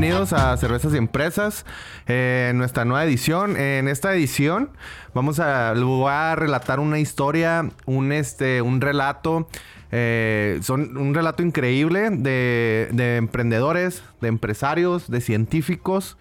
bienvenidos 0.00 0.32
a 0.32 0.56
Cervezas 0.56 0.94
y 0.94 0.96
Empresas, 0.96 1.66
eh, 2.06 2.52
nuestra 2.54 2.86
nueva 2.86 3.04
edición. 3.04 3.58
En 3.58 3.86
esta 3.86 4.14
edición 4.14 4.70
vamos 5.12 5.40
a, 5.40 5.74
voy 5.74 6.10
a 6.10 6.34
relatar 6.36 6.80
una 6.80 6.98
historia, 6.98 7.68
un, 7.84 8.10
este, 8.10 8.62
un 8.62 8.80
relato, 8.80 9.46
eh, 9.92 10.58
son 10.62 10.96
un 10.96 11.12
relato 11.12 11.42
increíble 11.42 12.08
de, 12.08 12.88
de 12.92 13.18
emprendedores, 13.18 14.02
de 14.22 14.28
empresarios, 14.28 15.10
de 15.10 15.20
científicos 15.20 16.16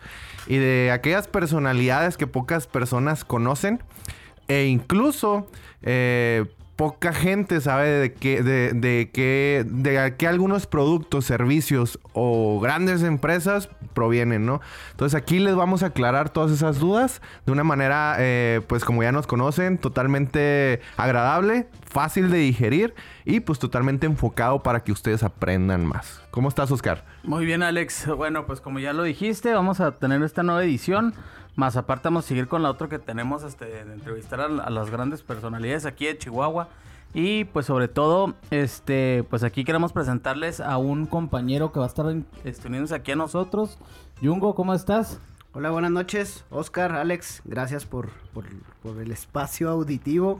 y 0.46 0.58
de 0.58 0.92
aquellas 0.92 1.30
personalidades 1.30 2.18
que 2.18 2.28
pocas 2.28 2.68
personas 2.68 3.24
conocen 3.24 3.82
e 4.50 4.66
incluso 4.66 5.48
eh, 5.84 6.44
poca 6.80 7.12
gente 7.12 7.60
sabe 7.60 7.90
de 7.90 8.14
qué, 8.14 8.42
de, 8.42 8.72
de 8.72 9.10
qué, 9.12 9.66
de 9.68 10.16
qué 10.18 10.28
algunos 10.28 10.66
productos, 10.66 11.26
servicios 11.26 12.00
o 12.14 12.58
grandes 12.62 13.04
empresas 13.04 13.70
provienen, 13.94 14.46
¿no? 14.46 14.62
Entonces 14.92 15.22
aquí 15.22 15.40
les 15.40 15.58
vamos 15.58 15.84
a 15.84 15.88
aclarar 15.88 16.30
todas 16.30 16.52
esas 16.52 16.80
dudas 16.80 17.22
de 17.46 17.52
una 17.52 17.66
manera, 17.66 18.16
eh, 18.20 18.62
pues 18.68 18.86
como 18.86 19.04
ya 19.04 19.12
nos 19.12 19.28
conocen, 19.28 19.78
totalmente 19.78 20.80
agradable, 20.96 21.68
fácil 21.86 22.32
de 22.32 22.38
digerir 22.38 22.96
y 23.26 23.42
pues 23.42 23.60
totalmente 23.60 24.06
enfocado 24.06 24.64
para 24.64 24.80
que 24.80 24.94
ustedes 24.94 25.22
aprendan 25.24 25.86
más. 25.86 26.22
¿Cómo 26.32 26.48
estás, 26.48 26.72
Oscar? 26.72 27.04
Muy 27.24 27.44
bien, 27.44 27.62
Alex. 27.62 28.08
Bueno, 28.16 28.46
pues 28.46 28.62
como 28.62 28.80
ya 28.80 28.94
lo 28.94 29.04
dijiste, 29.04 29.52
vamos 29.52 29.82
a 29.82 30.00
tener 30.00 30.24
esta 30.24 30.44
nueva 30.44 30.64
edición. 30.64 31.14
Más 31.60 31.76
aparte 31.76 32.08
vamos 32.08 32.24
a 32.24 32.28
seguir 32.30 32.48
con 32.48 32.64
la 32.64 32.70
otra 32.70 32.88
que 32.88 33.00
tenemos, 33.00 33.44
este, 33.44 33.66
de 33.66 33.94
entrevistar 33.94 34.40
a, 34.40 34.46
a 34.46 34.70
las 34.70 34.90
grandes 34.90 35.24
personalidades 35.24 35.86
aquí 35.86 36.06
de 36.06 36.18
Chihuahua. 36.18 36.70
Y 37.14 37.44
pues 37.44 37.66
sobre 37.66 37.90
todo, 37.90 38.36
este, 38.50 39.26
pues 39.30 39.44
aquí 39.44 39.66
queremos 39.66 39.92
presentarles 39.92 40.62
a 40.62 40.78
un 40.78 41.06
compañero 41.06 41.74
que 41.74 41.80
va 41.80 41.86
a 41.86 41.90
estar 41.90 42.06
uniéndose 42.06 42.96
aquí 42.96 43.12
a 43.12 43.18
nosotros. 43.18 43.78
Yungo, 44.22 44.56
¿cómo 44.56 44.74
estás? 44.74 45.20
Hola, 45.52 45.70
buenas 45.72 45.92
noches, 45.92 46.46
Oscar, 46.50 46.94
Alex, 46.94 47.42
gracias 47.44 47.86
por, 47.86 48.10
por, 48.34 48.46
por 48.82 49.02
el 49.02 49.12
espacio 49.12 49.70
auditivo 49.70 50.40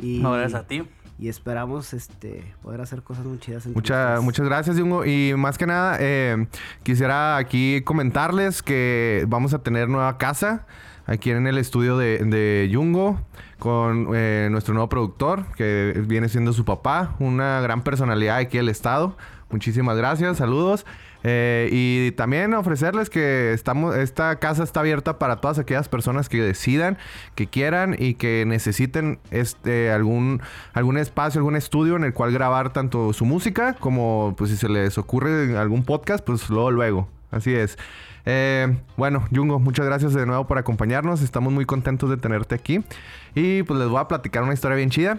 y, 0.00 0.18
No, 0.18 0.32
gracias 0.32 0.62
a 0.62 0.66
ti. 0.66 0.82
Y 1.18 1.28
esperamos 1.28 1.94
este 1.94 2.54
poder 2.62 2.80
hacer 2.80 3.02
cosas 3.02 3.24
muy 3.24 3.38
chidas. 3.38 3.64
entre 3.66 3.74
Mucha- 3.76 4.04
ustedes. 4.06 4.22
muchas 4.24 4.46
gracias, 4.46 4.78
Jungo. 4.78 5.04
Y 5.04 5.34
más 5.36 5.56
que 5.58 5.66
nada, 5.66 5.96
eh, 6.00 6.46
quisiera 6.82 7.36
aquí 7.38 7.80
comentarles 7.82 8.62
que 8.62 9.24
vamos 9.28 9.54
a 9.54 9.60
tener 9.62 9.88
nueva 9.88 10.18
casa 10.18 10.66
aquí 11.06 11.30
en 11.30 11.46
el 11.46 11.56
estudio 11.58 11.96
de, 11.96 12.18
de 12.18 12.70
Jungo 12.72 13.20
con 13.58 14.08
eh, 14.14 14.48
nuestro 14.50 14.74
nuevo 14.74 14.88
productor, 14.90 15.46
que 15.56 16.02
viene 16.06 16.28
siendo 16.28 16.52
su 16.52 16.64
papá, 16.64 17.14
una 17.18 17.60
gran 17.60 17.82
personalidad 17.82 18.36
aquí 18.36 18.58
del 18.58 18.68
estado. 18.68 19.16
Muchísimas 19.50 19.96
gracias, 19.96 20.36
saludos. 20.38 20.84
Eh, 21.28 21.68
y 21.72 22.12
también 22.12 22.54
ofrecerles 22.54 23.10
que 23.10 23.52
estamos, 23.52 23.96
esta 23.96 24.38
casa 24.38 24.62
está 24.62 24.78
abierta 24.78 25.18
para 25.18 25.38
todas 25.38 25.58
aquellas 25.58 25.88
personas 25.88 26.28
que 26.28 26.40
decidan, 26.40 26.98
que 27.34 27.48
quieran 27.48 27.96
y 27.98 28.14
que 28.14 28.44
necesiten 28.46 29.18
este 29.32 29.90
algún 29.90 30.40
algún 30.72 30.98
espacio, 30.98 31.40
algún 31.40 31.56
estudio 31.56 31.96
en 31.96 32.04
el 32.04 32.12
cual 32.12 32.32
grabar 32.32 32.72
tanto 32.72 33.12
su 33.12 33.24
música 33.24 33.74
como 33.74 34.34
pues 34.38 34.50
si 34.50 34.56
se 34.56 34.68
les 34.68 34.98
ocurre 34.98 35.58
algún 35.58 35.82
podcast, 35.82 36.24
pues 36.24 36.48
luego 36.48 36.70
luego. 36.70 37.08
Así 37.32 37.52
es. 37.52 37.76
Eh, 38.24 38.76
bueno, 38.96 39.24
Jungo, 39.34 39.58
muchas 39.58 39.84
gracias 39.84 40.14
de 40.14 40.26
nuevo 40.26 40.46
por 40.46 40.58
acompañarnos. 40.58 41.22
Estamos 41.22 41.52
muy 41.52 41.64
contentos 41.64 42.08
de 42.08 42.18
tenerte 42.18 42.54
aquí. 42.54 42.84
Y 43.34 43.64
pues 43.64 43.80
les 43.80 43.88
voy 43.88 43.98
a 43.98 44.06
platicar 44.06 44.44
una 44.44 44.54
historia 44.54 44.76
bien 44.76 44.90
chida. 44.90 45.18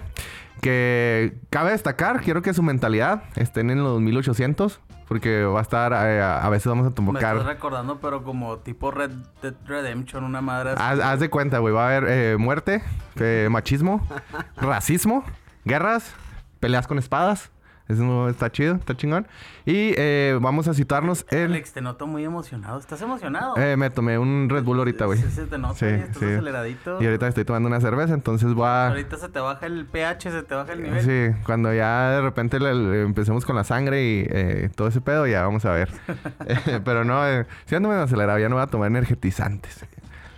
Que 0.61 1.35
cabe 1.49 1.71
destacar, 1.71 2.21
quiero 2.21 2.41
que 2.41 2.53
su 2.53 2.63
mentalidad 2.63 3.23
estén 3.35 3.69
en 3.71 3.83
los 3.83 3.99
1800. 3.99 4.79
Porque 5.07 5.43
va 5.45 5.59
a 5.59 5.61
estar, 5.61 5.93
eh, 5.93 6.21
a, 6.21 6.49
veces 6.49 6.67
vamos 6.67 6.85
a 6.85 6.89
Me 6.89 6.95
tocar... 6.95 7.37
estás 7.37 7.45
recordando, 7.45 7.99
pero 7.99 8.23
como 8.23 8.57
tipo 8.57 8.91
Red 8.91 9.11
Dead 9.41 9.53
Redemption, 9.65 10.23
una 10.23 10.41
madre 10.41 10.71
así. 10.71 10.81
Haz, 10.81 10.99
haz 10.99 11.19
de 11.19 11.29
cuenta, 11.29 11.59
güey. 11.59 11.73
Va 11.73 11.85
a 11.85 11.97
haber 11.97 12.09
eh, 12.09 12.37
muerte, 12.37 12.83
eh, 13.15 13.47
machismo, 13.49 14.05
racismo, 14.57 15.23
guerras, 15.63 16.13
peleas 16.59 16.87
con 16.87 16.97
espadas. 16.99 17.51
Eso 17.87 18.27
está 18.29 18.51
chido, 18.51 18.75
está 18.75 18.95
chingón. 18.97 19.27
Y 19.65 19.93
eh, 19.97 20.37
vamos 20.41 20.67
a 20.67 20.73
citarnos 20.73 21.25
en... 21.29 21.51
Alex, 21.51 21.71
te 21.73 21.81
noto 21.81 22.05
muy 22.07 22.23
emocionado. 22.25 22.79
¿Estás 22.79 23.01
emocionado? 23.01 23.55
Eh, 23.57 23.77
me 23.77 23.89
tomé 23.89 24.17
un 24.17 24.49
Red 24.49 24.63
Bull 24.63 24.79
ahorita, 24.79 25.05
güey. 25.05 25.19
Sí, 25.19 25.27
sí, 25.29 25.41
te 25.49 25.57
noto, 25.57 25.75
Sí, 25.75 25.85
estás 25.85 26.17
sí. 26.17 26.25
aceleradito. 26.25 27.01
Y 27.01 27.05
ahorita 27.05 27.27
estoy 27.27 27.45
tomando 27.45 27.67
una 27.67 27.79
cerveza, 27.79 28.13
entonces 28.13 28.53
voy 28.53 28.67
a... 28.67 28.87
Ahorita 28.87 29.17
se 29.17 29.29
te 29.29 29.39
baja 29.39 29.65
el 29.65 29.85
pH, 29.85 30.31
se 30.31 30.43
te 30.43 30.55
baja 30.55 30.73
el 30.73 30.83
nivel. 30.83 31.01
Sí, 31.01 31.37
cuando 31.45 31.73
ya 31.73 32.11
de 32.11 32.21
repente 32.21 32.59
le- 32.59 32.73
le 32.75 33.01
empecemos 33.03 33.45
con 33.45 33.55
la 33.55 33.63
sangre 33.63 34.03
y 34.03 34.27
eh, 34.29 34.69
todo 34.75 34.87
ese 34.89 35.01
pedo, 35.01 35.25
ya 35.27 35.43
vamos 35.43 35.63
a 35.65 35.71
ver. 35.71 35.89
Eh, 36.47 36.79
pero 36.83 37.03
no, 37.03 37.27
eh, 37.27 37.45
si 37.65 37.75
ando 37.75 37.89
medio 37.89 38.01
acelerado, 38.03 38.39
ya 38.39 38.47
no 38.49 38.55
voy 38.55 38.63
a 38.63 38.67
tomar 38.67 38.87
energetizantes. 38.87 39.85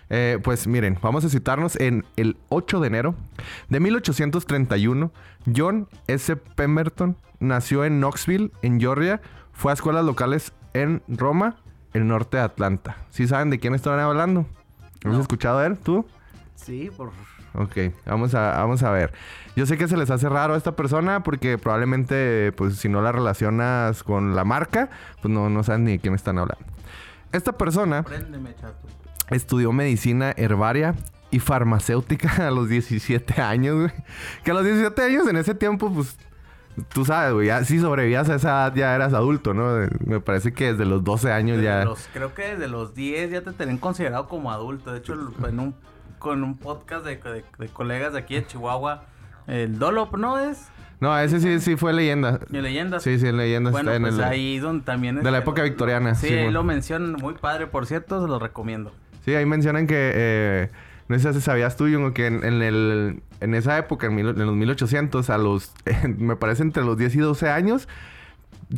Eh, 0.09 0.39
pues 0.43 0.65
miren, 0.67 0.97
vamos 1.01 1.23
a 1.25 1.29
citarnos 1.29 1.75
en 1.75 2.03
el 2.15 2.37
8 2.49 2.79
de 2.79 2.87
enero 2.87 3.15
de 3.69 3.79
1831. 3.79 5.11
John 5.55 5.87
S. 6.07 6.35
Pemberton 6.35 7.15
nació 7.39 7.85
en 7.85 7.99
Knoxville, 7.99 8.51
en 8.61 8.79
Georgia. 8.79 9.21
Fue 9.53 9.71
a 9.71 9.73
escuelas 9.75 10.05
locales 10.05 10.53
en 10.73 11.01
Roma, 11.07 11.57
el 11.93 12.07
norte 12.07 12.37
de 12.37 12.43
Atlanta. 12.43 12.97
¿Sí 13.09 13.27
saben 13.27 13.49
de 13.49 13.59
quién 13.59 13.75
están 13.75 13.99
hablando? 13.99 14.45
¿Has 15.05 15.13
No. 15.13 15.21
escuchado 15.21 15.59
de 15.59 15.67
él? 15.67 15.77
¿Tú? 15.77 16.05
Sí, 16.55 16.89
por 16.95 17.11
Ok, 17.55 17.77
vamos 18.05 18.35
a, 18.35 18.51
vamos 18.57 18.83
a 18.83 18.91
ver. 18.91 19.11
Yo 19.55 19.65
sé 19.65 19.75
que 19.77 19.87
se 19.87 19.97
les 19.97 20.11
hace 20.11 20.29
raro 20.29 20.53
a 20.53 20.57
esta 20.57 20.75
persona 20.75 21.23
porque 21.23 21.57
probablemente, 21.57 22.51
pues, 22.51 22.75
si 22.77 22.89
no 22.89 23.01
la 23.01 23.11
relacionas 23.11 24.03
con 24.03 24.35
la 24.35 24.43
marca, 24.45 24.89
pues 25.21 25.33
no, 25.33 25.49
no 25.49 25.63
saben 25.63 25.83
ni 25.85 25.93
de 25.93 25.99
quién 25.99 26.13
están 26.13 26.37
hablando. 26.37 26.63
Esta 27.31 27.57
persona 27.57 28.03
Préndeme, 28.03 28.53
chato. 28.55 28.87
Estudió 29.31 29.71
medicina 29.71 30.33
herbaria 30.37 30.95
y 31.31 31.39
farmacéutica 31.39 32.47
a 32.47 32.51
los 32.51 32.69
17 32.69 33.41
años, 33.41 33.75
güey. 33.75 33.91
Que 34.43 34.51
a 34.51 34.53
los 34.53 34.63
17 34.65 35.01
años 35.01 35.27
en 35.27 35.37
ese 35.37 35.53
tiempo, 35.55 35.91
pues, 35.93 36.17
tú 36.93 37.05
sabes, 37.05 37.33
güey, 37.33 37.47
ya 37.47 37.63
si 37.63 37.79
sobrevivías 37.79 38.29
a 38.29 38.35
esa 38.35 38.49
edad 38.49 38.75
ya 38.75 38.95
eras 38.95 39.13
adulto, 39.13 39.53
¿no? 39.53 39.87
Me 40.05 40.19
parece 40.19 40.53
que 40.53 40.71
desde 40.73 40.85
los 40.85 41.03
12 41.03 41.31
años 41.31 41.57
Desde 41.57 41.69
ya... 41.69 41.85
los- 41.85 42.09
creo 42.13 42.33
que 42.33 42.43
desde 42.55 42.67
los 42.67 42.95
10 42.95 43.31
ya 43.31 43.41
te 43.41 43.51
tenían 43.51 43.77
considerado 43.77 44.27
como 44.27 44.51
adulto. 44.51 44.91
De 44.91 44.99
hecho, 44.99 45.13
en 45.47 45.59
un, 45.59 45.75
con 46.19 46.43
un 46.43 46.57
podcast 46.57 47.05
de, 47.05 47.17
de- 47.17 47.45
de 47.57 47.67
colegas 47.69 48.13
de 48.13 48.19
aquí 48.19 48.35
de 48.35 48.45
Chihuahua, 48.47 49.03
el 49.47 49.77
Dolop, 49.79 50.15
¿no 50.17 50.39
es? 50.39 50.67
No, 51.01 51.17
ese 51.17 51.39
sí, 51.39 51.59
sí 51.61 51.77
fue 51.77 51.93
leyenda. 51.93 52.39
De 52.49 52.61
leyendas. 52.61 53.03
Sí, 53.03 53.17
sí, 53.19 53.31
leyenda 53.31 53.71
Bueno, 53.71 53.91
está 53.91 53.95
en 53.95 54.01
pues 54.03 54.15
el... 54.15 54.23
ahí 54.25 54.59
donde 54.59 54.83
también... 54.83 55.21
de 55.23 55.31
la 55.31 55.37
época 55.37 55.63
victoriana, 55.63 56.13
Sí, 56.13 56.27
sí, 56.27 56.33
ahí 56.33 56.43
bueno. 56.43 56.59
lo 56.59 56.63
mencionan. 56.65 57.13
Muy 57.13 57.35
padre, 57.35 57.67
por 57.67 57.85
cierto, 57.85 58.21
se 58.21 58.27
lo 58.27 58.37
recomiendo. 58.37 58.91
Sí, 59.29 59.35
ahí 59.35 59.45
mencionan 59.45 59.85
que... 59.85 60.11
eh, 60.15 60.69
no 61.07 61.17
sé 61.19 61.33
si 61.33 61.41
sabías 61.41 61.75
tú, 61.77 61.85
Jungo, 61.85 62.13
que 62.13 62.25
en, 62.27 62.43
en 62.43 62.61
el, 62.63 63.21
en 63.41 63.53
esa 63.55 63.77
época, 63.77 64.07
en, 64.07 64.15
mil- 64.15 64.29
en 64.29 64.45
los 64.45 64.55
1800, 64.55 65.29
a 65.29 65.37
los... 65.37 65.71
me 66.17 66.35
parece 66.35 66.63
entre 66.63 66.83
los 66.83 66.97
10 66.97 67.15
y 67.15 67.19
12 67.19 67.49
años... 67.49 67.87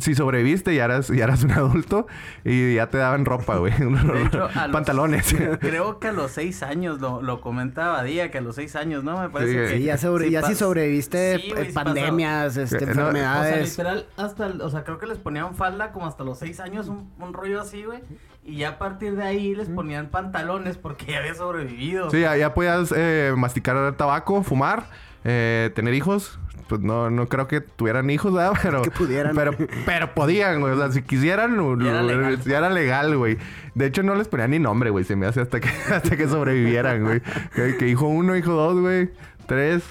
Si 0.00 0.14
sobreviviste, 0.14 0.74
ya 0.74 0.86
eras, 0.86 1.08
ya 1.08 1.24
eras 1.24 1.44
un 1.44 1.50
adulto 1.50 2.06
y 2.44 2.76
ya 2.76 2.88
te 2.88 2.96
daban 2.96 3.26
ropa, 3.26 3.56
güey. 3.56 3.72
Hecho, 3.76 4.48
los- 4.48 4.70
Pantalones. 4.72 5.34
Creo 5.60 5.98
que 6.00 6.08
a 6.08 6.12
los 6.12 6.30
6 6.30 6.62
años, 6.62 7.00
lo, 7.00 7.20
lo 7.20 7.42
comentaba 7.42 8.02
Día, 8.02 8.30
que 8.30 8.38
a 8.38 8.40
los 8.40 8.54
6 8.56 8.74
años, 8.76 9.04
¿no? 9.04 9.20
Me 9.20 9.28
parece 9.28 9.52
Sí, 9.52 9.58
que... 9.72 9.78
sí, 9.78 9.84
ya, 9.84 9.98
sobre, 9.98 10.30
ya 10.30 10.40
pas- 10.40 10.46
si 10.48 10.54
sobreviviste 10.54 11.38
Sí, 11.38 11.52
sí 11.66 11.72
pandemias, 11.72 12.56
este, 12.56 12.76
Eh, 12.76 12.80
no, 12.86 12.90
O 12.90 12.94
sea, 12.94 13.02
enfermedades. 13.02 13.70
literal, 13.70 14.06
hasta, 14.16 14.46
el- 14.46 14.62
o 14.62 14.70
sea, 14.70 14.84
creo 14.84 14.98
que 14.98 15.06
les 15.06 15.18
ponían 15.18 15.54
falda 15.54 15.92
como 15.92 16.06
hasta 16.06 16.24
los 16.24 16.38
seis 16.38 16.58
años, 16.60 16.88
un, 16.88 17.10
un 17.18 17.34
rollo 17.34 17.60
así, 17.60 17.84
güey. 17.84 18.00
Y 18.44 18.56
ya 18.56 18.70
a 18.70 18.78
partir 18.78 19.14
de 19.14 19.22
ahí 19.24 19.54
les 19.54 19.68
ponían 19.68 20.08
pantalones 20.08 20.76
porque 20.78 21.04
ya 21.12 21.18
había 21.18 21.34
sobrevivido. 21.34 22.10
Sí, 22.10 22.20
ya, 22.22 22.36
ya 22.36 22.54
podías 22.54 22.92
eh, 22.96 23.32
masticar 23.36 23.94
tabaco, 23.96 24.42
fumar, 24.42 24.86
eh, 25.22 25.70
tener 25.76 25.94
hijos. 25.94 26.38
Pues 26.72 26.80
no, 26.80 27.10
no 27.10 27.28
creo 27.28 27.48
que 27.48 27.60
tuvieran 27.60 28.08
hijos, 28.08 28.32
¿verdad? 28.32 28.54
Pero, 28.62 28.80
Que 28.80 28.90
pudieran. 28.90 29.36
Pero, 29.36 29.52
pero 29.84 30.14
podían, 30.14 30.58
güey. 30.62 30.72
O 30.72 30.78
sea, 30.78 30.90
si 30.90 31.02
quisieran, 31.02 31.54
lo- 31.58 31.78
Ya 31.78 31.90
era 31.90 32.02
legal. 32.02 32.40
ya 32.44 32.56
era 32.56 32.70
legal, 32.70 33.14
güey. 33.18 33.36
De 33.74 33.84
hecho, 33.84 34.02
no 34.02 34.14
les 34.14 34.26
ponían 34.26 34.52
ni 34.52 34.58
nombre, 34.58 34.88
güey. 34.88 35.04
Se 35.04 35.14
me 35.14 35.26
hace 35.26 35.42
hasta 35.42 35.60
que, 35.60 35.68
hasta 35.94 36.16
que 36.16 36.26
sobrevivieran, 36.26 37.04
güey. 37.04 37.20
Que, 37.54 37.76
que 37.76 37.88
hijo 37.88 38.06
uno, 38.06 38.34
hijo 38.36 38.52
dos, 38.52 38.80
güey. 38.80 39.10
Tres. 39.44 39.82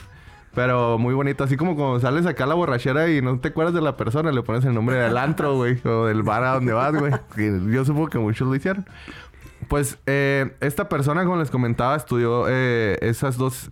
Pero 0.55 0.97
muy 0.97 1.13
bonito. 1.13 1.43
Así 1.43 1.55
como 1.55 1.75
cuando 1.75 1.99
sales 1.99 2.25
acá 2.25 2.45
a 2.45 2.47
la 2.47 2.55
borrachera 2.55 3.07
y 3.11 3.21
no 3.21 3.39
te 3.39 3.49
acuerdas 3.49 3.75
de 3.75 3.81
la 3.81 3.95
persona, 3.95 4.31
le 4.31 4.41
pones 4.41 4.65
el 4.65 4.73
nombre 4.73 4.95
del 4.95 5.17
antro, 5.17 5.53
güey. 5.57 5.79
O 5.85 6.07
del 6.07 6.23
bar 6.23 6.43
a 6.43 6.53
donde 6.55 6.73
vas, 6.73 6.93
güey. 6.95 7.13
Yo 7.71 7.85
supongo 7.85 8.07
que 8.07 8.17
muchos 8.17 8.47
lo 8.47 8.55
hicieron. 8.55 8.87
Pues 9.67 9.99
eh, 10.07 10.55
esta 10.61 10.89
persona, 10.89 11.25
como 11.25 11.37
les 11.37 11.51
comentaba, 11.51 11.95
estudió 11.95 12.45
eh, 12.49 12.97
esas 13.01 13.37
dos 13.37 13.69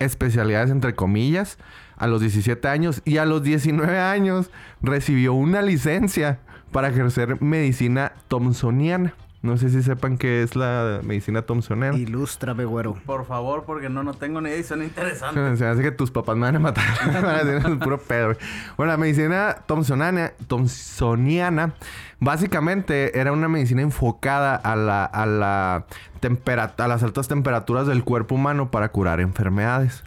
especialidades, 0.00 0.70
entre 0.70 0.96
comillas, 0.96 1.56
a 1.98 2.06
los 2.06 2.20
17 2.20 2.66
años 2.68 3.02
y 3.04 3.18
a 3.18 3.24
los 3.26 3.42
19 3.42 3.98
años 3.98 4.50
recibió 4.80 5.34
una 5.34 5.60
licencia 5.62 6.38
para 6.72 6.88
ejercer 6.88 7.40
medicina 7.42 8.12
thompsoniana. 8.28 9.14
No 9.40 9.56
sé 9.56 9.70
si 9.70 9.84
sepan 9.84 10.18
qué 10.18 10.42
es 10.42 10.56
la 10.56 10.98
medicina 11.04 11.42
thompsoniana. 11.42 11.96
Ilústrame, 11.96 12.64
güero. 12.64 12.94
Por 13.06 13.24
favor, 13.24 13.62
porque 13.64 13.88
no, 13.88 14.02
no 14.02 14.12
tengo 14.14 14.40
ni 14.40 14.48
idea 14.50 14.58
y 14.58 14.64
son 14.64 14.82
interesantes. 14.82 15.34
Se 15.60 15.64
me 15.64 15.70
hace 15.70 15.82
que 15.82 15.92
tus 15.92 16.10
papás 16.10 16.34
me 16.36 16.42
van 16.42 16.56
a 16.56 16.58
matar. 16.58 16.84
es 17.46 17.64
puro 17.76 17.98
pedo. 17.98 18.34
Bueno, 18.76 18.90
la 18.92 18.96
medicina 18.98 19.58
thompsoniana, 19.66 20.32
thompsoniana 20.48 21.74
básicamente 22.20 23.18
era 23.18 23.32
una 23.32 23.48
medicina 23.48 23.82
enfocada 23.82 24.56
a 24.56 24.74
la, 24.76 25.04
a 25.04 25.24
la 25.26 25.86
tempera- 26.20 26.74
a 26.76 26.88
las 26.88 27.02
altas 27.02 27.28
temperaturas 27.28 27.86
del 27.86 28.02
cuerpo 28.04 28.34
humano 28.34 28.70
para 28.72 28.88
curar 28.90 29.20
enfermedades. 29.20 30.02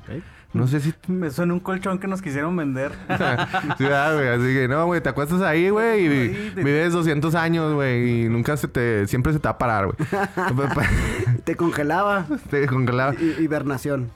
No 0.54 0.68
sé 0.68 0.80
si 0.82 0.94
Me 1.08 1.30
suena 1.32 1.54
un 1.54 1.60
colchón 1.62 1.98
que 2.00 2.08
nos 2.08 2.22
quisieron 2.22 2.56
vender. 2.56 2.92
sí, 3.78 3.84
¿verdad, 3.84 4.16
güey. 4.16 4.28
Así 4.28 4.44
que, 4.54 4.68
no, 4.68 4.86
güey, 4.86 5.02
te 5.02 5.10
acuestas 5.10 5.42
ahí, 5.42 5.70
güey, 5.70 6.06
y 6.06 6.52
te- 6.56 6.64
vives 6.64 6.92
200 6.94 7.34
años, 7.36 7.74
güey, 7.74 8.26
y 8.26 8.30
nunca 8.30 8.58
se 8.58 8.68
te... 8.68 9.08
Siempre 9.08 9.32
se 9.34 9.40
te 9.40 9.48
va 9.48 9.52
a 9.52 9.58
parar, 9.58 9.86
güey. 9.86 9.96
Te 11.44 11.56
congelaba. 11.56 12.26
te 12.50 12.68
congelaba. 12.68 13.14
Hi- 13.16 13.36
Hibernación. 13.44 14.12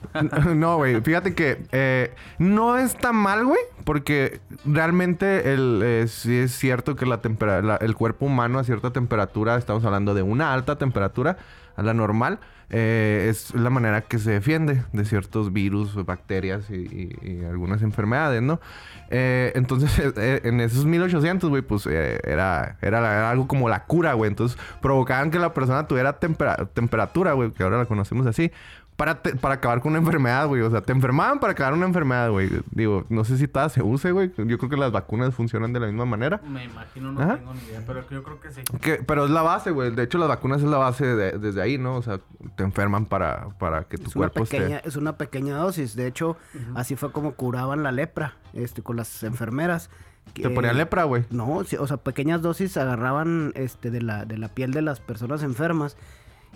No, 0.54 0.76
güey. 0.76 1.00
Fíjate 1.00 1.34
que 1.34 1.64
eh, 1.72 2.14
no 2.38 2.76
está 2.76 3.12
mal, 3.12 3.44
güey. 3.44 3.58
Porque 3.84 4.40
realmente 4.64 5.52
el, 5.52 5.80
eh, 5.84 6.06
sí 6.08 6.36
es 6.36 6.52
cierto 6.52 6.96
que 6.96 7.06
la 7.06 7.20
la- 7.62 7.76
el 7.76 7.94
cuerpo 7.94 8.26
humano 8.26 8.58
a 8.58 8.64
cierta 8.64 8.92
temperatura, 8.92 9.56
estamos 9.56 9.84
hablando 9.84 10.14
de 10.14 10.22
una 10.22 10.52
alta 10.52 10.76
temperatura, 10.76 11.36
a 11.76 11.82
la 11.82 11.94
normal, 11.94 12.40
eh, 12.68 13.28
es 13.30 13.54
la 13.54 13.70
manera 13.70 14.02
que 14.02 14.18
se 14.18 14.32
defiende 14.32 14.82
de 14.92 15.04
ciertos 15.04 15.52
virus, 15.52 15.94
bacterias 16.04 16.68
y, 16.70 17.44
algunas 17.48 17.82
enfermedades, 17.82 18.42
¿no? 18.42 18.60
Eh, 19.10 19.52
entonces, 19.54 19.96
eh, 20.16 20.40
en 20.44 20.60
esos 20.60 20.84
1800, 20.84 21.48
güey, 21.48 21.62
pues 21.62 21.86
era, 21.86 22.76
era, 22.82 23.30
algo 23.30 23.46
como 23.46 23.68
la 23.68 23.84
cura, 23.84 24.14
güey. 24.14 24.30
Entonces, 24.30 24.58
provocaban 24.82 25.30
que 25.30 25.38
la 25.38 25.54
persona 25.54 25.86
tuviera 25.86 26.18
tempera- 26.18 26.68
temperatura, 26.72 27.34
güey, 27.34 27.52
que 27.52 27.62
ahora 27.62 27.78
la 27.78 27.86
conocemos 27.86 28.26
así, 28.26 28.50
para, 28.96 29.20
te- 29.22 29.36
para 29.36 29.56
acabar 29.56 29.80
con 29.80 29.90
una 29.92 29.98
enfermedad, 29.98 30.46
güey. 30.48 30.62
O 30.62 30.70
sea, 30.70 30.80
te 30.80 30.92
enfermaban 30.92 31.38
para 31.38 31.52
acabar 31.52 31.74
una 31.74 31.84
enfermedad, 31.86 32.30
güey. 32.30 32.48
Digo, 32.70 33.04
no 33.10 33.24
sé 33.24 33.36
si 33.36 33.46
todas 33.46 33.72
se 33.72 33.82
use, 33.82 34.10
güey. 34.12 34.32
Yo 34.36 34.56
creo 34.58 34.70
que 34.70 34.76
las 34.76 34.90
vacunas 34.90 35.34
funcionan 35.34 35.72
de 35.72 35.80
la 35.80 35.86
misma 35.86 36.06
manera. 36.06 36.40
Me 36.48 36.64
imagino, 36.64 37.12
no 37.12 37.20
Ajá. 37.20 37.36
tengo 37.36 37.52
ni 37.54 37.60
idea, 37.60 37.82
pero 37.86 38.08
yo 38.08 38.22
creo 38.22 38.40
que 38.40 38.50
sí. 38.52 38.62
Que, 38.80 38.94
pero 39.06 39.26
es 39.26 39.30
la 39.30 39.42
base, 39.42 39.70
güey. 39.70 39.90
De 39.94 40.02
hecho, 40.02 40.16
las 40.18 40.28
vacunas 40.28 40.62
es 40.62 40.68
la 40.68 40.78
base 40.78 41.04
de- 41.06 41.38
desde 41.38 41.60
ahí, 41.60 41.76
¿no? 41.78 41.96
O 41.96 42.02
sea, 42.02 42.20
te 42.56 42.64
enferman 42.64 43.04
para, 43.06 43.48
para 43.58 43.84
que 43.84 43.98
tu 43.98 44.08
Es 44.08 44.16
una, 44.16 44.28
cuerpo 44.30 44.44
pequeña, 44.50 44.76
esté... 44.76 44.88
es 44.88 44.96
una 44.96 45.16
pequeña 45.18 45.56
dosis. 45.56 45.94
De 45.94 46.06
hecho, 46.06 46.36
así 46.74 46.96
fue 46.96 47.12
como 47.12 47.32
curaban 47.34 47.82
la 47.82 47.92
lepra 47.92 48.34
este, 48.54 48.82
con 48.82 48.96
las 48.96 49.22
enfermeras. 49.22 49.90
Te 50.32 50.50
ponían 50.50 50.76
lepra, 50.76 51.04
güey. 51.04 51.24
No, 51.30 51.62
sí, 51.64 51.76
o 51.76 51.86
sea, 51.86 51.98
pequeñas 51.98 52.42
dosis 52.42 52.76
agarraban 52.76 53.52
este, 53.54 53.90
de, 53.90 54.02
la, 54.02 54.24
de 54.24 54.38
la 54.38 54.48
piel 54.48 54.72
de 54.72 54.82
las 54.82 55.00
personas 55.00 55.42
enfermas 55.42 55.96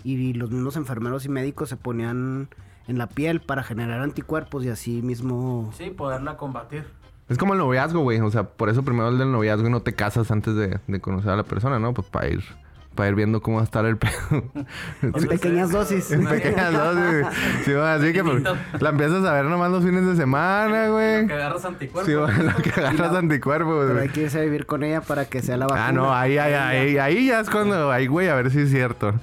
y 0.03 0.33
los 0.33 0.51
mismos 0.51 0.75
enfermeros 0.75 1.25
y 1.25 1.29
médicos 1.29 1.69
se 1.69 1.77
ponían 1.77 2.49
en 2.87 2.97
la 2.97 3.07
piel 3.07 3.41
para 3.41 3.63
generar 3.63 4.01
anticuerpos 4.01 4.65
y 4.65 4.69
así 4.69 5.01
mismo... 5.01 5.71
Sí, 5.77 5.89
poderla 5.91 6.37
combatir. 6.37 6.85
Es 7.29 7.37
como 7.37 7.53
el 7.53 7.59
noviazgo, 7.59 8.01
güey. 8.01 8.19
O 8.19 8.29
sea, 8.29 8.43
por 8.43 8.69
eso 8.69 8.83
primero 8.83 9.09
el 9.09 9.17
del 9.17 9.31
noviazgo 9.31 9.67
y 9.67 9.71
no 9.71 9.81
te 9.81 9.93
casas 9.93 10.31
antes 10.31 10.55
de, 10.55 10.79
de 10.85 10.99
conocer 10.99 11.31
a 11.31 11.35
la 11.37 11.43
persona, 11.43 11.79
¿no? 11.79 11.93
Pues 11.93 12.07
para 12.09 12.27
ir, 12.27 12.43
para 12.93 13.07
ir 13.07 13.15
viendo 13.15 13.41
cómo 13.41 13.57
va 13.57 13.61
a 13.61 13.65
estar 13.65 13.85
el 13.85 13.97
pedo. 13.97 14.11
En 15.01 15.13
pequeñas 15.13 15.71
dosis. 15.71 16.11
en 16.11 16.25
pequeñas 16.25 16.73
dosis. 16.73 17.27
Sí, 17.63 17.71
bueno, 17.71 17.85
así 17.85 18.11
que 18.11 18.23
pues, 18.23 18.43
la 18.81 18.89
empiezas 18.89 19.23
a 19.23 19.31
ver 19.31 19.45
nomás 19.45 19.71
los 19.71 19.83
fines 19.83 20.05
de 20.05 20.17
semana, 20.17 20.89
güey. 20.89 21.27
Que 21.27 21.33
agarras 21.33 21.63
anticuerpos. 21.63 22.05
Sí, 22.05 22.15
bueno, 22.15 22.51
lo 22.51 22.61
que 22.61 22.69
agarras 22.71 23.13
anticuerpos, 23.13 23.85
Pero 23.87 24.01
hay 24.01 24.09
que 24.09 24.23
irse 24.23 24.39
a 24.39 24.41
vivir 24.41 24.65
con 24.65 24.83
ella 24.83 24.99
para 24.99 25.25
que 25.25 25.41
sea 25.41 25.55
la 25.55 25.67
vacuna. 25.67 25.87
Ah, 25.87 25.91
no, 25.93 26.13
ahí, 26.13 26.37
ahí, 26.37 26.53
ahí, 26.53 26.97
ahí 26.97 27.27
ya 27.27 27.39
es 27.39 27.49
cuando, 27.49 27.91
ahí, 27.91 28.07
güey, 28.07 28.27
a 28.27 28.35
ver 28.35 28.51
si 28.51 28.59
es 28.59 28.71
cierto. 28.71 29.13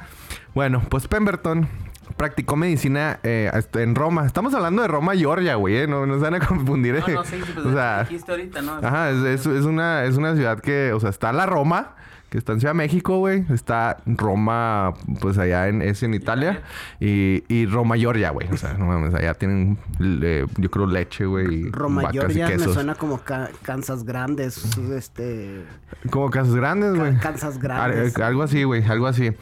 Bueno, 0.58 0.82
pues 0.88 1.06
Pemberton 1.06 1.69
practicó 2.16 2.56
medicina 2.56 3.20
eh, 3.22 3.49
en 3.75 3.94
Roma. 3.94 4.26
Estamos 4.26 4.52
hablando 4.55 4.82
de 4.82 4.88
Roma, 4.88 5.14
Georgia, 5.14 5.55
güey, 5.55 5.76
¿eh? 5.76 5.87
No, 5.87 6.05
no 6.05 6.14
se 6.16 6.20
van 6.22 6.34
a 6.34 6.40
confundir. 6.44 6.99
No, 6.99 7.06
eh. 7.06 7.14
no, 7.14 7.22
sí, 7.25 7.37
pues 7.55 7.64
o 7.64 7.72
sea, 7.72 8.08
ahorita, 8.28 8.62
¿no? 8.62 8.72
Ajá, 8.82 9.10
es, 9.10 9.19
es- 9.22 9.46
es 9.46 9.64
una, 9.64 10.02
es 10.02 10.16
una 10.16 10.34
ciudad 10.34 10.58
que, 10.58 10.93
o 10.93 10.99
sea, 10.99 11.10
está 11.10 11.32
la 11.32 11.46
Roma, 11.46 11.94
que 12.30 12.36
está 12.38 12.52
en 12.52 12.60
Ciudad 12.60 12.72
de 12.75 12.78
México, 12.78 13.19
güey. 13.19 13.44
Está 13.50 13.98
Roma, 14.04 14.92
pues 15.20 15.38
allá 15.38 15.69
en, 15.69 15.80
es 15.82 16.02
en 16.02 16.12
Italia. 16.14 16.62
Y, 17.00 17.42
y 17.48 17.66
Roma, 17.66 17.96
Georgia, 17.96 18.30
güey. 18.30 18.48
O 18.52 18.56
sea, 18.56 18.75
no 18.75 18.86
mames, 18.86 19.14
allá 19.14 19.32
tienen, 19.34 19.78
eh, 20.00 20.46
yo 20.58 20.70
creo, 20.70 20.86
leche, 20.86 21.25
güey. 21.25 21.70
Roma 21.70 22.02
vacas 22.02 22.14
y 22.14 22.19
Georgia 22.34 22.48
me 22.58 22.72
suena 22.72 22.94
como 22.94 23.19
ca- 23.19 23.50
Kansas 23.62 24.04
Grandes, 24.04 24.76
este... 24.90 25.64
Como 26.10 26.28
casas 26.30 26.54
grandes, 26.54 26.92
Ca- 26.92 26.98
güey. 26.98 27.16
Kansas 27.19 27.58
Grandes. 27.58 28.14
Al- 28.16 28.22
Algo 28.22 28.42
así, 28.42 28.62
güey, 28.64 28.84
algo 28.84 29.06
así. 29.06 29.32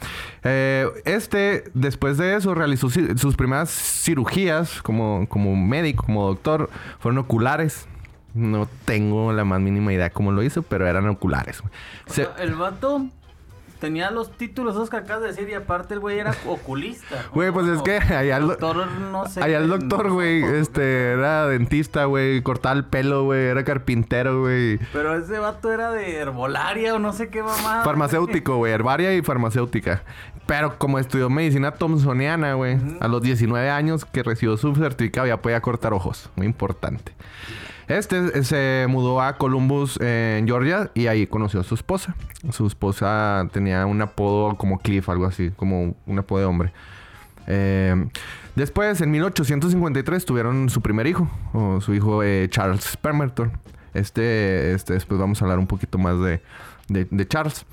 Eh, 0.44 0.86
este, 1.04 1.64
después 1.74 2.18
de 2.18 2.36
eso, 2.36 2.54
realizó 2.54 2.88
sus 2.88 3.34
primeras 3.36 3.68
cirugías 3.70 4.80
como, 4.82 5.26
como 5.28 5.56
médico, 5.56 6.04
como 6.06 6.26
doctor. 6.28 6.70
Fueron 7.00 7.18
oculares. 7.18 7.88
No 8.36 8.68
tengo 8.84 9.32
la 9.32 9.44
más 9.44 9.60
mínima 9.60 9.92
idea 9.92 10.10
cómo 10.10 10.30
lo 10.32 10.42
hizo, 10.42 10.62
pero 10.62 10.86
eran 10.86 11.08
oculares. 11.08 11.62
Se- 12.06 12.28
el 12.38 12.54
vato 12.54 13.06
tenía 13.80 14.10
los 14.10 14.30
títulos 14.36 14.74
esos 14.74 14.88
que 14.88 14.96
acabas 14.96 15.20
de 15.22 15.28
decir 15.28 15.48
y 15.50 15.54
aparte 15.54 15.92
el 15.94 16.00
güey 16.00 16.18
era 16.18 16.34
oculista. 16.46 17.26
Güey, 17.34 17.50
pues 17.52 17.66
es 17.68 17.82
que 17.82 17.96
allá 17.98 18.38
el, 18.38 18.46
Doctor, 18.46 18.86
no 18.90 19.26
sé. 19.28 19.42
allá 19.42 19.58
el 19.58 19.68
doctor, 19.68 20.10
güey, 20.10 20.42
este, 20.42 21.12
era 21.12 21.46
dentista, 21.46 22.06
güey, 22.06 22.40
cortaba 22.42 22.74
el 22.74 22.84
pelo, 22.84 23.24
güey, 23.24 23.44
era 23.46 23.64
carpintero, 23.64 24.40
güey. 24.40 24.78
Pero 24.94 25.14
ese 25.16 25.38
vato 25.38 25.70
era 25.72 25.90
de 25.90 26.16
herbolaria 26.16 26.94
o 26.94 26.98
no 26.98 27.12
sé 27.12 27.28
qué 27.28 27.42
mamá. 27.42 27.82
Farmacéutico, 27.84 28.56
güey, 28.56 28.72
herbaria 28.72 29.14
y 29.14 29.20
farmacéutica. 29.22 30.02
Pero 30.46 30.78
como 30.78 30.98
estudió 30.98 31.28
medicina 31.28 31.72
thompsoniana, 31.72 32.54
güey, 32.54 32.78
a 33.00 33.08
los 33.08 33.20
19 33.20 33.68
años 33.68 34.04
que 34.06 34.22
recibió 34.22 34.56
su 34.56 34.74
certificado 34.74 35.26
ya 35.26 35.42
podía 35.42 35.60
cortar 35.60 35.92
ojos. 35.92 36.30
Muy 36.36 36.46
importante. 36.46 37.12
Este 37.88 38.42
se 38.42 38.86
mudó 38.88 39.20
a 39.22 39.36
Columbus, 39.38 39.98
eh, 40.02 40.38
en 40.40 40.46
Georgia, 40.46 40.90
y 40.94 41.06
ahí 41.06 41.26
conoció 41.26 41.60
a 41.60 41.64
su 41.64 41.74
esposa. 41.74 42.16
Su 42.50 42.66
esposa 42.66 43.48
tenía 43.52 43.86
un 43.86 44.02
apodo 44.02 44.56
como 44.56 44.78
Cliff, 44.78 45.08
algo 45.08 45.26
así, 45.26 45.50
como 45.54 45.94
un 46.04 46.18
apodo 46.18 46.40
de 46.40 46.44
hombre. 46.46 46.72
Eh, 47.46 47.94
después, 48.56 49.00
en 49.00 49.12
1853, 49.12 50.24
tuvieron 50.24 50.68
su 50.68 50.80
primer 50.80 51.06
hijo, 51.06 51.30
o 51.52 51.80
su 51.80 51.94
hijo 51.94 52.22
eh, 52.24 52.48
Charles 52.50 52.96
Pemberton. 52.96 53.52
Este, 53.94 54.74
este, 54.74 54.94
después 54.94 55.20
vamos 55.20 55.40
a 55.40 55.44
hablar 55.44 55.58
un 55.60 55.66
poquito 55.68 55.96
más 55.96 56.18
de- 56.20 56.42
de 56.88 57.28
Charles. 57.28 57.64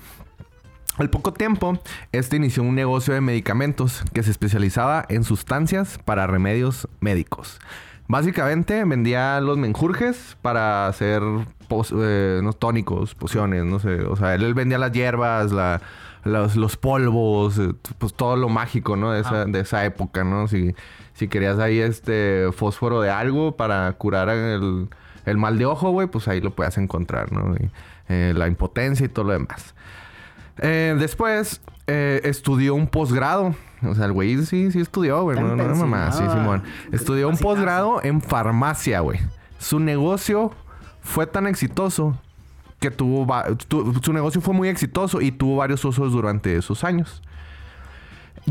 Al 0.96 1.10
poco 1.10 1.32
tiempo, 1.32 1.76
este 2.12 2.36
inició 2.36 2.62
un 2.62 2.76
negocio 2.76 3.14
de 3.14 3.20
medicamentos 3.20 4.04
que 4.12 4.22
se 4.22 4.30
especializaba 4.30 5.04
en 5.08 5.24
sustancias 5.24 5.98
para 6.04 6.28
remedios 6.28 6.88
médicos. 7.00 7.58
Básicamente 8.06 8.84
vendía 8.84 9.40
los 9.40 9.56
menjurjes 9.56 10.36
para 10.42 10.86
hacer 10.86 11.22
pos- 11.68 11.94
eh, 11.96 12.40
no, 12.42 12.52
tónicos, 12.52 13.14
pociones, 13.14 13.64
no 13.64 13.78
sé. 13.78 14.02
O 14.02 14.16
sea, 14.16 14.34
él, 14.34 14.42
él 14.42 14.54
vendía 14.54 14.78
las 14.78 14.92
hierbas, 14.92 15.52
la- 15.52 15.80
los, 16.24 16.56
los 16.56 16.76
polvos, 16.76 17.58
eh, 17.58 17.72
pues 17.98 18.14
todo 18.14 18.36
lo 18.36 18.48
mágico, 18.48 18.96
¿no? 18.96 19.12
De 19.12 19.20
esa, 19.20 19.44
de 19.46 19.60
esa 19.60 19.84
época, 19.84 20.22
¿no? 20.24 20.48
Si, 20.48 20.74
si 21.14 21.28
querías 21.28 21.58
ahí 21.58 21.78
este 21.80 22.48
fósforo 22.54 23.00
de 23.00 23.10
algo 23.10 23.56
para 23.56 23.92
curar 23.94 24.28
el, 24.28 24.88
el 25.26 25.36
mal 25.38 25.58
de 25.58 25.66
ojo, 25.66 25.90
güey, 25.90 26.06
pues 26.06 26.28
ahí 26.28 26.40
lo 26.40 26.50
puedes 26.54 26.76
encontrar, 26.78 27.32
¿no? 27.32 27.54
Y, 27.56 27.70
eh, 28.08 28.32
la 28.36 28.48
impotencia 28.48 29.06
y 29.06 29.08
todo 29.08 29.26
lo 29.26 29.32
demás. 29.32 29.74
Eh, 30.58 30.94
después 30.98 31.60
estudió 31.86 32.74
un 32.74 32.86
posgrado. 32.86 33.54
O 33.86 33.94
sea, 33.94 34.06
el 34.06 34.12
güey 34.12 34.36
sí, 34.44 34.70
sí 34.72 34.80
estudió, 34.80 35.22
güey. 35.22 35.38
No, 35.38 35.54
no, 35.56 35.68
no, 35.68 35.74
mamá. 35.76 36.12
Sí. 36.12 36.22
Simón. 36.22 36.62
Estudió 36.92 37.28
un 37.28 37.36
posgrado 37.36 38.00
en 38.02 38.20
farmacia, 38.20 39.00
güey. 39.00 39.20
Su 39.58 39.80
negocio 39.80 40.52
fue 41.00 41.26
tan 41.26 41.46
exitoso 41.46 42.18
que 42.80 42.90
tuvo... 42.90 43.26
tu- 43.68 43.94
su 44.02 44.12
negocio 44.12 44.40
fue 44.40 44.52
muy 44.54 44.68
exitoso 44.68 45.20
y 45.20 45.32
tuvo 45.32 45.56
varios 45.56 45.84
usos 45.84 46.12
durante 46.12 46.56
esos 46.56 46.84
años. 46.84 47.22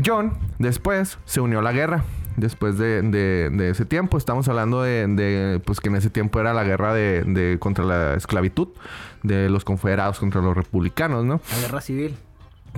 John 0.04 0.32
después 0.58 1.18
se 1.24 1.40
unió 1.40 1.60
a 1.60 1.62
la 1.62 1.72
guerra. 1.72 2.04
Después 2.36 2.78
de, 2.78 3.00
de- 3.02 3.48
de 3.52 3.70
ese 3.70 3.84
tiempo, 3.84 4.18
estamos 4.18 4.48
hablando 4.48 4.82
de, 4.82 5.06
de, 5.06 5.60
pues 5.64 5.78
que 5.78 5.88
en 5.88 5.94
ese 5.94 6.10
tiempo 6.10 6.40
era 6.40 6.52
la 6.52 6.64
guerra 6.64 6.92
de, 6.92 7.22
de- 7.22 7.58
contra 7.60 7.84
la 7.84 8.14
esclavitud 8.14 8.68
de 9.22 9.48
los 9.48 9.64
confederados 9.64 10.18
contra 10.18 10.40
los 10.42 10.56
republicanos, 10.56 11.24
¿no? 11.24 11.40
La 11.52 11.60
guerra 11.60 11.80
civil. 11.80 12.16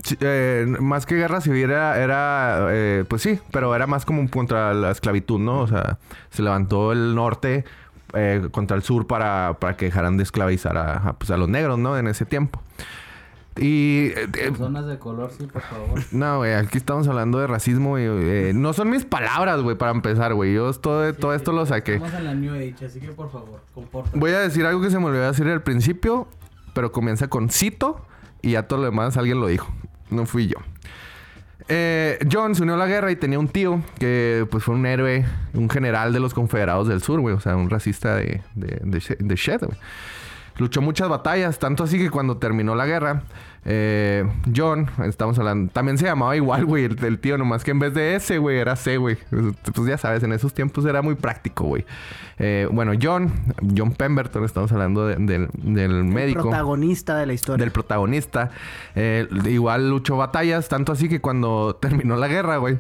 Sí, 0.03 0.17
eh, 0.21 0.67
más 0.81 1.07
que 1.07 1.15
guerra 1.15 1.41
civil 1.41 1.71
era, 1.71 1.99
era, 1.99 2.69
eh, 2.71 3.05
pues 3.09 3.23
sí, 3.23 3.41
pero 3.51 3.75
era 3.75 3.87
más 3.87 4.05
como 4.05 4.29
contra 4.31 4.75
la 4.75 4.91
esclavitud, 4.91 5.39
¿no? 5.41 5.61
O 5.61 5.67
sea, 5.67 5.99
se 6.31 6.43
levantó 6.43 6.93
el 6.93 7.15
norte 7.15 7.65
eh, 8.13 8.49
contra 8.51 8.77
el 8.77 8.83
sur 8.83 9.07
para, 9.07 9.57
para 9.59 9.77
que 9.77 9.87
dejaran 9.87 10.17
de 10.17 10.23
esclavizar 10.23 10.77
a, 10.77 11.09
a, 11.09 11.13
pues, 11.15 11.31
a 11.31 11.37
los 11.37 11.49
negros, 11.49 11.79
¿no? 11.79 11.99
En 11.99 12.07
ese 12.09 12.25
tiempo. 12.27 12.61
Y... 13.59 14.09
eh, 14.15 14.29
eh, 14.35 14.51
de 14.51 14.99
color, 14.99 15.31
sí, 15.37 15.47
por 15.47 15.63
favor. 15.63 16.01
no, 16.13 16.39
güey, 16.39 16.53
aquí 16.55 16.77
estamos 16.77 17.09
hablando 17.09 17.39
de 17.39 17.47
racismo 17.47 17.99
y 17.99 18.03
eh, 18.05 18.53
no 18.55 18.73
son 18.75 18.91
mis 18.91 19.05
palabras, 19.05 19.63
güey, 19.63 19.77
para 19.77 19.93
empezar, 19.93 20.35
güey. 20.35 20.55
Yo 20.55 20.73
todo, 20.75 21.13
todo 21.15 21.35
esto 21.35 21.53
lo 21.53 21.65
saqué. 21.65 21.95
Estamos 21.95 22.15
en 22.15 22.25
la 22.25 22.35
New 22.35 22.55
Age, 22.55 22.85
así 22.87 23.01
que 23.01 23.09
por 23.09 23.31
favor, 23.31 23.63
compórtate. 23.75 24.19
Voy 24.19 24.33
a 24.33 24.41
decir 24.41 24.67
algo 24.67 24.83
que 24.83 24.91
se 24.91 24.99
me 24.99 25.07
olvidó 25.07 25.27
decir 25.27 25.49
al 25.49 25.63
principio, 25.63 26.29
pero 26.75 26.93
comienza 26.93 27.29
con 27.29 27.49
cito 27.49 28.05
y 28.43 28.53
ya 28.53 28.65
todo 28.65 28.81
lo 28.81 28.85
demás 28.87 29.17
alguien 29.17 29.41
lo 29.41 29.47
dijo. 29.47 29.73
No 30.11 30.27
fui 30.27 30.47
yo. 30.47 30.57
Eh, 31.69 32.19
John 32.31 32.55
se 32.55 32.63
unió 32.63 32.75
a 32.75 32.79
la 32.79 32.87
guerra 32.87 33.11
y 33.11 33.17
tenía 33.17 33.39
un 33.39 33.49
tío 33.49 33.83
que 33.99 34.47
pues 34.51 34.63
fue 34.63 34.75
un 34.75 34.87
héroe, 34.87 35.25
un 35.53 35.69
general 35.69 36.13
de 36.13 36.21
los 36.21 36.33
confederados 36.33 36.87
del 36.87 37.03
sur, 37.03 37.21
güey. 37.21 37.35
O 37.35 37.41
sea, 37.41 37.57
un 37.57 37.71
racista 37.71 38.17
de, 38.17 38.43
de, 38.55 38.79
de, 38.83 39.59
güey. 39.61 39.79
Luchó 40.59 40.81
muchas 40.81 41.09
batallas, 41.09 41.59
tanto 41.59 41.85
así 41.85 41.99
que 41.99 42.09
cuando 42.09 42.39
terminó 42.39 42.75
la 42.75 42.87
guerra, 42.87 43.25
eh, 43.69 44.25
John, 44.55 44.87
estamos 45.05 45.37
hablando, 45.41 45.73
también 45.73 45.99
se 45.99 46.05
llamaba 46.05 46.37
igual, 46.37 46.65
güey, 46.65 46.85
el, 46.85 47.05
el 47.05 47.19
tío, 47.19 47.37
nomás 47.37 47.65
que 47.65 47.73
en 47.73 47.81
vez 47.81 47.93
de 47.95 48.15
S, 48.15 48.39
güey, 48.39 48.59
era 48.59 48.77
C, 48.77 48.97
güey. 48.97 49.19
Pues 49.75 49.89
ya 49.89 49.99
sabes, 49.99 50.23
en 50.23 50.33
esos 50.33 50.55
tiempos 50.55 50.85
era 50.87 51.03
muy 51.03 51.17
práctico, 51.17 51.65
güey. 51.65 51.85
Eh, 52.39 52.69
bueno, 52.71 52.93
John, 53.01 53.33
John 53.77 53.93
Pemberton, 53.93 54.45
estamos 54.45 54.71
hablando 54.71 55.07
de- 55.07 55.17
del, 55.17 55.49
del 55.55 56.05
médico 56.05 56.43
Protagonista 56.43 57.17
de 57.19 57.27
la 57.27 57.33
historia. 57.33 57.65
del 57.65 57.73
protagonista. 57.73 58.51
Eh, 58.95 59.27
igual 59.47 59.91
luchó 59.91 60.17
batallas, 60.17 60.69
tanto 60.69 60.93
así 60.93 61.09
que 61.09 61.21
cuando 61.21 61.77
terminó 61.81 62.17
la 62.17 62.29
guerra, 62.29 62.59
güey. 62.59 62.79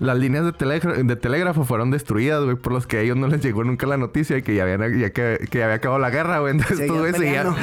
Las 0.00 0.18
líneas 0.18 0.44
de, 0.44 1.04
de 1.04 1.16
telégrafo 1.16 1.64
fueron 1.64 1.90
destruidas, 1.90 2.42
güey, 2.42 2.56
por 2.56 2.72
los 2.72 2.86
que 2.86 2.96
a 2.96 3.00
ellos 3.02 3.16
no 3.16 3.26
les 3.28 3.42
llegó 3.42 3.62
nunca 3.64 3.86
la 3.86 3.96
noticia 3.98 4.34
de 4.36 4.42
que 4.42 4.54
ya, 4.54 4.62
habían, 4.64 4.98
ya 4.98 5.10
que, 5.10 5.46
que 5.50 5.58
ya 5.58 5.64
había 5.66 5.76
acabado 5.76 6.00
la 6.00 6.10
guerra, 6.10 6.38
güey. 6.40 6.52
Entonces, 6.52 6.80
estos 6.80 6.98
güeyes 6.98 7.16
seguían. 7.18 7.54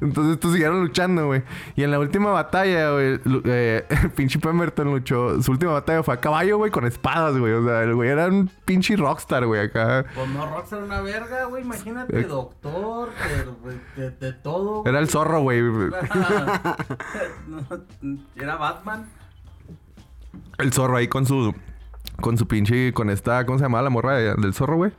Entonces, 0.00 0.34
estos 0.34 0.52
siguieron 0.52 0.80
luchando, 0.80 1.26
güey. 1.26 1.42
Y 1.76 1.82
en 1.84 1.90
la 1.90 1.98
última 1.98 2.30
batalla, 2.32 2.92
güey, 2.92 3.20
eh, 3.44 3.84
el 3.88 4.10
pinche 4.16 4.38
Pemberton 4.38 4.90
luchó. 4.90 5.40
Su 5.42 5.52
última 5.52 5.72
batalla 5.72 6.02
fue 6.02 6.14
a 6.14 6.20
caballo, 6.20 6.58
güey, 6.58 6.70
con 6.70 6.84
espadas, 6.86 7.36
güey. 7.38 7.52
O 7.52 7.64
sea, 7.64 7.82
el 7.82 7.94
güey 7.94 8.10
era 8.10 8.26
un 8.26 8.50
pinche 8.64 8.96
rockstar, 8.96 9.46
güey, 9.46 9.60
acá. 9.62 10.04
Pues 10.14 10.28
no, 10.30 10.46
Rockstar 10.46 10.82
una 10.82 11.00
verga, 11.00 11.44
güey. 11.44 11.62
Imagínate, 11.62 12.20
Eh. 12.20 12.24
doctor, 12.24 13.10
de, 13.96 14.02
de, 14.02 14.10
de 14.10 14.32
todo. 14.32 14.80
güey. 14.82 14.90
Era 14.90 14.98
el 15.00 15.08
zorro, 15.08 15.40
güey. 15.40 15.60
Era 18.36 18.56
Batman. 18.56 19.06
El 20.58 20.72
zorro 20.72 20.96
ahí 20.96 21.08
con 21.08 21.26
su. 21.26 21.54
Con 22.20 22.38
su 22.38 22.46
pinche. 22.48 22.92
Con 22.92 23.10
esta. 23.10 23.44
¿Cómo 23.46 23.58
se 23.58 23.64
llamaba 23.64 23.82
la 23.82 23.90
morra 23.90 24.14
de- 24.16 24.34
del 24.34 24.54
zorro, 24.54 24.76
güey? 24.76 24.92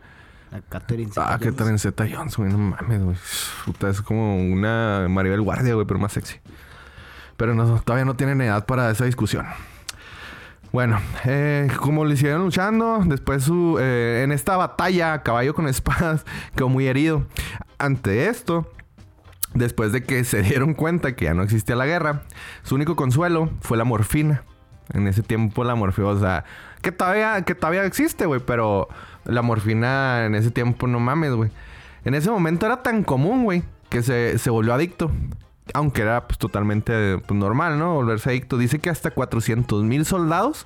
La 0.51 0.61
Catherine 0.61 1.11
Ah, 1.17 1.37
qué 1.39 1.45
Zeta-Jones. 1.51 1.55
trenceta 1.57 2.07
Jones, 2.09 2.37
güey. 2.37 2.51
No 2.51 2.57
mames, 2.57 3.03
güey. 3.03 3.17
Puta, 3.65 3.89
es 3.89 4.01
como 4.01 4.37
una 4.37 5.07
Maribel 5.09 5.41
Guardia, 5.41 5.73
güey, 5.73 5.85
pero 5.85 5.99
más 5.99 6.13
sexy. 6.13 6.37
Pero 7.35 7.53
no, 7.53 7.79
todavía 7.81 8.05
no 8.05 8.15
tienen 8.15 8.39
edad 8.41 8.65
para 8.65 8.89
esa 8.89 9.05
discusión. 9.05 9.45
Bueno, 10.71 10.99
eh, 11.25 11.69
como 11.79 12.03
le 12.05 12.13
hicieron 12.15 12.43
luchando, 12.43 12.99
después 13.05 13.43
su, 13.43 13.77
eh, 13.79 14.21
en 14.23 14.31
esta 14.31 14.57
batalla 14.57 15.21
caballo 15.23 15.53
con 15.53 15.67
espadas 15.67 16.25
quedó 16.55 16.69
muy 16.69 16.87
herido. 16.87 17.25
Ante 17.77 18.27
esto, 18.29 18.69
después 19.53 19.91
de 19.91 20.03
que 20.03 20.23
se 20.23 20.41
dieron 20.41 20.73
cuenta 20.73 21.15
que 21.15 21.25
ya 21.25 21.33
no 21.33 21.43
existía 21.43 21.75
la 21.75 21.85
guerra, 21.85 22.23
su 22.63 22.75
único 22.75 22.95
consuelo 22.95 23.49
fue 23.61 23.77
la 23.77 23.83
morfina. 23.85 24.43
En 24.93 25.07
ese 25.07 25.23
tiempo 25.23 25.63
la 25.63 25.75
morfina, 25.75 26.07
o 26.07 26.19
sea, 26.19 26.45
que 26.81 26.91
todavía, 26.91 27.41
que 27.41 27.55
todavía 27.55 27.83
existe, 27.85 28.25
güey, 28.25 28.39
pero 28.39 28.87
la 29.25 29.41
morfina 29.41 30.25
en 30.25 30.35
ese 30.35 30.51
tiempo 30.51 30.87
no 30.87 30.99
mames, 30.99 31.33
güey. 31.33 31.51
En 32.05 32.13
ese 32.13 32.29
momento 32.29 32.65
era 32.65 32.83
tan 32.83 33.03
común, 33.03 33.43
güey, 33.43 33.63
que 33.89 34.01
se, 34.01 34.37
se 34.37 34.49
volvió 34.49 34.73
adicto. 34.73 35.11
Aunque 35.73 36.03
era 36.03 36.27
pues, 36.27 36.37
totalmente 36.37 37.17
pues, 37.17 37.37
normal, 37.37 37.77
¿no? 37.77 37.95
Volverse 37.95 38.29
adicto. 38.29 38.57
Dice 38.57 38.79
que 38.79 38.89
hasta 38.89 39.11
400 39.11 39.83
mil 39.83 40.05
soldados 40.05 40.65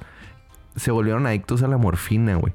se 0.76 0.92
volvieron 0.92 1.26
adictos 1.26 1.64
a 1.64 1.68
la 1.68 1.78
morfina, 1.78 2.36
güey. 2.36 2.54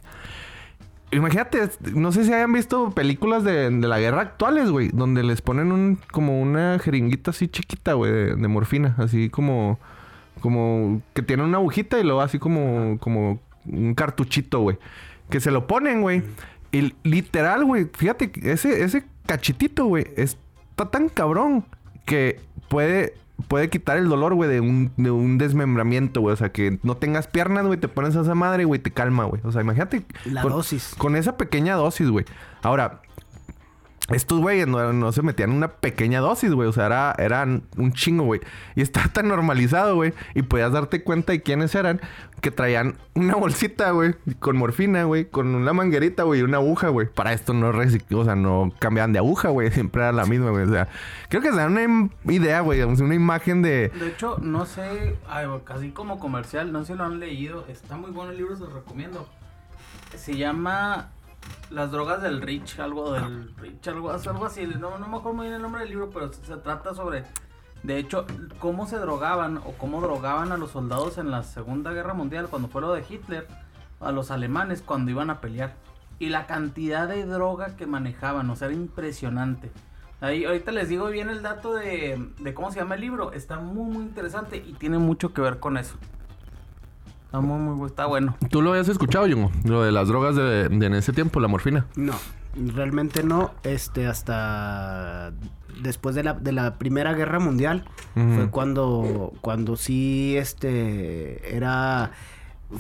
Imagínate, 1.11 1.69
no 1.95 2.13
sé 2.13 2.25
si 2.25 2.33
hayan 2.33 2.53
visto 2.53 2.91
películas 2.91 3.45
de, 3.45 3.71
de 3.71 3.89
la 3.89 3.99
guerra 3.99 4.23
actuales, 4.23 4.71
güey, 4.71 4.91
donde 4.93 5.23
les 5.23 5.41
ponen 5.41 5.71
un 5.71 5.99
como 6.11 6.41
una 6.41 6.79
jeringuita 6.81 7.31
así 7.31 7.47
chiquita, 7.49 7.93
güey, 7.93 8.13
de, 8.13 8.37
de 8.37 8.49
morfina, 8.49 8.95
así 8.99 9.31
como 9.31 9.79
como 10.41 11.01
que 11.15 11.23
tiene 11.23 11.43
una 11.45 11.59
agujita 11.59 11.99
y 11.99 12.03
luego 12.05 12.21
así 12.21 12.39
como 12.39 12.99
como 12.99 13.41
un 13.67 13.95
cartuchito, 13.95 14.61
güey, 14.61 14.79
que 15.31 15.41
se 15.41 15.51
lo 15.51 15.67
ponen, 15.67 16.03
güey. 16.03 16.23
Y 16.73 16.95
literal, 17.05 17.65
güey, 17.65 17.89
fíjate, 17.93 18.31
ese 18.43 18.83
ese 18.85 19.05
cachitito, 19.27 19.87
güey, 19.87 20.07
está 20.17 20.91
tan 20.91 21.09
cabrón 21.09 21.65
que 22.05 22.41
puede 22.69 23.15
puede 23.49 23.69
quitar 23.69 23.99
el 23.99 24.09
dolor, 24.09 24.35
güey, 24.35 24.49
de 24.49 24.61
un, 24.61 24.91
de 24.97 25.11
un 25.11 25.37
desmembramiento, 25.37 26.21
güey. 26.23 26.33
O 26.33 26.37
sea, 26.37 26.51
que 26.53 26.79
no 26.83 26.97
tengas 26.97 27.27
piernas, 27.27 27.67
güey, 27.67 27.79
te 27.79 27.87
pones 27.89 28.17
a 28.17 28.23
esa 28.23 28.35
madre, 28.35 28.65
güey, 28.65 28.81
te 28.81 28.91
calma, 28.91 29.25
güey. 29.25 29.43
O 29.45 29.53
sea, 29.53 29.61
imagínate. 29.61 30.05
La 30.25 30.41
con- 30.43 30.53
dosis. 30.53 30.95
Con 30.97 31.17
esa 31.17 31.37
pequeña 31.37 31.75
dosis, 31.75 32.09
güey. 32.09 32.25
Ahora, 32.63 33.03
estos 34.09 34.39
güeyes 34.39 34.69
no, 34.69 34.93
no 34.93 35.11
se 35.11 35.23
metían 35.23 35.51
una 35.51 35.69
pequeña 35.69 36.21
dosis, 36.21 36.53
güey. 36.53 36.69
O 36.69 36.73
sea, 36.73 36.87
era, 36.87 37.15
eran 37.19 37.65
un 37.77 37.93
chingo, 37.93 38.25
güey. 38.25 38.41
Y 38.77 38.83
está 38.83 39.09
tan 39.09 39.27
normalizado, 39.27 39.97
güey. 39.97 40.13
Y 40.35 40.43
podías 40.43 40.71
darte 40.73 41.03
cuenta 41.03 41.33
de 41.33 41.43
quiénes 41.43 41.75
eran. 41.75 42.01
Que 42.41 42.53
traían 42.53 42.99
una 43.15 43.35
bolsita, 43.35 43.91
güey. 43.91 44.15
Con 44.39 44.57
morfina, 44.57 45.05
güey. 45.05 45.25
Con 45.29 45.55
una 45.57 45.73
manguerita, 45.73 46.23
güey. 46.23 46.41
Y 46.41 46.43
una 46.45 46.59
aguja, 46.59 46.89
güey. 46.89 47.09
Para 47.09 47.33
esto 47.33 47.53
no 47.53 47.71
O 47.71 48.25
sea, 48.25 48.37
no 48.37 48.73
cambiaban 48.79 49.13
de 49.13 49.19
aguja, 49.19 49.49
güey. 49.49 49.71
Siempre 49.73 50.03
era 50.03 50.13
la 50.13 50.25
misma, 50.25 50.51
güey. 50.51 50.65
O 50.65 50.71
sea, 50.71 50.89
creo 51.29 51.43
que 51.43 51.51
se 51.51 51.57
da 51.57 51.67
una 51.67 52.09
idea, 52.27 52.61
güey. 52.61 52.83
Una 52.83 53.15
imagen 53.15 53.63
de... 53.63 53.89
De 53.89 54.09
hecho, 54.09 54.39
no 54.41 54.67
sé, 54.67 55.17
ay, 55.29 55.47
casi 55.65 55.91
como 55.91 56.21
comercial, 56.21 56.73
no 56.73 56.85
sé 56.85 56.93
si 56.93 56.99
lo 56.99 57.05
han 57.05 57.19
leído. 57.19 57.65
Está 57.69 57.97
muy 57.97 58.13
bueno 58.13 58.31
el 58.31 58.39
libro, 58.39 58.55
se 58.57 58.63
los 58.63 58.73
recomiendo. 58.73 59.29
Se 60.17 60.37
llama 60.37 61.11
Las 61.71 61.91
drogas 61.91 62.23
del 62.23 62.43
Rich, 62.43 62.79
algo 62.79 63.13
del 63.13 63.55
Rich, 63.57 63.89
algo, 63.89 64.11
algo 64.11 64.45
así. 64.45 64.67
No, 64.67 64.99
no 64.99 65.09
me 65.09 65.17
acuerdo 65.17 65.35
muy 65.35 65.47
bien 65.47 65.57
el 65.57 65.63
nombre 65.63 65.81
del 65.83 65.91
libro, 65.91 66.11
pero 66.11 66.33
se, 66.33 66.45
se 66.45 66.57
trata 66.59 66.95
sobre, 66.95 67.25
de 67.83 67.99
hecho, 67.99 68.25
cómo 68.59 68.87
se 68.87 68.99
drogaban 68.99 69.59
o 69.59 69.73
cómo 69.79 70.01
drogaban 70.01 70.53
a 70.53 70.57
los 70.57 70.71
soldados 70.71 71.19
en 71.19 71.31
la 71.31 71.43
Segunda 71.43 71.93
Guerra 71.93 72.15
Mundial, 72.15 72.49
cuando 72.49 72.69
fue 72.69 72.83
lo 72.83 72.93
de 72.93 73.05
Hitler, 73.09 73.47
a 74.01 74.13
los 74.13 74.31
alemanes 74.31 74.83
cuando 74.83 75.11
iban 75.11 75.31
a 75.31 75.41
pelear. 75.41 75.75
Y 76.19 76.31
la 76.31 76.47
cantidad 76.47 77.09
de 77.09 77.27
droga 77.27 77.77
que 77.77 77.87
manejaban, 77.87 78.49
o 78.49 78.57
sea, 78.57 78.69
era 78.69 78.77
impresionante. 78.77 79.71
Ahí, 80.21 80.45
ahorita 80.45 80.73
les 80.73 80.89
digo 80.89 81.09
bien 81.09 81.29
el 81.29 81.43
dato 81.43 81.75
de, 81.75 82.31
de 82.39 82.55
cómo 82.55 82.71
se 82.71 82.81
llama 82.81 82.95
el 82.95 83.03
libro. 83.03 83.33
Está 83.33 83.59
muy, 83.59 83.93
muy 83.93 84.05
interesante 84.05 84.57
y 84.57 84.73
tiene 84.73 84.99
mucho 84.99 85.35
que 85.35 85.43
ver 85.43 85.59
con 85.59 85.77
eso. 85.77 85.97
Está 87.27 87.41
muy, 87.41 87.59
muy, 87.59 87.75
bu- 87.77 87.87
está 87.87 88.07
bueno. 88.07 88.37
¿Tú 88.51 88.63
lo 88.63 88.71
habías 88.71 88.89
escuchado, 88.89 89.27
Jungo? 89.29 89.51
Lo 89.65 89.83
de 89.83 89.93
las 89.93 90.09
drogas 90.09 90.37
de, 90.37 90.69
de 90.69 90.87
en 90.87 90.95
ese 90.95 91.13
tiempo, 91.13 91.41
la 91.41 91.49
morfina. 91.49 91.87
No, 91.97 92.15
realmente 92.75 93.23
no. 93.23 93.53
Este, 93.65 94.07
hasta 94.07 95.33
después 95.83 96.15
de 96.15 96.23
la, 96.23 96.33
de 96.35 96.53
la 96.53 96.77
Primera 96.79 97.13
Guerra 97.15 97.39
Mundial 97.39 97.85
fue 98.15 98.49
cuando, 98.51 99.33
cuando 99.43 99.77
sí, 99.77 100.37
este, 100.39 101.55
era, 101.55 102.13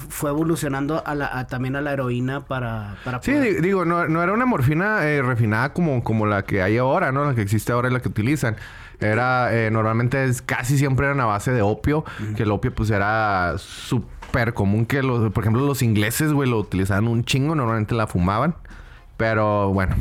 fue 0.08 0.30
evolucionando 0.30 1.02
a 1.04 1.14
la, 1.14 1.26
a- 1.38 1.46
también 1.46 1.76
a 1.76 1.80
la 1.82 1.92
heroína 1.92 2.40
para, 2.46 2.96
para 3.04 3.20
Sí, 3.22 3.32
poder- 3.32 3.60
digo, 3.60 3.84
no, 3.84 4.08
no 4.08 4.22
era 4.22 4.32
una 4.32 4.46
morfina 4.46 5.04
eh, 5.04 5.20
refinada 5.22 5.72
como, 5.74 6.02
como 6.04 6.24
la 6.24 6.44
que 6.44 6.62
hay 6.62 6.78
ahora, 6.78 7.12
¿no? 7.12 7.24
La 7.26 7.34
que 7.34 7.42
existe 7.42 7.72
ahora 7.72 7.88
y 7.90 7.92
la 7.92 8.00
que 8.00 8.08
utilizan. 8.08 8.56
Era, 8.98 9.54
eh, 9.54 9.70
normalmente 9.70 10.24
es, 10.24 10.40
casi 10.40 10.78
siempre 10.78 11.04
eran 11.04 11.20
a 11.20 11.26
base 11.26 11.52
de 11.52 11.60
opio, 11.60 12.06
que 12.34 12.44
el 12.44 12.50
opio 12.50 12.74
pues 12.74 12.88
era 12.90 13.52
súper 13.58 14.15
común 14.54 14.86
que 14.86 15.02
los, 15.02 15.32
por 15.32 15.44
ejemplo, 15.44 15.64
los 15.64 15.82
ingleses, 15.82 16.32
güey, 16.32 16.48
lo 16.48 16.58
utilizaban 16.58 17.08
un 17.08 17.24
chingo, 17.24 17.54
normalmente 17.54 17.94
la 17.94 18.06
fumaban. 18.06 18.56
Pero 19.16 19.72
bueno. 19.72 19.96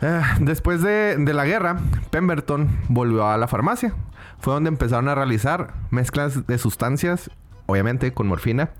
Eh, 0.00 0.22
después 0.40 0.82
de, 0.82 1.16
de 1.16 1.34
la 1.34 1.44
guerra, 1.44 1.78
Pemberton 2.10 2.68
volvió 2.88 3.26
a 3.26 3.36
la 3.36 3.48
farmacia. 3.48 3.94
Fue 4.38 4.52
donde 4.52 4.68
empezaron 4.68 5.08
a 5.08 5.14
realizar 5.14 5.74
mezclas 5.90 6.46
de 6.46 6.58
sustancias, 6.58 7.30
obviamente 7.66 8.12
con 8.12 8.28
morfina, 8.28 8.70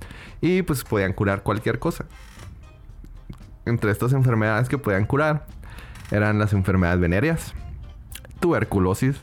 y 0.41 0.63
pues 0.63 0.85
podían 0.85 1.13
curar 1.13 1.43
cualquier 1.43 1.79
cosa. 1.79 2.05
Entre 3.65 3.91
estas 3.91 4.13
enfermedades 4.13 4.69
que 4.69 4.79
podían 4.79 5.07
curar 5.07 5.47
eran 6.11 6.39
las 6.39 6.53
enfermedades 6.53 7.01
venéreas, 7.01 7.55
tuberculosis, 8.39 9.17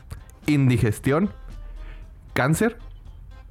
indigestión, 0.46 1.30
cáncer 2.34 2.78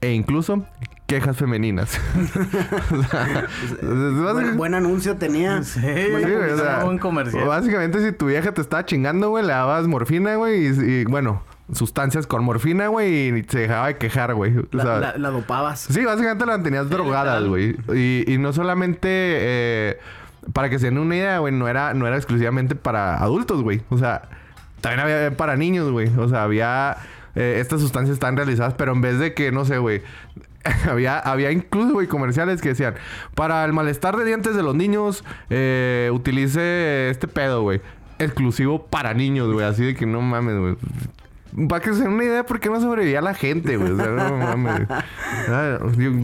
e 0.02 0.12
incluso 0.12 0.66
quejas 1.08 1.38
femeninas. 1.38 2.00
O 2.94 3.04
sea, 3.04 4.54
Buen, 4.56 4.74
anuncio 4.74 5.16
tenía. 5.18 5.64
Sí, 5.64 5.80
Sí, 5.82 6.32
o 6.54 6.58
sea, 6.58 6.84
buen 6.84 6.98
comercial. 6.98 7.48
Básicamente, 7.48 8.04
si 8.04 8.12
tu 8.12 8.28
vieja 8.28 8.52
te 8.54 8.62
estaba 8.62 8.86
chingando, 8.86 9.30
güey, 9.30 9.44
le 9.46 9.52
dabas 9.54 9.88
morfina, 9.88 10.36
güey, 10.36 10.66
y, 10.68 10.70
y, 11.02 11.04
bueno, 11.06 11.44
sustancias 11.74 12.28
con 12.28 12.44
morfina, 12.44 12.88
güey, 12.88 13.40
y 13.40 13.44
se 13.44 13.60
dejaba 13.60 13.88
de 13.88 13.98
quejar, 13.98 14.34
güey. 14.34 14.58
O 14.58 14.64
La, 14.72 14.84
sea, 14.84 15.00
la- 15.00 15.18
la 15.18 15.30
dopabas. 15.30 15.82
Sí, 15.82 16.04
básicamente 16.06 16.46
la 16.46 16.62
tenías 16.62 16.90
drogadas, 16.90 17.44
güey. 17.46 17.76
Y, 17.94 18.24
y 18.32 18.38
no 18.38 18.54
solamente... 18.54 19.08
eh, 19.10 20.00
para 20.52 20.70
que 20.70 20.78
se 20.78 20.88
den 20.88 20.98
una 20.98 21.16
idea, 21.16 21.40
güey, 21.40 21.54
no 21.54 21.70
era, 21.70 21.94
no 21.94 22.06
era 22.06 22.18
exclusivamente 22.18 22.76
para 22.76 23.16
adultos, 23.18 23.62
güey. 23.64 23.82
O 23.90 23.98
sea, 23.98 24.24
también 24.82 25.00
había 25.00 25.38
para 25.38 25.56
niños, 25.56 25.90
güey. 25.90 26.10
O 26.18 26.28
sea, 26.28 26.44
había... 26.44 26.98
eh, 27.36 27.60
estas 27.62 27.80
sustancias 27.80 28.16
están 28.16 28.36
realizadas, 28.36 28.74
pero 28.74 28.92
en 28.92 29.00
vez 29.00 29.20
de 29.20 29.34
que, 29.34 29.52
no 29.54 29.64
sé, 29.64 29.78
güey... 29.78 30.02
había, 30.90 31.20
había 31.20 31.52
incluso, 31.52 31.94
güey, 31.94 32.08
comerciales 32.08 32.62
que 32.62 32.70
decían... 32.70 32.96
Para 33.36 33.66
el 33.66 33.74
malestar 33.74 34.16
de 34.18 34.26
dientes 34.26 34.56
de 34.56 34.64
los 34.64 34.76
niños, 34.76 35.24
eh, 35.50 36.10
utilice 36.14 37.10
este 37.10 37.28
pedo, 37.28 37.62
güey. 37.62 37.82
Exclusivo 38.20 38.86
para 38.86 39.14
niños, 39.14 39.52
güey. 39.52 39.66
Así 39.66 39.84
de 39.84 39.96
que 39.96 40.06
no 40.06 40.22
mames, 40.22 40.58
güey. 40.60 41.68
para 41.68 41.82
que 41.82 41.94
se 41.94 42.04
den 42.04 42.14
una 42.14 42.24
idea 42.24 42.38
de 42.38 42.44
por 42.44 42.60
qué 42.60 42.70
no 42.70 42.80
sobrevivía 42.80 43.22
la 43.22 43.34
gente, 43.34 43.76
güey. 43.78 43.92
O 43.92 43.98
sea, 43.98 44.08
no 44.08 44.38
mames. 44.38 44.88
Ah, 45.50 45.78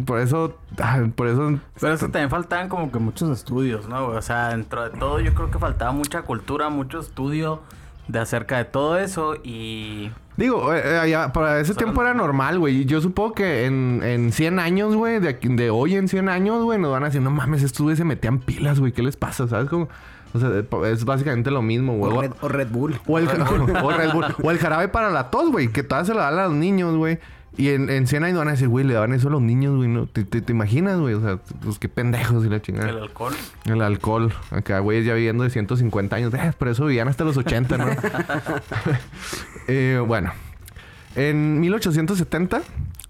Por 0.05 0.19
eso, 0.19 0.57
ah, 0.77 1.03
por 1.13 1.27
eso. 1.27 1.59
Pero 1.79 1.93
es 1.93 1.99
que 1.99 2.05
también 2.07 2.29
faltaban 2.29 2.69
como 2.69 2.91
que 2.91 2.99
muchos 2.99 3.29
estudios, 3.37 3.89
¿no? 3.89 4.07
O 4.07 4.21
sea, 4.21 4.49
dentro 4.49 4.89
de 4.89 4.97
todo 4.97 5.19
yo 5.19 5.33
creo 5.33 5.51
que 5.51 5.59
faltaba 5.59 5.91
mucha 5.91 6.21
cultura, 6.21 6.69
mucho 6.69 6.99
estudio 6.99 7.61
de 8.07 8.19
acerca 8.19 8.57
de 8.57 8.65
todo 8.65 8.97
eso 8.97 9.35
y... 9.43 10.11
Digo, 10.39 10.73
eh, 10.73 10.81
eh, 11.05 11.09
ya, 11.09 11.33
para 11.33 11.59
ese 11.59 11.71
O 11.71 11.73
sea, 11.73 11.83
tiempo 11.83 12.01
era 12.01 12.13
normal, 12.13 12.59
güey. 12.59 12.85
Yo 12.85 13.01
supongo 13.01 13.33
que 13.33 13.65
en, 13.65 14.01
en 14.03 14.31
100 14.31 14.57
años, 14.59 14.95
güey, 14.95 15.19
de, 15.19 15.27
aquí- 15.27 15.49
de 15.49 15.69
hoy 15.69 15.95
en 15.95 16.07
100 16.07 16.29
años, 16.29 16.63
güey, 16.63 16.79
nos 16.79 16.91
van 16.91 17.03
a 17.03 17.07
decir, 17.07 17.21
no 17.21 17.29
mames, 17.29 17.61
estos 17.61 17.81
güeyes 17.81 17.97
se 17.97 18.05
metían 18.05 18.39
pilas, 18.39 18.79
güey. 18.79 18.93
¿Qué 18.93 19.03
les 19.03 19.17
pasa? 19.17 19.47
¿Sabes 19.49 19.69
cómo? 19.69 19.89
O 20.33 20.39
sea, 20.39 20.49
es 20.91 21.03
básicamente 21.03 21.51
lo 21.51 21.61
mismo, 21.61 21.97
güey. 21.97 22.13
O 22.13 22.21
Red, 22.21 22.31
o 22.41 22.47
Red 22.47 22.67
Bull. 22.69 22.95
O 23.05 23.19
el, 23.19 23.27
o 23.27 23.91
Red 23.91 24.13
Bull. 24.13 24.25
O 24.41 24.51
el 24.51 24.57
jarabe 24.59 24.87
para 24.87 25.09
la 25.09 25.29
tos, 25.29 25.51
güey. 25.51 25.67
Que 25.67 25.83
todavía 25.83 26.05
se 26.05 26.13
lo 26.13 26.19
dan 26.21 26.39
a 26.39 26.43
los 26.45 26.53
niños, 26.53 26.95
güey. 26.95 27.19
Y 27.59 27.71
en, 27.71 27.89
en 27.89 28.07
100 28.07 28.23
años 28.23 28.37
van 28.37 28.47
a 28.47 28.51
decir, 28.51 28.69
güey, 28.69 28.85
le 28.85 28.93
daban 28.93 29.11
eso 29.11 29.27
a 29.27 29.31
los 29.31 29.41
niños, 29.41 29.75
güey. 29.75 29.89
¿no? 29.89 30.07
¿Te, 30.07 30.23
te, 30.23 30.41
te 30.41 30.53
imaginas, 30.53 30.97
güey? 30.97 31.13
O 31.13 31.19
sea, 31.19 31.39
pues 31.61 31.77
qué 31.77 31.89
pendejos 31.89 32.45
y 32.45 32.49
la 32.49 32.61
chingada. 32.61 32.87
El 32.87 32.99
alcohol. 32.99 33.33
El 33.65 33.81
alcohol. 33.81 34.33
Acá, 34.49 34.79
güey, 34.79 35.03
ya 35.03 35.13
viviendo 35.13 35.43
de 35.43 35.49
150 35.49 36.15
años. 36.15 36.33
Eh, 36.33 36.53
por 36.57 36.69
eso 36.69 36.85
vivían 36.85 37.09
hasta 37.09 37.25
los 37.25 37.35
80, 37.35 37.77
¿no? 37.77 37.85
Eh, 39.67 40.01
bueno. 40.07 40.31
En 41.17 41.59
1870 41.59 42.61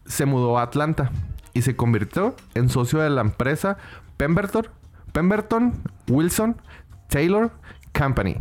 se 0.08 0.26
mudó 0.26 0.58
a 0.58 0.64
Atlanta 0.64 1.12
y 1.54 1.62
se 1.62 1.76
convirtió 1.76 2.36
en 2.56 2.70
socio 2.70 3.02
de 3.02 3.12
la 3.12 3.22
empresa 3.22 3.78
Pemberton, 4.18 4.68
Pemberton 5.12 5.76
Wilson 6.08 6.58
Taylor 7.08 7.52
Company, 7.98 8.38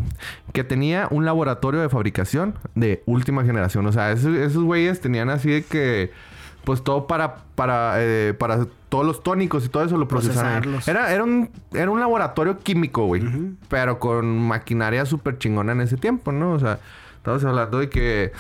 que 0.53 0.65
tenía 0.65 1.09
un 1.11 1.25
laboratorio 1.25 1.81
de 1.81 1.89
fabricación 1.89 2.55
de 2.75 3.03
última 3.07 3.45
generación. 3.45 3.87
O 3.87 3.93
sea, 3.93 4.13
esos, 4.13 4.37
esos 4.37 4.63
güeyes 4.63 5.01
tenían 5.01 5.31
así 5.31 5.51
de 5.51 5.65
que, 5.65 6.13
pues 6.65 6.83
todo 6.83 7.07
para, 7.07 7.37
para, 7.55 7.95
eh, 7.99 8.35
para 8.35 8.67
todos 8.89 9.07
los 9.07 9.23
tónicos 9.23 9.65
y 9.65 9.69
todo 9.69 9.85
eso 9.85 9.97
lo 9.97 10.07
procesaban. 10.09 10.63
Procesarlos. 10.63 10.89
Era, 10.89 11.13
era, 11.13 11.25
un, 11.25 11.51
era 11.73 11.91
un 11.91 12.01
laboratorio 12.01 12.59
químico, 12.59 13.07
güey. 13.07 13.23
Pero 13.69 13.99
con 13.99 14.39
maquinaria 14.39 15.05
súper 15.07 15.39
chingona 15.39 15.73
en 15.73 15.81
ese 15.81 15.97
tiempo, 15.97 16.33
¿no? 16.33 16.53
O 16.53 16.59
sea, 16.59 16.79
estamos 17.17 17.45
hablando 17.45 17.79
de 17.79 17.89
que, 17.89 18.33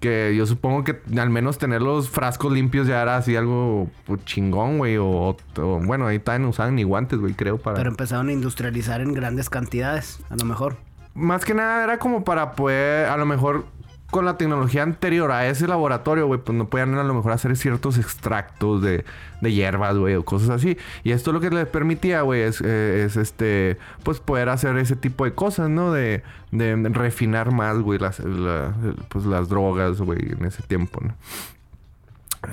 que 0.00 0.34
yo 0.36 0.46
supongo 0.46 0.84
que 0.84 1.00
al 1.18 1.30
menos 1.30 1.58
tener 1.58 1.82
los 1.82 2.08
frascos 2.10 2.52
limpios 2.52 2.86
ya 2.86 3.00
era 3.02 3.16
así 3.16 3.34
algo 3.36 3.88
pues, 4.06 4.24
chingón, 4.24 4.78
güey. 4.78 4.96
O, 4.98 5.06
o- 5.08 5.36
bueno, 5.84 6.06
ahí 6.06 6.18
también 6.18 6.48
usaban 6.48 6.74
ni 6.74 6.82
guantes, 6.82 7.18
güey, 7.18 7.34
creo, 7.34 7.58
para... 7.58 7.76
Pero 7.76 7.90
empezaron 7.90 8.28
a 8.28 8.32
industrializar 8.32 9.00
en 9.00 9.12
grandes 9.12 9.48
cantidades, 9.50 10.20
a 10.30 10.36
lo 10.36 10.44
mejor. 10.44 10.76
Más 11.14 11.44
que 11.46 11.54
nada 11.54 11.82
era 11.84 11.98
como 11.98 12.24
para 12.24 12.52
poder, 12.52 13.06
a 13.08 13.16
lo 13.16 13.24
mejor, 13.24 13.64
con 14.10 14.24
la 14.24 14.36
tecnología 14.38 14.82
anterior 14.84 15.32
a 15.32 15.46
ese 15.48 15.66
laboratorio, 15.66 16.26
güey, 16.26 16.40
pues 16.40 16.56
no 16.56 16.68
podían 16.68 16.94
a 16.96 17.02
lo 17.02 17.12
mejor 17.12 17.32
hacer 17.32 17.56
ciertos 17.56 17.98
extractos 17.98 18.80
de, 18.80 19.04
de 19.40 19.52
hierbas, 19.52 19.96
güey, 19.96 20.14
o 20.14 20.24
cosas 20.24 20.50
así. 20.50 20.78
Y 21.02 21.10
esto 21.10 21.32
lo 21.32 21.40
que 21.40 21.50
les 21.50 21.66
permitía, 21.66 22.22
güey, 22.22 22.42
es, 22.42 22.60
eh, 22.64 23.04
es 23.04 23.16
este, 23.16 23.78
pues 24.04 24.20
poder 24.20 24.48
hacer 24.48 24.76
ese 24.78 24.94
tipo 24.96 25.24
de 25.24 25.34
cosas, 25.34 25.68
¿no? 25.70 25.92
De, 25.92 26.22
de 26.52 26.88
refinar 26.90 27.50
más, 27.52 27.78
güey, 27.78 27.98
las, 27.98 28.20
la- 28.20 28.72
pues 29.08 29.26
las 29.26 29.48
drogas, 29.48 30.00
güey, 30.00 30.20
en 30.38 30.44
ese 30.44 30.62
tiempo, 30.62 31.00
¿no? 31.02 31.14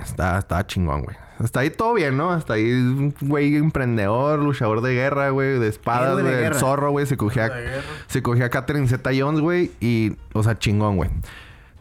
Está, 0.01 0.39
está 0.39 0.65
chingón, 0.65 1.03
güey. 1.03 1.15
Hasta 1.43 1.59
ahí 1.59 1.69
todo 1.69 1.93
bien, 1.93 2.15
¿no? 2.15 2.31
Hasta 2.31 2.53
ahí 2.53 2.71
un 2.71 3.13
güey 3.19 3.57
emprendedor, 3.57 4.39
luchador 4.39 4.79
de 4.81 4.93
guerra, 4.93 5.29
güey, 5.29 5.59
de 5.59 5.67
espadas, 5.67 6.19
güey. 6.21 6.33
El 6.33 6.55
zorro, 6.55 6.91
güey, 6.91 7.05
se 7.05 7.17
cogía, 7.17 7.51
se 8.07 8.23
cogía 8.23 8.45
a 8.45 8.49
Catherine 8.49 8.87
Zeta 8.87 9.11
Jones, 9.13 9.41
güey, 9.41 9.71
y, 9.81 10.15
o 10.31 10.41
sea, 10.41 10.57
chingón, 10.57 10.95
güey. 10.95 11.09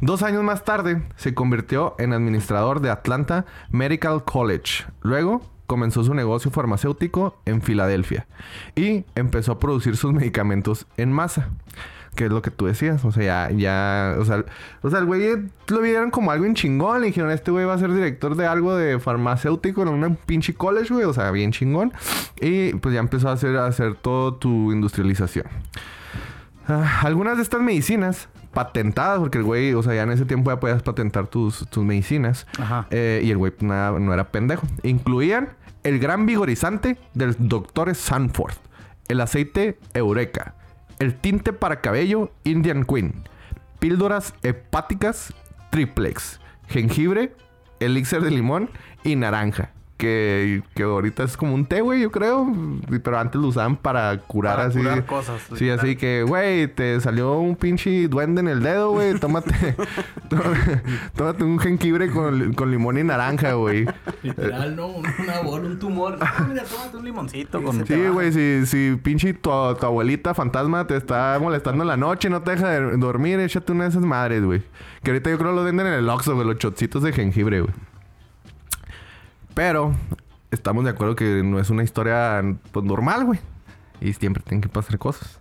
Dos 0.01 0.25
años 0.25 0.43
más 0.43 0.65
tarde 0.65 1.01
se 1.15 1.33
convirtió 1.33 1.95
en 2.01 2.13
administrador 2.13 2.81
de 2.81 2.91
Atlanta 2.91 3.47
Medical 3.71 4.25
College. 4.25 4.85
Luego 5.01 5.43
comenzó 5.69 6.03
su 6.03 6.13
negocio 6.13 6.51
farmacéutico 6.51 7.41
en 7.45 7.63
Filadelfia 7.63 8.27
y 8.75 9.05
empezó 9.15 9.53
a 9.53 9.59
producir 9.61 9.97
sus 9.97 10.13
medicamentos 10.13 10.89
en 10.97 11.13
masa. 11.13 11.51
Que 12.15 12.27
es 12.27 12.31
lo 12.31 12.43
que 12.43 12.51
tú 12.51 12.67
decías. 12.67 13.05
O 13.05 13.13
sea, 13.13 13.49
ya, 13.51 13.57
ya, 13.57 14.17
o 14.19 14.25
sea, 14.25 14.45
o 14.83 14.91
sea, 14.91 14.99
el 14.99 15.07
güey 15.07 15.23
lo 15.69 15.81
vieron 15.81 16.11
como 16.11 16.31
algo 16.31 16.45
en 16.45 16.55
chingón. 16.55 17.01
Le 17.01 17.07
dijeron, 17.07 17.31
este 17.31 17.51
güey 17.51 17.65
va 17.65 17.75
a 17.75 17.79
ser 17.79 17.93
director 17.93 18.37
de 18.37 18.47
algo 18.47 18.77
de 18.77 18.99
farmacéutico 18.99 19.83
en 19.83 19.89
una 19.89 20.15
pinche 20.15 20.55
college, 20.55 20.93
güey. 20.93 21.05
O 21.05 21.13
sea, 21.13 21.31
bien 21.31 21.53
chingón. 21.53 21.93
Y 22.41 22.75
pues 22.75 22.95
ya 22.95 23.01
empezó 23.01 23.29
a 23.29 23.33
hacer, 23.33 23.57
a 23.57 23.67
hacer 23.67 23.95
todo 23.95 24.35
tu 24.35 24.73
industrialización. 24.73 25.47
Ah, 26.69 27.01
algunas 27.03 27.37
de 27.37 27.43
estas 27.43 27.61
medicinas 27.61 28.29
patentadas, 28.53 29.19
porque 29.19 29.39
el 29.39 29.45
güey, 29.45 29.73
o 29.75 29.83
sea, 29.83 29.95
ya 29.95 30.03
en 30.03 30.11
ese 30.11 30.25
tiempo 30.25 30.51
ya 30.51 30.61
podías 30.61 30.83
patentar 30.83 31.27
tus, 31.27 31.67
tus 31.71 31.85
medicinas. 31.85 32.47
Ajá. 32.59 32.87
Eh, 32.91 33.23
y 33.25 33.31
el 33.31 33.39
güey 33.39 33.53
pues, 33.53 33.63
nada, 33.63 33.99
no 33.99 34.13
era 34.13 34.31
pendejo. 34.31 34.67
Incluían 34.83 35.51
el 35.83 35.99
gran 35.99 36.27
vigorizante 36.27 36.97
del 37.15 37.35
Dr. 37.39 37.95
Sanford, 37.95 38.55
el 39.09 39.21
aceite 39.21 39.79
Eureka, 39.95 40.55
el 41.03 41.17
tinte 41.17 41.53
para 41.53 41.81
cabello 41.81 42.31
Indian 42.45 42.85
Queen, 42.85 43.13
píldoras 43.81 44.35
hepáticas 44.45 45.35
triplex, 45.71 46.39
jengibre, 46.69 47.35
elixir 47.81 48.21
de 48.21 48.31
limón 48.31 48.71
y 49.03 49.17
naranja. 49.17 49.73
Que, 50.03 50.65
que 50.75 50.83
ahorita 50.83 51.23
es 51.23 51.37
como 51.37 51.55
un 51.55 51.65
té, 51.65 51.81
güey, 51.81 52.01
yo 52.03 52.11
creo. 52.11 52.53
Pero 53.05 53.19
antes 53.21 53.41
lo 53.41 53.47
usaban 53.47 53.77
para 53.77 54.19
curar 54.19 54.57
Para 54.57 54.69
así. 54.69 54.79
curar 54.81 55.07
cosas, 55.07 55.41
Sí, 55.51 55.55
literal. 55.67 55.79
así 55.79 55.95
que, 55.97 56.25
güey, 56.25 56.67
te 56.67 57.01
salió 57.01 57.39
un 57.39 57.55
pinche 57.55 58.09
duende 58.09 58.41
en 58.41 58.49
el 58.49 58.65
dedo, 58.65 58.91
güey. 58.91 59.15
Tómate, 59.21 59.77
tómate, 60.29 60.83
tómate 61.15 61.45
un 61.45 61.57
jengibre 61.61 62.11
con, 62.11 62.53
con 62.55 62.73
limón 62.73 62.99
y 62.99 63.05
naranja, 63.05 63.53
güey. 63.53 63.87
Literal, 64.25 64.75
¿no? 64.75 64.89
Un- 64.89 65.07
Una 65.23 65.41
bola, 65.43 65.67
un 65.69 65.79
tumor. 65.79 66.19
Ah, 66.21 66.47
mira, 66.49 66.65
tómate 66.65 66.97
un 66.97 67.05
limoncito 67.05 67.63
con... 67.63 67.87
Sí, 67.87 68.09
güey, 68.09 68.33
si, 68.33 68.67
si 68.67 68.97
pinche 69.01 69.35
tu, 69.35 69.51
tu 69.79 69.87
abuelita 69.87 70.35
fantasma 70.35 70.85
te 70.87 70.97
está 70.97 71.39
molestando 71.41 71.85
en 71.85 71.89
la 71.89 71.97
noche, 71.97 72.29
no 72.29 72.43
te 72.43 72.51
deja 72.53 72.71
de 72.71 72.97
dormir, 72.97 73.39
échate 73.39 73.71
una 73.71 73.85
de 73.85 73.91
esas 73.91 74.03
madres, 74.03 74.45
güey. 74.45 74.63
Que 75.05 75.13
ahorita 75.13 75.31
yo 75.31 75.39
creo 75.39 75.53
lo 75.53 75.63
venden 75.63 75.87
en 75.87 75.93
el 75.93 76.09
Oxxo, 76.09 76.35
güey, 76.35 76.45
los 76.47 76.59
chocitos 76.59 77.05
de 77.05 77.13
jengibre, 77.13 77.61
güey. 77.61 77.73
Pero 79.55 79.95
estamos 80.51 80.85
de 80.85 80.91
acuerdo 80.91 81.17
que 81.17 81.43
no 81.43 81.59
es 81.59 81.71
una 81.71 81.83
historia 81.83 82.43
pues, 82.71 82.85
normal, 82.85 83.25
güey. 83.25 83.41
Y 84.01 84.13
siempre 84.15 84.43
tienen 84.43 84.61
que 84.61 84.69
pasar 84.69 84.99
cosas. 84.99 85.41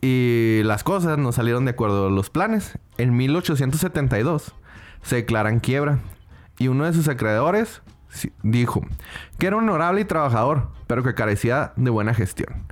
Y 0.00 0.60
las 0.64 0.84
cosas 0.84 1.18
no 1.18 1.32
salieron 1.32 1.64
de 1.64 1.72
acuerdo 1.72 2.06
a 2.06 2.10
los 2.10 2.30
planes. 2.30 2.78
En 2.98 3.16
1872 3.16 4.54
se 5.02 5.16
declaran 5.16 5.60
quiebra. 5.60 5.98
Y 6.58 6.68
uno 6.68 6.84
de 6.84 6.92
sus 6.92 7.08
acreedores 7.08 7.82
dijo 8.42 8.82
que 9.38 9.46
era 9.46 9.56
honorable 9.56 10.00
y 10.00 10.04
trabajador, 10.04 10.68
pero 10.86 11.02
que 11.02 11.14
carecía 11.14 11.72
de 11.76 11.90
buena 11.90 12.14
gestión. 12.14 12.64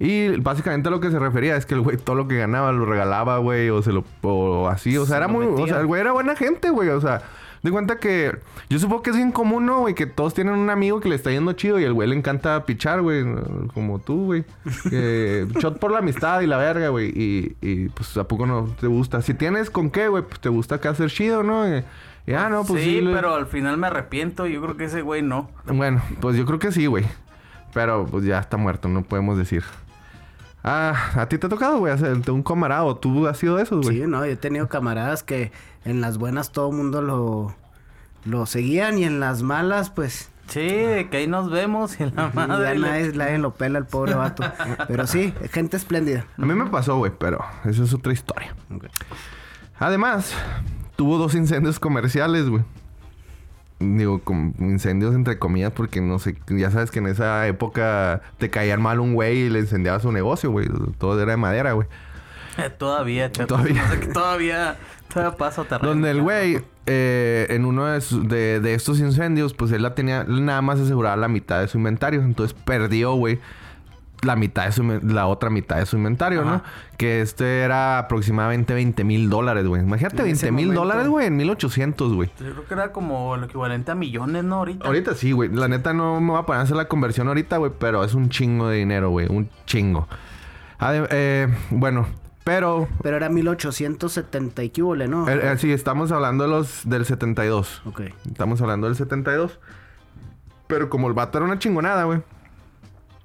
Y 0.00 0.28
básicamente 0.40 0.90
lo 0.90 1.00
que 1.00 1.10
se 1.10 1.18
refería 1.18 1.56
es 1.56 1.66
que 1.66 1.74
el 1.74 1.80
güey 1.80 1.96
todo 1.96 2.16
lo 2.16 2.28
que 2.28 2.38
ganaba 2.38 2.72
lo 2.72 2.84
regalaba, 2.84 3.38
güey, 3.38 3.68
o 3.70 3.82
se 3.82 3.92
lo 3.92 4.04
o 4.22 4.68
así, 4.68 4.96
o 4.96 5.04
sea, 5.04 5.16
Se 5.16 5.16
era 5.16 5.28
muy, 5.28 5.46
o 5.46 5.66
sea, 5.66 5.80
el 5.80 5.86
güey 5.86 6.00
era 6.00 6.12
buena 6.12 6.36
gente, 6.36 6.70
güey, 6.70 6.88
o 6.90 7.00
sea, 7.00 7.22
de 7.62 7.70
cuenta 7.70 7.98
que 7.98 8.38
yo 8.70 8.78
supongo 8.78 9.02
que 9.02 9.10
es 9.10 9.16
bien 9.16 9.32
común, 9.32 9.66
¿no, 9.66 9.80
güey? 9.80 9.94
Que 9.94 10.06
todos 10.06 10.34
tienen 10.34 10.54
un 10.54 10.70
amigo 10.70 11.00
que 11.00 11.08
le 11.08 11.14
está 11.16 11.30
yendo 11.30 11.52
chido 11.54 11.78
y 11.80 11.84
el 11.84 11.92
güey 11.92 12.08
le 12.08 12.16
encanta 12.16 12.64
pichar, 12.66 13.00
güey, 13.02 13.24
como 13.74 13.98
tú, 13.98 14.26
güey. 14.26 14.44
Que 14.90 15.46
shot 15.60 15.78
por 15.78 15.90
la 15.90 15.98
amistad 15.98 16.40
y 16.40 16.46
la 16.46 16.56
verga, 16.56 16.88
güey. 16.88 17.08
Y, 17.08 17.56
y 17.60 17.88
pues 17.88 18.16
a 18.16 18.24
poco 18.24 18.46
no 18.46 18.74
te 18.80 18.86
gusta. 18.86 19.22
Si 19.22 19.34
tienes 19.34 19.70
con 19.70 19.90
qué, 19.90 20.08
güey, 20.08 20.22
pues 20.22 20.40
te 20.40 20.48
gusta 20.48 20.76
acá 20.76 20.90
hacer 20.90 21.10
chido, 21.10 21.42
¿no? 21.42 21.66
Y, 21.68 21.82
y, 22.26 22.32
ah, 22.34 22.48
no, 22.48 22.64
pues 22.64 22.82
sí. 22.82 22.90
sí, 22.96 23.00
le- 23.00 23.12
pero 23.14 23.34
al 23.34 23.46
final 23.46 23.76
me 23.78 23.86
arrepiento. 23.88 24.46
Yo 24.46 24.60
creo 24.62 24.76
que 24.76 24.84
ese 24.84 25.02
güey 25.02 25.22
no. 25.22 25.50
Bueno, 25.66 26.02
pues 26.20 26.36
yo 26.36 26.44
creo 26.46 26.58
que 26.58 26.72
sí, 26.72 26.86
güey. 26.86 27.04
Pero 27.74 28.06
pues 28.06 28.24
ya 28.24 28.38
está 28.38 28.56
muerto, 28.56 28.88
no 28.88 29.02
podemos 29.02 29.36
decir. 29.36 29.62
Ah, 30.64 31.12
¿a 31.14 31.28
ti 31.28 31.38
te 31.38 31.46
ha 31.46 31.50
tocado, 31.50 31.78
güey? 31.78 31.92
hacer 31.92 32.18
un 32.30 32.42
camarado. 32.42 32.96
¿Tú 32.96 33.26
has 33.26 33.38
sido 33.38 33.56
de 33.56 33.62
esos, 33.62 33.84
güey? 33.84 33.98
Sí, 33.98 34.06
no, 34.06 34.24
yo 34.26 34.32
he 34.32 34.36
tenido 34.36 34.68
camaradas 34.68 35.22
que 35.22 35.52
en 35.84 36.00
las 36.00 36.18
buenas 36.18 36.52
todo 36.52 36.70
el 36.70 36.76
mundo 36.76 37.00
lo, 37.00 37.54
lo 38.24 38.46
seguían 38.46 38.98
y 38.98 39.04
en 39.04 39.20
las 39.20 39.42
malas, 39.42 39.90
pues, 39.90 40.30
Sí, 40.48 40.60
que 40.60 41.18
ahí 41.18 41.26
nos 41.26 41.50
vemos 41.50 42.00
y 42.00 42.04
la 42.04 42.10
ya 42.10 42.30
madre... 42.32 42.78
nadie, 42.78 43.12
nadie 43.12 43.38
lo 43.38 43.52
pela 43.52 43.78
el 43.78 43.84
pobre 43.84 44.14
vato. 44.14 44.42
Pero 44.88 45.06
sí, 45.06 45.34
gente 45.50 45.76
espléndida. 45.76 46.24
A 46.38 46.46
mí 46.46 46.54
me 46.54 46.66
pasó, 46.66 46.96
güey, 46.96 47.12
pero 47.16 47.44
eso 47.66 47.84
es 47.84 47.92
otra 47.92 48.14
historia. 48.14 48.54
Además, 49.78 50.32
tuvo 50.96 51.18
dos 51.18 51.34
incendios 51.34 51.78
comerciales, 51.78 52.48
güey. 52.48 52.64
Digo, 53.80 54.20
com- 54.24 54.54
incendios 54.58 55.14
entre 55.14 55.38
comillas, 55.38 55.70
porque 55.72 56.00
no 56.00 56.18
sé, 56.18 56.36
ya 56.48 56.70
sabes 56.70 56.90
que 56.90 56.98
en 56.98 57.06
esa 57.06 57.46
época 57.46 58.22
te 58.38 58.50
caían 58.50 58.82
mal 58.82 58.98
un 58.98 59.14
güey 59.14 59.42
y 59.42 59.50
le 59.50 59.60
incendiaba 59.60 60.00
su 60.00 60.10
negocio, 60.10 60.50
güey. 60.50 60.68
Todo 60.98 61.20
era 61.22 61.30
de 61.32 61.36
madera, 61.36 61.72
güey. 61.72 61.86
Eh, 62.58 62.70
todavía, 62.70 63.30
chato. 63.30 63.54
Todavía. 63.54 63.84
Todavía... 64.12 64.76
Todavía 65.12 65.38
pasa 65.38 65.64
terreno. 65.64 65.88
Donde 65.88 66.10
el 66.10 66.20
güey, 66.20 66.60
eh, 66.84 67.46
en 67.48 67.64
uno 67.64 67.86
de, 67.86 68.00
sus- 68.02 68.28
de, 68.28 68.60
de 68.60 68.74
estos 68.74 69.00
incendios, 69.00 69.54
pues 69.54 69.72
él 69.72 69.82
la 69.82 69.94
tenía, 69.94 70.24
nada 70.24 70.60
más 70.60 70.78
aseguraba 70.80 71.16
la 71.16 71.28
mitad 71.28 71.60
de 71.60 71.68
su 71.68 71.78
inventario. 71.78 72.20
Entonces 72.20 72.54
perdió, 72.64 73.14
güey, 73.14 73.38
la 74.22 74.36
mitad 74.36 74.66
de 74.66 74.72
su, 74.72 74.82
la 74.82 75.26
otra 75.26 75.50
mitad 75.50 75.76
de 75.76 75.86
su 75.86 75.96
inventario, 75.96 76.44
¿no? 76.44 76.62
Que 76.96 77.20
este 77.20 77.60
era 77.60 77.98
aproximadamente 77.98 78.74
20 78.74 79.04
mil 79.04 79.30
dólares, 79.30 79.66
güey. 79.66 79.82
Imagínate, 79.82 80.22
En 80.22 80.28
ese 80.28 80.46
20 80.46 80.52
mil 80.52 80.74
dólares, 80.74 81.06
güey, 81.08 81.26
en 81.26 81.36
1800, 81.36 82.14
güey. 82.14 82.30
Yo 82.40 82.52
creo 82.52 82.64
que 82.66 82.74
era 82.74 82.92
como 82.92 83.34
el 83.36 83.44
equivalente 83.44 83.90
a 83.92 83.94
millones, 83.94 84.44
¿no? 84.44 84.56
Ahorita. 84.56 84.86
Ahorita 84.86 85.14
sí, 85.14 85.32
güey. 85.32 85.50
La 85.50 85.68
neta 85.68 85.92
no 85.92 86.20
me 86.20 86.30
voy 86.32 86.40
a 86.40 86.42
poner 86.42 86.60
a 86.60 86.64
hacer 86.64 86.76
la 86.76 86.88
conversión 86.88 87.28
ahorita, 87.28 87.56
güey, 87.58 87.72
pero 87.78 88.02
es 88.04 88.14
un 88.14 88.28
chingo 88.28 88.68
de 88.68 88.78
dinero, 88.78 89.10
güey. 89.10 89.26
Un 89.28 89.48
chingo. 89.66 90.08
Ade- 90.78 91.06
eh, 91.10 91.48
bueno, 91.70 92.06
pero... 92.44 92.88
Pero 93.02 93.16
era 93.16 93.28
1870 93.28 94.62
y 94.64 94.70
qué 94.70 94.82
hubo, 94.82 94.96
¿no? 94.96 95.28
eh, 95.28 95.40
eh, 95.42 95.58
sí, 95.58 95.72
estamos 95.72 96.10
hablando 96.12 96.44
de 96.44 96.50
los 96.50 96.88
del 96.88 97.04
72. 97.04 97.82
Ok. 97.84 98.02
Estamos 98.26 98.60
hablando 98.62 98.86
del 98.86 98.96
72. 98.96 99.58
Pero 100.66 100.90
como 100.90 101.08
el 101.08 101.14
vato 101.14 101.38
era 101.38 101.44
una 101.46 101.58
chingonada, 101.58 102.04
güey. 102.04 102.20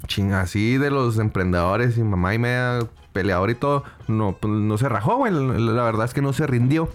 Chinga, 0.08 0.42
así 0.42 0.78
de 0.78 0.92
los 0.92 1.18
emprendedores 1.18 1.98
y 1.98 2.04
mamá 2.04 2.34
y 2.34 2.40
media 2.40 2.80
peleador 3.14 3.50
y 3.50 3.56
todo. 3.56 3.84
No, 4.08 4.36
pues, 4.40 4.54
no 4.54 4.78
se 4.78 4.90
rajó, 4.90 5.18
güey. 5.18 5.32
La, 5.34 5.84
verdad 5.84 6.06
es 6.06 6.14
que 6.14 6.22
no 6.22 6.34
se 6.34 6.46
rindió. 6.48 6.90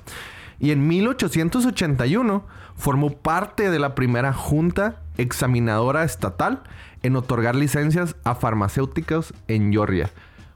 Y 0.59 0.73
en 0.73 0.87
1881 0.89 2.45
formó 2.77 3.11
parte 3.17 3.71
de 3.71 3.79
la 3.79 3.95
primera 3.95 4.33
junta 4.33 4.97
examinadora 5.17 6.05
estatal 6.05 6.63
en 7.03 7.17
otorgar 7.17 7.55
licencias 7.55 8.17
a 8.25 8.35
farmacéuticas 8.35 9.33
en 9.47 9.73
Georgia. 9.73 10.11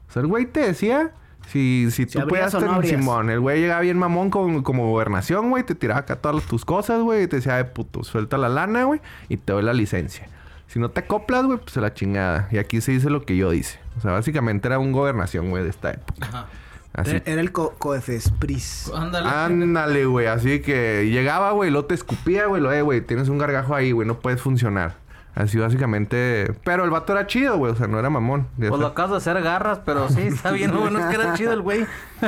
O 0.09 0.11
sea, 0.11 0.21
el 0.21 0.27
güey 0.27 0.45
te 0.45 0.59
decía... 0.59 1.13
Si, 1.47 1.89
si 1.91 2.05
tú 2.05 2.21
abrías 2.21 2.53
puedas 2.53 2.71
o 2.71 2.75
no. 2.75 2.81
Simón, 2.83 3.29
el 3.29 3.41
güey 3.41 3.59
llegaba 3.59 3.81
bien 3.81 3.97
mamón 3.97 4.29
con, 4.29 4.63
como 4.63 4.89
gobernación, 4.89 5.49
güey. 5.49 5.63
Te 5.63 5.75
tiraba 5.75 5.99
acá 5.99 6.15
todas 6.15 6.41
tus 6.45 6.63
cosas, 6.63 7.01
güey. 7.01 7.23
Y 7.23 7.27
te 7.27 7.35
decía, 7.35 7.57
de 7.57 7.65
puto, 7.65 8.05
suelta 8.05 8.37
la 8.37 8.47
lana, 8.47 8.85
güey. 8.85 9.01
Y 9.27 9.35
te 9.35 9.51
doy 9.51 9.61
la 9.61 9.73
licencia. 9.73 10.25
Si 10.73 10.79
no 10.79 10.89
te 10.89 11.01
acoplas, 11.01 11.45
güey, 11.45 11.59
pues 11.59 11.77
a 11.77 11.81
la 11.81 11.93
chingada. 11.93 12.47
Y 12.49 12.57
aquí 12.57 12.81
se 12.81 12.93
dice 12.93 13.11
lo 13.11 13.21
que 13.21 13.37
yo 13.37 13.51
dice. 13.51 13.79
O 13.95 14.01
sea, 14.01 14.11
básicamente 14.11 14.67
era 14.67 14.79
un 14.79 14.91
gobernación, 14.91 15.51
güey, 15.51 15.63
de 15.63 15.69
esta 15.69 15.91
época. 15.91 16.27
Ajá. 16.27 16.47
Así. 16.93 17.21
Era, 17.25 17.41
el 17.41 17.51
co 17.51 17.75
Coefespris. 17.77 18.91
Ándale. 18.91 19.29
Ándale, 19.29 20.05
güey. 20.07 20.25
Así 20.25 20.61
que 20.61 21.11
llegaba, 21.11 21.51
güey, 21.51 21.69
lo 21.69 21.85
te 21.85 21.93
escupía, 21.93 22.47
güey. 22.47 22.59
Lo, 22.59 22.71
eh, 22.71 22.81
güey, 22.81 23.01
tienes 23.01 23.29
un 23.29 23.37
gargajo 23.37 23.75
ahí, 23.75 23.91
güey. 23.91 24.07
No 24.07 24.19
puedes 24.19 24.41
funcionar. 24.41 24.95
Así 25.35 25.59
básicamente... 25.59 26.51
Pero 26.63 26.85
el 26.85 26.89
vato 26.89 27.13
era 27.13 27.27
chido, 27.27 27.55
güey. 27.57 27.71
O 27.71 27.75
sea, 27.75 27.85
no 27.85 27.99
era 27.99 28.09
mamón. 28.09 28.47
Pues 28.57 28.71
lo 28.71 28.87
acabas 28.87 29.11
de 29.11 29.17
hacer 29.17 29.43
garras, 29.43 29.79
pero 29.85 30.09
sí, 30.09 30.21
está 30.21 30.49
bien. 30.49 30.71
Lo 30.71 30.79
bueno 30.79 30.97
es 30.97 31.05
que 31.05 31.21
era 31.21 31.35
chido 31.35 31.53
el 31.53 31.61
güey. 31.61 31.85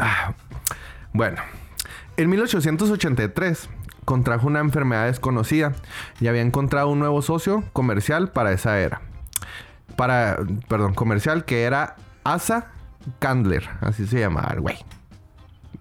Ah, 0.00 0.32
bueno, 1.12 1.38
en 2.16 2.30
1883 2.30 3.68
contrajo 4.08 4.46
una 4.46 4.60
enfermedad 4.60 5.04
desconocida 5.04 5.74
y 6.18 6.28
había 6.28 6.40
encontrado 6.40 6.88
un 6.88 6.98
nuevo 6.98 7.20
socio 7.20 7.62
comercial 7.74 8.30
para 8.30 8.52
esa 8.52 8.80
era. 8.80 9.02
Para, 9.96 10.38
perdón, 10.66 10.94
comercial 10.94 11.44
que 11.44 11.64
era 11.64 11.96
Asa 12.24 12.68
Candler, 13.18 13.68
así 13.82 14.06
se 14.06 14.18
llamaba 14.18 14.54
el 14.54 14.62
güey. 14.62 14.78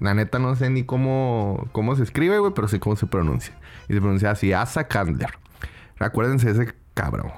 La 0.01 0.13
neta 0.13 0.39
no 0.39 0.57
sé 0.57 0.69
ni 0.69 0.83
cómo, 0.83 1.69
cómo 1.71 1.95
se 1.95 2.03
escribe, 2.03 2.37
güey, 2.39 2.51
pero 2.53 2.67
sé 2.67 2.81
cómo 2.81 2.97
se 2.97 3.07
pronuncia. 3.07 3.57
Y 3.87 3.93
se 3.93 4.01
pronuncia 4.01 4.31
así, 4.31 4.51
Asa 4.51 4.89
Candler. 4.89 5.39
Acuérdense 5.97 6.51
de 6.51 6.63
ese 6.63 6.75
cabrón. 6.95 7.31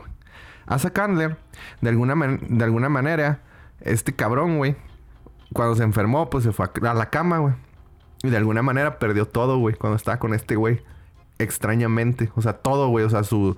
Asa 0.65 0.89
Candler, 0.89 1.37
de 1.81 1.89
alguna, 1.89 2.15
de 2.15 2.63
alguna 2.63 2.89
manera, 2.89 3.41
este 3.81 4.15
cabrón, 4.15 4.57
güey, 4.57 4.75
cuando 5.53 5.75
se 5.75 5.83
enfermó, 5.83 6.31
pues 6.31 6.45
se 6.45 6.51
fue 6.51 6.65
a, 6.65 6.89
a 6.89 6.93
la 6.95 7.11
cama, 7.11 7.37
güey. 7.37 7.53
Y 8.23 8.29
de 8.29 8.37
alguna 8.37 8.61
manera 8.61 8.99
perdió 8.99 9.25
todo, 9.27 9.57
güey, 9.59 9.75
cuando 9.75 9.95
estaba 9.95 10.17
con 10.19 10.33
este 10.33 10.55
güey. 10.55 10.81
Extrañamente. 11.37 12.31
O 12.35 12.41
sea, 12.41 12.53
todo, 12.53 12.89
güey. 12.89 13.05
O 13.05 13.09
sea, 13.09 13.23
su... 13.23 13.55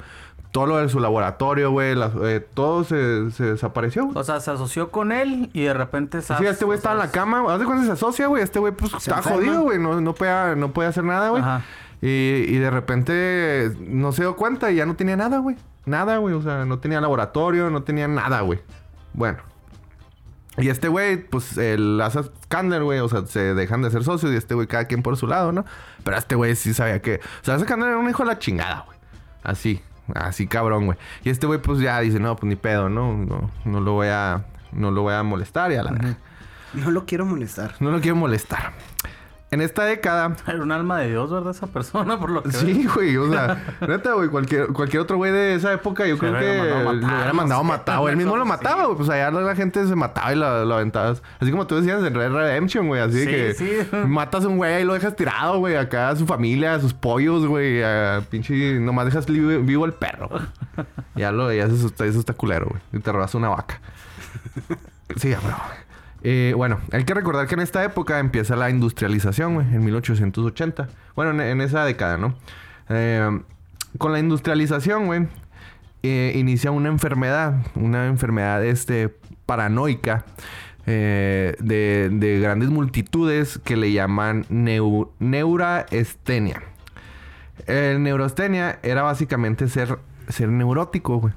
Todo 0.52 0.66
lo 0.66 0.78
de 0.78 0.90
su 0.90 1.00
laboratorio, 1.00 1.72
güey. 1.72 1.96
la- 1.96 2.12
eh, 2.24 2.46
todo 2.54 2.84
se, 2.84 3.32
se 3.32 3.44
desapareció, 3.46 4.04
güey. 4.06 4.18
O 4.18 4.24
sea, 4.24 4.40
se 4.42 4.52
asoció 4.52 4.92
con 4.92 5.14
él 5.14 5.50
y 5.54 5.62
de 5.64 5.74
repente... 5.74 6.22
Sí, 6.22 6.34
este 6.46 6.66
güey 6.66 6.78
estaba 6.78 6.94
en 6.96 7.00
la 7.00 7.10
cama. 7.12 7.42
¿Haz 7.54 7.60
de 7.60 7.66
cuándo 7.66 7.86
se 7.86 7.92
asocia, 7.94 8.28
güey? 8.28 8.44
Este 8.44 8.60
güey, 8.60 8.74
pues, 8.74 8.94
está 8.94 9.18
enferma. 9.18 9.38
jodido, 9.38 9.62
güey. 9.62 9.80
No, 9.80 10.00
no, 10.02 10.14
podía, 10.14 10.56
no 10.56 10.72
podía 10.74 10.90
hacer 10.90 11.06
nada, 11.06 11.30
güey. 11.30 11.42
Ajá. 11.42 11.62
Y, 12.02 12.08
y 12.48 12.58
de 12.58 12.70
repente 12.70 13.72
no 13.80 14.12
se 14.12 14.24
dio 14.24 14.36
cuenta 14.36 14.70
y 14.72 14.76
ya 14.76 14.86
no 14.86 14.96
tenía 14.96 15.16
nada, 15.16 15.38
güey. 15.38 15.56
Nada, 15.86 16.18
güey. 16.18 16.36
O 16.36 16.42
sea, 16.42 16.66
no 16.66 16.80
tenía 16.80 17.00
laboratorio, 17.00 17.70
no 17.70 17.84
tenía 17.84 18.08
nada, 18.10 18.42
güey. 18.42 18.60
Bueno. 19.14 19.40
Y 20.58 20.70
este 20.70 20.90
güey, 20.90 21.18
pues, 21.18 21.58
el 21.58 22.00
Asa 22.02 22.26
Candler, 22.50 22.84
güey, 22.84 23.00
o 23.00 23.08
sea, 23.08 23.26
se 23.26 23.54
dejan 23.54 23.82
de 23.82 23.90
ser 23.90 24.04
socios 24.04 24.34
y 24.34 24.36
este 24.36 24.54
güey 24.54 24.68
cada 24.68 24.86
quien 24.86 25.02
por 25.02 25.16
su 25.18 25.28
lado, 25.28 25.52
¿no? 25.52 25.66
Pero 26.04 26.18
este 26.18 26.36
güey 26.36 26.56
sí 26.56 26.74
sabía 26.74 27.02
que... 27.02 27.16
O 27.16 27.46
sea, 27.46 27.56
Asa 27.56 27.66
Candler 27.66 27.92
era 27.92 28.00
un 28.00 28.10
hijo 28.10 28.24
de 28.24 28.28
la 28.28 28.40
chingada, 28.40 28.84
güey. 28.86 28.98
Así, 29.44 29.82
así 30.14 30.48
cabrón, 30.48 30.86
güey. 30.88 30.98
Y 31.24 31.30
este 31.30 31.48
güey, 31.48 31.62
pues, 31.62 31.80
ya 31.80 32.00
dice, 32.02 32.20
no, 32.20 32.36
pues, 32.36 32.50
ni 32.50 32.56
pedo, 32.56 32.90
¿no? 32.90 33.14
No, 33.18 33.50
no 33.66 33.80
lo 33.80 33.94
voy 33.94 34.08
a... 34.10 34.46
No 34.74 34.90
lo 34.92 35.02
voy 35.02 35.14
a 35.14 35.24
molestar 35.24 35.72
y 35.72 35.76
a 35.76 35.84
la 35.84 35.92
verdad. 35.92 36.18
No 36.74 36.92
lo 36.92 37.06
quiero 37.06 37.26
molestar. 37.26 37.76
No 37.82 37.92
lo 37.92 38.00
quiero 38.00 38.16
molestar. 38.16 38.72
En 39.52 39.60
esta 39.60 39.84
década... 39.84 40.34
Era 40.48 40.64
un 40.64 40.72
alma 40.72 41.00
de 41.00 41.10
Dios, 41.10 41.30
¿verdad? 41.30 41.52
Esa 41.52 41.68
persona, 41.68 42.18
por 42.18 42.30
lo 42.30 42.42
que 42.42 42.52
Sí, 42.54 42.88
güey, 42.96 43.18
o 43.18 43.30
sea, 43.30 43.62
neta, 43.88 44.14
güey, 44.14 44.30
cualquier, 44.30 44.68
cualquier 44.68 45.02
otro 45.02 45.18
güey 45.18 45.32
de 45.34 45.56
esa 45.56 45.74
época, 45.74 46.08
yo 46.08 46.16
Se 46.16 46.20
creo 46.22 46.40
que 46.40 46.58
lo 46.84 46.90
hubiera 46.92 47.34
mandado 47.34 47.60
a 47.60 47.64
matar, 47.66 48.00
güey. 48.00 48.12
Él 48.14 48.18
mismo 48.18 48.38
lo 48.38 48.46
mataba, 48.46 48.86
güey. 48.86 48.96
Pues 48.98 49.10
allá 49.10 49.30
la, 49.30 49.42
la 49.42 49.56
gente 49.56 49.86
se 49.86 49.94
mataba 49.96 50.32
y 50.32 50.38
lo, 50.38 50.64
lo 50.64 50.76
aventabas. 50.76 51.22
Así 51.42 51.52
como 51.52 51.68
tú 51.68 51.76
decías 51.76 52.02
en 52.02 52.16
Red 52.16 52.32
Redemption, 52.32 52.88
güey. 52.88 53.02
Así 53.02 53.26
de 53.26 53.54
Sí, 53.54 53.66
que 53.66 53.84
sí. 53.84 53.98
matas 54.08 54.46
a 54.46 54.48
un 54.48 54.56
güey 54.56 54.82
y 54.82 54.86
lo 54.86 54.94
dejas 54.94 55.18
tirado, 55.18 55.58
güey. 55.60 55.76
Acá 55.76 56.10
a 56.10 56.16
su 56.16 56.26
familia, 56.26 56.76
a 56.76 56.80
sus 56.80 56.94
pollos, 56.94 57.46
güey. 57.46 57.84
A 57.84 58.24
pinche... 58.30 58.80
Nomás 58.80 59.06
dejas 59.06 59.26
vivo 59.28 59.84
el 59.86 59.92
perro, 59.94 60.30
güey. 60.30 60.44
Ya 61.16 61.34
lo... 61.34 61.52
Ya 61.52 61.66
eso, 61.66 61.88
está- 61.88 62.06
eso 62.06 62.20
está 62.20 62.34
culero, 62.34 62.68
güey. 62.70 62.82
Y 62.94 63.00
te 63.00 63.12
robas 63.12 63.36
una 63.36 63.50
vaca. 63.50 63.82
Sí, 65.18 65.30
ya, 65.32 65.40
bro. 65.42 65.56
Eh, 66.24 66.54
bueno, 66.56 66.80
hay 66.92 67.04
que 67.04 67.14
recordar 67.14 67.48
que 67.48 67.56
en 67.56 67.62
esta 67.62 67.84
época 67.84 68.20
empieza 68.20 68.56
la 68.56 68.70
industrialización, 68.70 69.56
en 69.74 69.84
1880. 69.84 70.88
Bueno, 71.16 71.42
en, 71.42 71.62
esa 71.62 71.84
década, 71.86 72.18
¿no? 72.18 72.36
Eh, 72.90 73.42
con 73.98 74.12
la 74.12 74.20
industrialización, 74.20 75.08
güey, 75.08 75.28
eh, 76.04 76.34
inicia 76.36 76.72
una 76.72 76.90
enfermedad, 76.90 77.56
una 77.76 78.08
enfermedad 78.08 78.64
este, 78.64 79.16
paranoica 79.46 80.26
de, 80.86 82.10
de 82.12 82.40
grandes 82.42 82.70
multitudes 82.70 83.60
que 83.64 83.78
le 83.78 83.92
llaman 83.92 84.46
neu- 84.50 85.10
neuraestenia. 85.20 86.62
El 87.68 88.02
neurostenia 88.04 88.80
era 88.84 89.04
básicamente 89.04 89.68
ser, 89.68 90.00
ser 90.28 90.50
neurótico, 90.50 91.18
güey. 91.18 91.34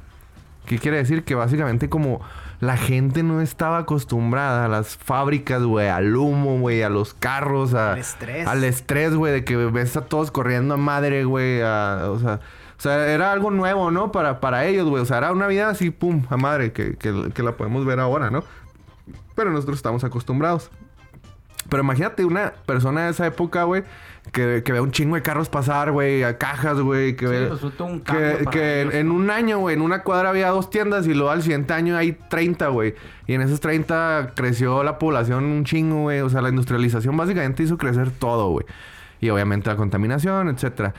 ¿Qué 0.66 0.78
quiere 0.78 0.96
decir? 0.96 1.24
Que 1.24 1.34
básicamente 1.34 1.88
como 1.90 2.20
la 2.64 2.76
gente 2.76 3.22
no 3.22 3.40
estaba 3.40 3.78
acostumbrada 3.78 4.64
a 4.64 4.68
las 4.68 4.96
fábricas, 4.96 5.62
güey, 5.62 5.88
al 5.88 6.16
humo, 6.16 6.58
güey, 6.58 6.82
a 6.82 6.88
los 6.88 7.14
carros, 7.14 7.74
a- 7.74 7.92
Al 7.92 7.98
estrés. 7.98 8.46
Al 8.46 8.64
estrés, 8.64 9.14
güey, 9.14 9.32
de 9.32 9.44
que 9.44 9.56
ves 9.56 9.96
a 9.96 10.06
todos 10.06 10.30
corriendo 10.30 10.74
a 10.74 10.76
madre, 10.76 11.24
güey, 11.24 11.60
o 11.62 12.18
sea... 12.18 12.40
O 12.76 12.82
sea, 12.84 13.06
era 13.06 13.32
algo 13.32 13.50
nuevo, 13.52 13.90
¿no? 13.92 14.10
Para, 14.12 14.40
para 14.40 14.66
ellos, 14.66 14.86
güey. 14.88 15.00
O 15.00 15.06
sea, 15.06 15.18
era 15.18 15.32
una 15.32 15.46
vida 15.46 15.70
así, 15.70 15.90
pum, 15.90 16.24
a 16.28 16.36
madre, 16.36 16.72
que, 16.72 16.96
que, 16.96 17.30
que 17.32 17.42
la 17.42 17.52
podemos 17.52 17.86
ver 17.86 17.98
ahora, 18.00 18.30
¿no? 18.30 18.42
Pero 19.36 19.52
nosotros 19.52 19.76
estamos 19.78 20.02
acostumbrados. 20.04 20.70
Pero 21.70 21.82
imagínate 21.82 22.24
una 22.26 22.52
persona 22.66 23.04
de 23.04 23.12
esa 23.12 23.26
época, 23.26 23.62
güey, 23.62 23.84
que, 24.34 24.62
que 24.62 24.72
ve 24.72 24.80
un 24.80 24.90
chingo 24.90 25.14
de 25.14 25.22
carros 25.22 25.48
pasar, 25.48 25.92
güey, 25.92 26.22
a 26.24 26.36
cajas, 26.36 26.78
güey, 26.80 27.16
que 27.16 27.26
Sí, 27.26 27.32
ve... 27.32 27.46
pues, 27.46 27.62
un 27.62 28.00
que 28.00 28.44
que 28.50 28.82
ellos, 28.82 28.94
en 28.94 29.08
¿no? 29.08 29.14
un 29.14 29.30
año, 29.30 29.58
güey, 29.60 29.74
en 29.76 29.80
una 29.80 30.02
cuadra 30.02 30.28
había 30.28 30.50
dos 30.50 30.68
tiendas 30.68 31.06
y 31.06 31.14
luego 31.14 31.30
al 31.30 31.42
siguiente 31.42 31.72
año 31.72 31.96
hay 31.96 32.12
30, 32.12 32.68
güey. 32.68 32.94
Y 33.26 33.32
en 33.32 33.40
esos 33.40 33.60
30 33.60 34.32
creció 34.34 34.82
la 34.82 34.98
población 34.98 35.44
un 35.44 35.64
chingo, 35.64 36.02
güey. 36.02 36.20
O 36.20 36.28
sea, 36.28 36.42
la 36.42 36.50
industrialización 36.50 37.16
básicamente 37.16 37.62
hizo 37.62 37.78
crecer 37.78 38.10
todo, 38.10 38.50
güey. 38.50 38.66
Y 39.20 39.30
obviamente 39.30 39.70
la 39.70 39.76
contaminación, 39.76 40.48
etcétera. 40.50 40.92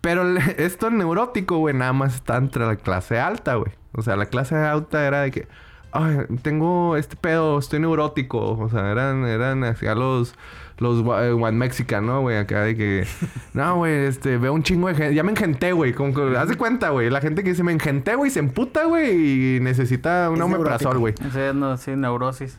Pero 0.00 0.22
esto 0.58 0.90
neurótico, 0.90 1.58
güey, 1.58 1.74
nada 1.74 1.92
más 1.92 2.14
está 2.14 2.36
entre 2.36 2.66
la 2.66 2.76
clase 2.76 3.18
alta, 3.18 3.56
güey. 3.56 3.72
O 3.92 4.02
sea, 4.02 4.14
la 4.14 4.26
clase 4.26 4.54
alta 4.54 5.04
era 5.04 5.22
de 5.22 5.30
que, 5.32 5.48
ay, 5.92 6.18
tengo 6.42 6.96
este 6.96 7.16
pedo, 7.16 7.58
estoy 7.58 7.80
neurótico. 7.80 8.58
O 8.58 8.68
sea, 8.68 8.90
eran, 8.90 9.24
eran 9.24 9.64
hacia 9.64 9.94
los, 9.94 10.34
los 10.78 11.06
One 11.06 11.52
Mexican, 11.52 12.06
¿no, 12.06 12.20
güey? 12.20 12.36
Acá 12.36 12.62
de 12.62 12.76
que, 12.76 13.06
no, 13.54 13.76
güey, 13.76 14.06
este, 14.06 14.38
veo 14.38 14.52
un 14.52 14.62
chingo 14.62 14.88
de 14.88 14.94
gente, 14.94 15.14
ya 15.14 15.22
me 15.22 15.32
engenté, 15.32 15.72
güey. 15.72 15.92
Como 15.92 16.14
que, 16.14 16.36
haz 16.36 16.48
de 16.48 16.56
cuenta, 16.56 16.90
güey. 16.90 17.10
La 17.10 17.20
gente 17.20 17.42
que 17.42 17.50
dice, 17.50 17.62
me 17.62 17.72
engenté, 17.72 18.14
güey, 18.14 18.30
se 18.30 18.40
emputa, 18.40 18.84
güey, 18.84 19.56
y 19.56 19.60
necesita 19.60 20.30
un 20.30 20.40
omeprazol, 20.40 20.98
güey. 20.98 21.14
Sí, 21.32 21.40
no, 21.54 21.76
sí, 21.76 21.92
neurosis. 21.96 22.58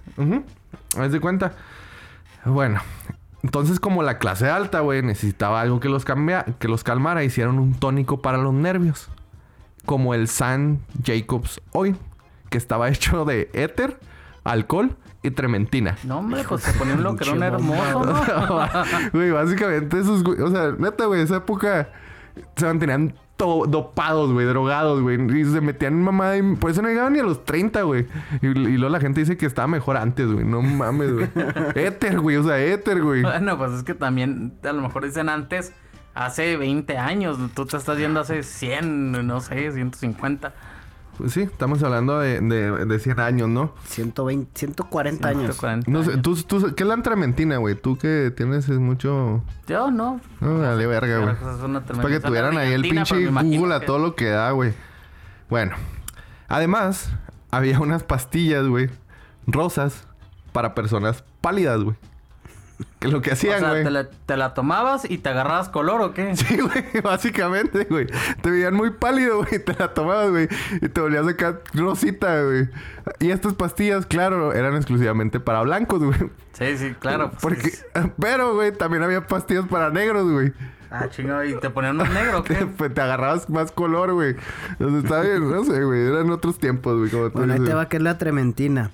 Haz 0.98 1.12
de 1.12 1.20
cuenta. 1.20 1.54
Bueno. 2.46 2.82
Entonces, 3.42 3.80
como 3.80 4.04
la 4.04 4.18
clase 4.18 4.50
alta, 4.50 4.82
güey, 4.82 5.02
necesitaba 5.02 5.62
algo 5.62 5.80
que 5.80 5.88
los, 5.88 6.04
cambia, 6.04 6.44
que 6.60 6.68
los 6.68 6.84
calmara, 6.84 7.24
hicieron 7.24 7.58
un 7.58 7.74
tónico 7.74 8.22
para 8.22 8.38
los 8.38 8.54
nervios. 8.54 9.10
Como 9.86 10.14
el 10.14 10.28
San 10.28 10.80
Jacobs 11.06 11.62
Oil, 11.72 11.96
que 12.50 12.58
estaba 12.58 12.90
hecho 12.90 13.26
de 13.26 13.50
éter, 13.54 14.00
alcohol 14.44 14.96
y 15.22 15.32
trementina. 15.32 15.98
No, 16.04 16.20
hombre, 16.20 16.44
pues 16.48 16.64
se 16.64 16.74
ponía 16.74 16.96
un 16.96 17.04
loquerón 17.04 17.40
Pinche 17.40 17.48
hermoso, 17.48 18.06
¿no? 18.06 19.12
Güey, 19.14 19.32
básicamente 19.32 20.00
esos, 20.00 20.24
güey. 20.24 20.42
O 20.42 20.50
sea, 20.50 20.74
neta, 20.78 21.06
güey, 21.06 21.22
esa 21.22 21.38
época. 21.38 21.90
se 22.56 22.66
mantenían 22.66 23.14
dopados, 23.38 24.34
güey, 24.34 24.46
drogados, 24.46 25.02
güey. 25.02 25.40
Y 25.40 25.46
se 25.46 25.62
metían 25.62 25.94
en 25.94 26.04
mamada 26.04 26.38
y 26.38 26.56
por 26.56 26.72
eso 26.72 26.82
no 26.82 26.90
llegaban 26.90 27.14
ni 27.14 27.20
a 27.20 27.24
los 27.24 27.46
30, 27.46 27.82
güey. 27.84 28.06
Y, 28.42 28.48
y 28.48 28.78
luego 28.78 28.90
la 28.90 29.00
gente 29.00 29.22
dice 29.22 29.38
que 29.38 29.46
estaba 29.46 29.68
mejor 29.68 29.98
antes, 29.98 30.28
güey. 30.32 30.46
No 30.46 30.62
mames, 30.62 31.14
güey. 31.14 31.30
éter, 31.76 32.20
güey, 32.20 32.38
o 32.38 32.44
sea, 32.44 32.60
éter, 32.60 33.02
güey. 33.02 33.22
Bueno, 33.22 33.58
pues 33.58 33.72
es 33.72 33.84
que 33.84 33.94
también 33.94 34.54
a 34.64 34.72
lo 34.72 34.82
mejor 34.82 35.06
dicen 35.06 35.30
antes, 35.30 35.74
hace 36.14 36.58
20 36.58 36.98
años, 36.98 37.38
tú 37.54 37.66
te 37.66 37.78
estás 37.78 37.98
yendo 37.98 38.20
hace 38.20 38.44
100, 38.44 39.26
no 39.26 39.40
sé, 39.40 39.72
150. 39.72 40.54
Pues 41.20 41.34
sí, 41.34 41.42
estamos 41.42 41.84
hablando 41.84 42.18
de, 42.20 42.40
de, 42.40 42.86
de 42.86 43.00
100 43.00 43.20
años, 43.20 43.50
¿no? 43.50 43.74
120, 43.88 44.50
140 44.58 45.28
años. 45.28 45.42
140 45.58 45.92
No 45.92 46.04
sé, 46.04 46.12
años. 46.14 46.22
tú, 46.22 46.36
tú, 46.44 46.74
¿qué 46.76 46.84
es 46.84 46.88
la 46.90 46.96
trementina, 47.04 47.58
güey? 47.58 47.76
Tú 47.76 47.98
que 47.98 48.32
tienes 48.36 48.70
es 48.70 48.80
mucho... 48.80 49.44
Yo 49.68 49.92
no. 49.92 50.22
No, 50.40 50.60
dale 50.60 50.88
verga, 50.88 51.18
güey. 51.20 51.36
Pues, 51.36 51.56
es 51.90 51.98
para 51.98 52.10
que 52.10 52.20
tuvieran 52.22 52.58
ahí 52.58 52.72
el 52.72 52.84
pinche 52.84 53.22
imagino 53.22 53.60
Google 53.60 53.76
a 53.76 53.80
que- 53.82 53.86
todo 53.86 54.00
lo 54.00 54.16
que 54.16 54.30
da, 54.30 54.50
güey. 54.52 54.74
Bueno. 55.50 55.76
Además, 56.48 57.12
había 57.52 57.80
unas 57.82 58.04
pastillas, 58.04 58.66
güey. 58.66 58.90
Rosas 59.46 60.08
para 60.54 60.74
personas 60.74 61.24
pálidas, 61.42 61.82
güey. 61.84 61.98
Que 63.00 63.08
lo 63.08 63.22
que 63.22 63.30
O 63.30 63.34
hacían, 63.34 63.60
sea, 63.60 63.70
güey. 63.70 63.84
te 63.86 63.92
la, 63.92 64.10
te 64.10 64.36
la 64.38 64.54
tomabas 64.54 65.10
y 65.10 65.18
te 65.20 65.30
agarrabas 65.30 65.70
color 65.70 66.02
o 66.02 66.14
qué? 66.14 66.36
Sí, 66.36 66.58
güey, 66.60 66.84
básicamente, 67.04 67.86
güey. 67.90 68.08
Te 68.42 68.52
veían 68.52 68.74
muy 68.74 68.90
pálido, 68.92 69.38
güey. 69.44 69.64
Te 69.64 69.74
la 69.80 69.94
tomabas, 69.94 70.30
güey. 70.32 70.48
Y 70.82 70.90
te 70.90 71.00
volvías 71.00 71.24
a 71.26 71.30
sacar 71.30 71.62
rosita, 71.74 72.44
güey. 72.44 72.68
Y 73.20 73.32
estas 73.32 73.54
pastillas, 73.54 74.06
claro, 74.06 74.54
eran 74.54 74.76
exclusivamente 74.76 75.40
para 75.40 75.62
blancos, 75.62 76.04
güey. 76.04 76.20
Sí, 76.54 76.78
sí, 76.78 76.94
claro. 77.00 77.30
pues, 77.32 77.42
Porque, 77.42 77.68
es- 77.68 77.86
pero, 78.20 78.54
güey, 78.56 78.72
también 78.74 79.04
había 79.04 79.26
pastillas 79.28 79.66
para 79.68 79.90
negros, 79.92 80.30
güey. 80.30 80.52
Ah, 80.92 81.08
chingado, 81.10 81.46
¿y 81.46 81.54
te 81.60 81.70
ponían 81.70 82.02
un 82.02 82.14
negro 82.14 82.40
o 82.40 82.44
Te, 82.44 82.56
qué? 82.58 82.66
pues, 82.66 82.94
te 82.94 83.00
agarrabas 83.00 83.50
más 83.50 83.72
color, 83.72 84.12
güey. 84.14 84.36
O 84.80 84.90
sea, 84.90 84.98
está 85.00 85.22
bien, 85.22 85.50
no 85.50 85.64
sé, 85.64 85.84
güey. 85.84 86.06
Eran 86.08 86.30
otros 86.32 86.58
tiempos, 86.58 86.98
güey. 87.10 87.30
Bueno, 87.30 87.54
ahí 87.54 87.60
te 87.60 87.74
va 87.74 87.88
que 87.88 87.98
es 87.98 88.04
la 88.04 88.18
trementina. 88.18 88.92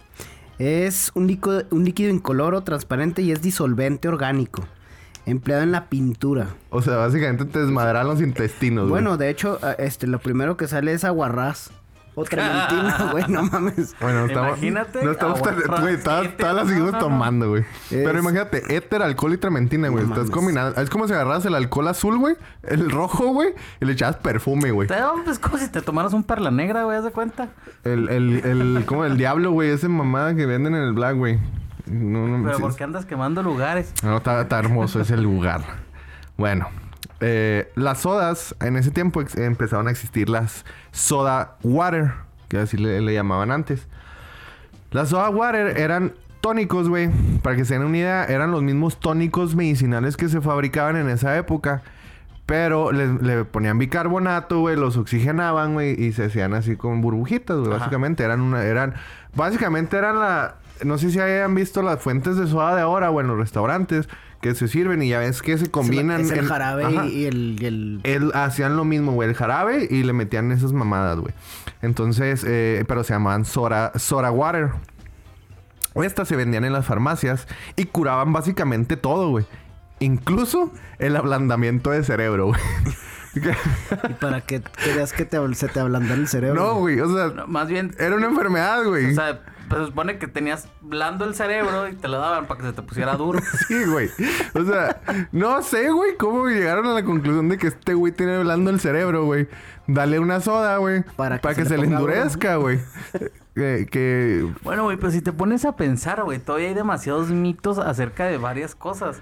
Es 0.60 1.12
un 1.16 1.28
líquido, 1.28 1.64
un 1.72 1.84
líquido 1.86 2.10
incoloro, 2.10 2.62
transparente 2.62 3.22
y 3.22 3.32
es 3.32 3.42
disolvente 3.42 4.08
orgánico. 4.08 4.64
Empleado 5.26 5.64
en 5.64 5.72
la 5.72 5.90
pintura. 5.90 6.48
O 6.70 6.82
sea, 6.82 6.98
básicamente 6.98 7.46
te 7.46 7.60
desmadran 7.60 8.08
los 8.08 8.22
intestinos, 8.22 8.84
güey. 8.90 9.02
Bueno, 9.02 9.18
de 9.18 9.30
hecho, 9.30 9.58
a- 9.64 9.72
este, 9.74 10.06
lo 10.08 10.20
primero 10.20 10.56
que 10.56 10.68
sale 10.68 10.94
es 10.94 11.04
aguarrás. 11.04 11.72
O 12.16 12.24
trementina, 12.24 13.10
güey, 13.12 13.26
no 13.28 13.44
mames. 13.44 13.94
Bueno, 14.00 14.26
estamos... 14.26 14.52
Imagínate, 14.58 15.04
No 15.04 15.12
estamos 15.12 15.42
tan... 15.42 15.56
Güey, 15.82 16.02
todas, 16.02 16.38
todas 16.38 16.56
las 16.56 16.68
seguimos 16.70 16.98
tomando, 16.98 17.50
güey. 17.50 17.66
Pero 17.90 18.18
imagínate, 18.20 18.76
éter, 18.76 19.02
alcohol 19.02 19.34
y 19.34 19.38
trementina, 19.38 19.90
güey. 19.90 20.06
No 20.06 20.14
Estás 20.16 20.30
combinando... 20.32 20.82
Es 20.82 20.90
como 20.90 21.08
si 21.08 21.14
agarras 21.14 21.46
el 21.46 21.56
alcohol 21.56 21.90
azul, 21.90 22.18
güey. 22.18 22.36
El 22.64 22.90
rojo, 22.90 23.28
güey. 23.28 23.50
Y 23.82 23.86
le 23.86 23.94
echabas 23.94 24.16
perfume, 24.18 24.72
güey. 24.72 24.88
Es 25.28 25.40
como 25.40 25.58
si 25.58 25.68
te 25.68 25.82
tomaras 25.82 26.14
un 26.14 26.24
perla 26.24 26.52
negra, 26.52 26.86
güey, 26.86 26.98
¿haz 26.98 27.04
de 27.04 27.12
cuenta? 27.12 27.50
El... 27.84 28.08
El... 28.10 28.46
el 28.46 28.86
como 28.86 29.04
el 29.06 29.18
diablo, 29.18 29.52
güey. 29.52 29.70
Ese 29.70 29.90
mamada 29.90 30.36
que 30.36 30.46
venden 30.46 30.74
en 30.74 30.84
el 30.84 30.94
Black, 30.94 31.18
güey. 31.18 31.40
No, 31.86 32.28
no... 32.28 32.44
Pero 32.46 32.56
sí- 32.56 32.62
¿por 32.62 32.76
qué 32.76 32.84
andas 32.84 33.06
quemando 33.06 33.44
lugares? 33.44 33.94
No, 34.04 34.18
está, 34.18 34.42
está 34.42 34.58
hermoso 34.60 35.02
ese 35.02 35.18
lugar. 35.18 35.62
Bueno, 36.38 36.68
eh, 37.20 37.72
las 37.76 38.00
sodas, 38.00 38.56
en 38.60 38.76
ese 38.76 38.92
tiempo 38.92 39.24
empezaron 39.36 39.88
a 39.88 39.92
existir 39.92 40.30
las 40.30 40.66
soda 40.92 41.56
water, 41.64 42.14
que 42.50 42.58
así 42.58 42.78
le, 42.78 43.02
le 43.02 43.14
llamaban 43.14 43.52
antes. 43.52 43.88
Las 44.92 45.10
soda 45.10 45.30
water 45.30 45.78
eran 45.78 46.14
tónicos, 46.42 46.90
güey. 46.90 47.10
Para 47.42 47.56
que 47.56 47.66
se 47.66 47.74
den 47.74 47.84
una 47.84 47.98
idea, 47.98 48.26
eran 48.26 48.52
los 48.52 48.64
mismos 48.64 49.00
tónicos 49.00 49.56
medicinales 49.56 50.18
que 50.18 50.30
se 50.30 50.42
fabricaban 50.42 50.96
en 50.96 51.10
esa 51.10 51.38
época. 51.38 51.82
Pero 52.46 52.92
le, 52.92 53.08
le 53.08 53.44
ponían 53.44 53.80
bicarbonato, 53.80 54.60
güey, 54.60 54.76
los 54.76 54.98
oxigenaban, 54.98 55.74
güey, 55.74 56.00
y 56.00 56.14
se 56.14 56.26
hacían 56.26 56.54
así 56.54 56.76
con 56.76 57.02
burbujitas, 57.02 57.58
güey. 57.58 57.72
Básicamente 57.72 58.24
eran 58.24 58.42
una, 58.42 58.64
eran, 58.64 58.94
básicamente 59.34 59.98
eran 59.98 60.20
la, 60.20 60.58
no 60.84 60.98
sé 60.98 61.10
si 61.10 61.20
hayan 61.20 61.56
visto 61.56 61.82
las 61.82 62.02
fuentes 62.02 62.38
de 62.38 62.46
soda 62.46 62.76
de 62.76 62.82
ahora 62.82 63.10
o 63.10 63.20
en 63.20 63.28
los 63.28 63.38
restaurantes 63.38 64.08
que 64.46 64.54
se 64.54 64.68
sirven 64.68 65.02
y 65.02 65.10
ya 65.10 65.18
ves 65.20 65.42
que 65.42 65.58
se 65.58 65.72
combinan. 65.72 66.22
Es 66.22 66.30
el 66.30 66.46
jarabe 66.46 66.86
Ajá. 66.86 67.08
y, 67.08 67.26
el, 67.26 67.58
y 67.60 67.66
el- 67.66 68.00
El- 68.04 68.32
hacían 68.36 68.78
lo 68.78 68.86
mismo, 68.86 69.14
güey, 69.14 69.30
el 69.30 69.36
jarabe 69.36 69.88
y 69.90 70.04
le 70.04 70.14
metían 70.14 70.52
esas 70.52 70.72
mamadas, 70.72 71.18
güey. 71.20 71.34
Entonces, 71.82 72.46
eh, 72.48 72.86
pero 72.88 73.04
se 73.04 73.14
llamaban 73.14 73.46
soda, 73.46 73.92
soda 73.96 74.30
water. 74.30 74.70
Estas 75.96 76.28
se 76.28 76.36
vendían 76.36 76.64
en 76.64 76.74
las 76.74 76.86
farmacias 76.86 77.48
y 77.76 77.86
curaban 77.86 78.34
básicamente 78.34 78.98
todo, 78.98 79.30
güey. 79.30 79.46
Incluso 80.00 80.72
el 81.00 81.16
ablandamiento 81.16 81.90
de 81.90 82.04
cerebro, 82.04 82.48
güey. 82.48 82.62
y 83.36 84.14
para 84.14 84.42
que 84.42 84.62
querías 84.84 85.12
que 85.12 85.26
te, 85.26 85.38
se 85.56 85.68
te 85.70 85.80
ablandara 85.80 86.20
el 86.22 86.28
cerebro. 86.28 86.62
no, 86.62 86.76
güey, 86.76 87.00
o 87.00 87.12
sea, 87.12 87.28
No, 87.36 87.48
más 87.48 87.68
bien, 87.68 87.96
era 87.98 88.16
una 88.16 88.28
enfermedad, 88.28 88.84
güey. 88.86 89.12
o 89.12 89.16
sea, 89.16 89.40
pues 89.68 89.82
se 89.82 89.88
supone 89.88 90.18
que 90.18 90.28
tenías 90.28 90.68
blando 90.82 91.26
el 91.26 91.36
cerebro 91.36 91.88
y 91.88 91.96
te 91.96 92.08
lo 92.08 92.20
daban 92.20 92.46
para 92.46 92.62
que 92.62 92.68
se 92.68 92.74
te 92.74 92.82
pusiera 92.82 93.16
duro. 93.16 93.40
Sí, 93.68 93.86
güey. 93.86 94.10
O 94.54 94.64
sea, 94.64 95.02
no 95.32 95.62
sé, 95.64 95.90
güey, 95.92 96.16
cómo 96.18 96.48
llegaron 96.48 96.86
a 96.86 96.94
la 96.94 97.04
conclusión 97.04 97.50
de 97.50 97.58
que 97.58 97.68
este 97.68 97.94
güey 97.94 98.12
tiene 98.12 98.40
blando 98.40 98.70
el 98.70 98.80
cerebro, 98.80 99.26
güey. 99.26 99.48
Dale 99.88 100.20
una 100.20 100.40
soda, 100.42 100.78
güey. 100.78 101.04
Para 101.16 101.40
Para 101.42 101.56
que, 101.56 101.64
que 101.64 101.70
se, 101.70 101.76
se 101.76 101.82
le 101.82 101.88
endurezca, 101.88 102.56
güey. 102.58 102.80
que, 103.56 103.88
que... 103.92 104.48
Bueno, 104.64 104.84
güey, 104.84 104.98
pues 104.98 105.14
si 105.14 105.22
te 105.22 105.32
pones 105.32 105.66
a 105.66 105.76
pensar, 105.76 106.24
güey, 106.24 106.40
todavía 106.40 106.70
hay 106.70 106.74
demasiados 106.74 107.30
mitos 107.30 107.80
acerca 107.80 108.26
de 108.26 108.38
varias 108.38 108.76
cosas. 108.76 109.22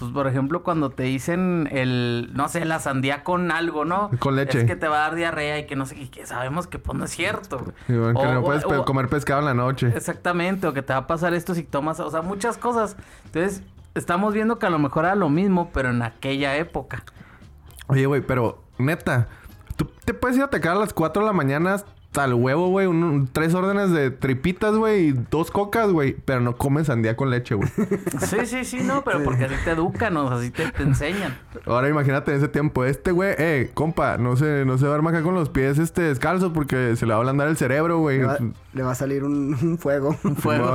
Pues, 0.00 0.12
por 0.12 0.26
ejemplo, 0.26 0.62
cuando 0.62 0.90
te 0.90 1.02
dicen 1.04 1.68
el, 1.70 2.30
no 2.32 2.48
sé, 2.48 2.64
la 2.64 2.80
sandía 2.80 3.22
con 3.22 3.52
algo, 3.52 3.84
¿no? 3.84 4.10
Con 4.18 4.34
leche. 4.34 4.60
Es 4.60 4.64
que 4.64 4.74
te 4.76 4.88
va 4.88 4.96
a 4.96 5.08
dar 5.08 5.14
diarrea 5.14 5.58
y 5.58 5.66
que 5.66 5.76
no 5.76 5.86
sé, 5.86 5.96
y 5.98 6.08
que 6.08 6.26
sabemos 6.26 6.66
que 6.66 6.78
pues 6.78 6.98
no 6.98 7.04
es 7.04 7.10
cierto. 7.10 7.58
güey. 7.58 7.72
Sí, 7.86 7.94
güey, 7.94 8.14
que 8.14 8.20
O- 8.20 8.32
no 8.34 8.40
o- 8.40 8.44
puedes 8.44 8.64
o- 8.64 8.84
comer 8.84 9.08
pescado 9.08 9.40
en 9.40 9.46
la 9.46 9.54
noche. 9.54 9.92
Exactamente, 9.94 10.66
o 10.66 10.72
que 10.72 10.82
te 10.82 10.92
va 10.92 11.00
a 11.00 11.06
pasar 11.06 11.34
esto 11.34 11.54
si 11.54 11.62
tomas, 11.62 12.00
o 12.00 12.10
sea, 12.10 12.22
muchas 12.22 12.56
cosas. 12.58 12.96
Entonces, 13.26 13.62
estamos 13.94 14.32
viendo 14.34 14.58
que 14.58 14.66
a 14.66 14.70
lo 14.70 14.78
mejor 14.78 15.04
era 15.04 15.14
lo 15.14 15.28
mismo, 15.28 15.70
pero 15.72 15.90
en 15.90 16.00
aquella 16.02 16.56
época. 16.56 17.04
Oye, 17.88 18.06
güey, 18.06 18.22
pero 18.22 18.62
neta, 18.78 19.28
tú 19.76 19.84
te 20.04 20.14
puedes 20.14 20.36
ir 20.36 20.42
a 20.42 20.46
atacar 20.46 20.76
a 20.76 20.80
las 20.80 20.92
4 20.94 21.22
de 21.22 21.26
la 21.26 21.32
mañana 21.34 21.76
el 22.24 22.34
huevo, 22.34 22.68
güey. 22.68 22.86
un- 22.86 23.02
un- 23.04 23.28
tres 23.28 23.54
órdenes 23.54 23.92
de 23.92 24.10
tripitas, 24.10 24.74
güey, 24.74 25.08
y 25.08 25.12
dos 25.30 25.50
cocas, 25.52 25.90
güey. 25.92 26.16
Pero 26.24 26.40
no 26.40 26.56
comes 26.56 26.88
sandía 26.88 27.16
con 27.16 27.30
leche, 27.30 27.54
güey. 27.54 27.68
Sí, 28.20 28.46
sí, 28.46 28.64
sí, 28.64 28.78
no, 28.82 29.02
pero 29.04 29.22
porque 29.22 29.44
así 29.44 29.54
te 29.64 29.70
educan, 29.70 30.16
o 30.16 30.28
sea, 30.28 30.38
así 30.38 30.50
te, 30.50 30.70
te 30.72 30.82
enseñan. 30.82 31.38
Ahora 31.66 31.88
imagínate 31.88 32.32
en 32.32 32.38
ese 32.38 32.48
tiempo, 32.48 32.84
este 32.84 33.12
güey, 33.12 33.34
eh, 33.38 33.70
compa, 33.74 34.18
no 34.18 34.34
se, 34.36 34.64
no 34.64 34.76
se 34.78 34.86
duerma 34.86 35.10
acá 35.10 35.22
con 35.22 35.34
los 35.34 35.48
pies 35.50 35.78
este 35.78 36.02
descalzos 36.02 36.52
porque 36.52 36.96
se 36.96 37.06
le 37.06 37.12
va 37.12 37.16
a 37.16 37.20
ablandar 37.20 37.46
el 37.48 37.56
cerebro, 37.56 37.98
güey. 37.98 38.18
Le 38.18 38.24
va, 38.26 38.38
le 38.72 38.82
va 38.82 38.90
a 38.90 38.94
salir 38.96 39.22
un, 39.24 39.56
un 39.62 39.78
fuego. 39.78 40.12
Fuego. 40.14 40.72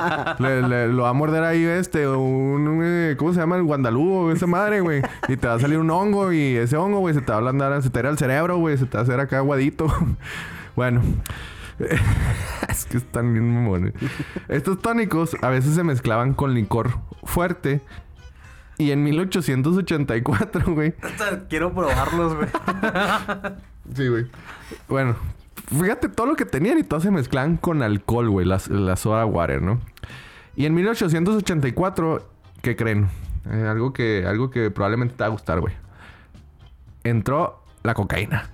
Le, 0.38 0.62
le- 0.62 0.88
lo 0.88 1.02
va 1.02 1.08
a 1.10 1.12
morder 1.12 1.42
ahí 1.42 1.64
este, 1.64 2.06
un, 2.08 2.66
un, 2.68 2.80
eh, 2.84 3.16
¿cómo 3.18 3.32
se 3.32 3.40
llama? 3.40 3.56
El 3.56 3.62
guandalú, 3.64 4.30
esa 4.30 4.46
madre, 4.46 4.80
güey. 4.80 5.02
Y 5.28 5.36
te 5.36 5.46
va 5.48 5.54
a 5.54 5.58
salir 5.58 5.78
un 5.78 5.90
hongo 5.90 6.32
y 6.32 6.56
ese 6.56 6.76
hongo, 6.76 7.00
güey, 7.00 7.14
se 7.14 7.20
te 7.20 7.28
va 7.28 7.34
a 7.34 7.38
ablandar, 7.38 7.82
se 7.82 7.90
te 7.90 7.98
va 7.98 8.00
a 8.00 8.02
ir 8.02 8.10
al 8.12 8.18
cerebro, 8.18 8.58
güey, 8.58 8.76
se 8.78 8.86
te 8.86 8.96
va 8.96 9.00
a 9.00 9.02
hacer 9.02 9.18
acá 9.20 9.38
aguadito. 9.38 9.86
Bueno. 10.76 11.02
es 12.68 12.84
que 12.86 12.98
están 12.98 13.32
bien 13.32 13.52
mamones. 13.52 13.94
Estos 14.48 14.80
tónicos 14.80 15.36
a 15.42 15.50
veces 15.50 15.74
se 15.74 15.82
mezclaban 15.82 16.34
con 16.34 16.54
licor 16.54 16.98
fuerte. 17.24 17.80
Y 18.78 18.90
en 18.90 19.02
1884, 19.04 20.64
güey, 20.74 20.94
Quiero 21.48 21.72
probarlos, 21.72 22.34
güey. 22.34 22.48
Sí, 23.94 24.08
güey. 24.08 24.26
Bueno, 24.88 25.16
fíjate 25.66 26.08
todo 26.08 26.26
lo 26.26 26.36
que 26.36 26.44
tenían 26.44 26.78
y 26.78 26.82
todo 26.82 27.00
se 27.00 27.10
mezclan 27.10 27.56
con 27.56 27.82
alcohol, 27.82 28.28
güey, 28.28 28.46
las, 28.46 28.68
la 28.68 28.96
soda 28.96 29.24
water, 29.24 29.62
¿no? 29.62 29.80
Y 30.56 30.66
en 30.66 30.74
1884, 30.74 32.28
¿qué 32.62 32.76
creen? 32.76 33.08
Eh, 33.50 33.66
algo, 33.66 33.92
que, 33.92 34.24
algo 34.26 34.50
que 34.50 34.70
probablemente 34.70 35.14
te 35.14 35.22
va 35.22 35.26
a 35.26 35.30
gustar, 35.30 35.60
güey. 35.60 35.74
Entró 37.04 37.62
la 37.82 37.94
cocaína. 37.94 38.50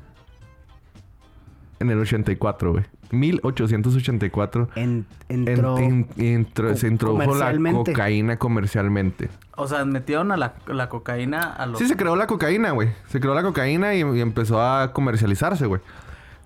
En 1.82 1.90
el 1.90 1.98
84, 1.98 2.72
güey. 2.72 2.84
1884. 3.10 4.68
En- 4.76 5.04
En- 5.28 5.48
entró. 5.48 5.78
en- 5.78 6.06
entró- 6.16 6.74
se 6.76 6.88
introdujo 6.88 7.34
la 7.34 7.52
cocaína 7.72 8.36
comercialmente. 8.38 9.28
O 9.56 9.66
sea, 9.68 9.84
metieron 9.84 10.32
a 10.32 10.36
la, 10.36 10.54
la 10.66 10.88
cocaína 10.88 11.40
a 11.42 11.66
los... 11.66 11.78
Sí, 11.78 11.86
se 11.86 11.96
creó 11.96 12.16
la 12.16 12.26
cocaína, 12.26 12.70
güey. 12.70 12.90
Se 13.08 13.20
creó 13.20 13.34
la 13.34 13.42
cocaína 13.42 13.94
y, 13.94 13.98
y 14.00 14.20
empezó 14.20 14.60
a 14.62 14.92
comercializarse, 14.92 15.66
güey. 15.66 15.80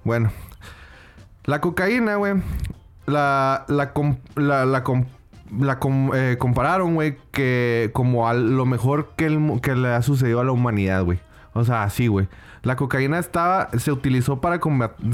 Bueno. 0.04 0.30
La 1.44 1.60
cocaína, 1.60 2.16
güey. 2.16 2.34
La, 3.06 3.64
la, 3.68 3.92
com- 3.92 4.16
la, 4.34 4.64
la, 4.66 4.82
com- 4.82 5.04
la 5.60 5.78
com- 5.78 6.10
eh, 6.14 6.36
compararon, 6.38 6.94
güey, 6.94 7.16
que 7.30 7.90
como 7.92 8.28
a 8.28 8.34
lo 8.34 8.66
mejor 8.66 9.12
que, 9.16 9.26
el 9.26 9.38
mu- 9.38 9.60
que 9.60 9.76
le 9.76 9.88
ha 9.88 10.02
sucedido 10.02 10.40
a 10.40 10.44
la 10.44 10.50
humanidad, 10.52 11.04
güey. 11.04 11.20
O 11.52 11.64
sea, 11.64 11.84
así, 11.84 12.08
güey. 12.08 12.26
La 12.66 12.74
cocaína 12.74 13.20
estaba, 13.20 13.70
se 13.78 13.92
utilizó 13.92 14.40
para 14.40 14.58
combatir... 14.58 15.06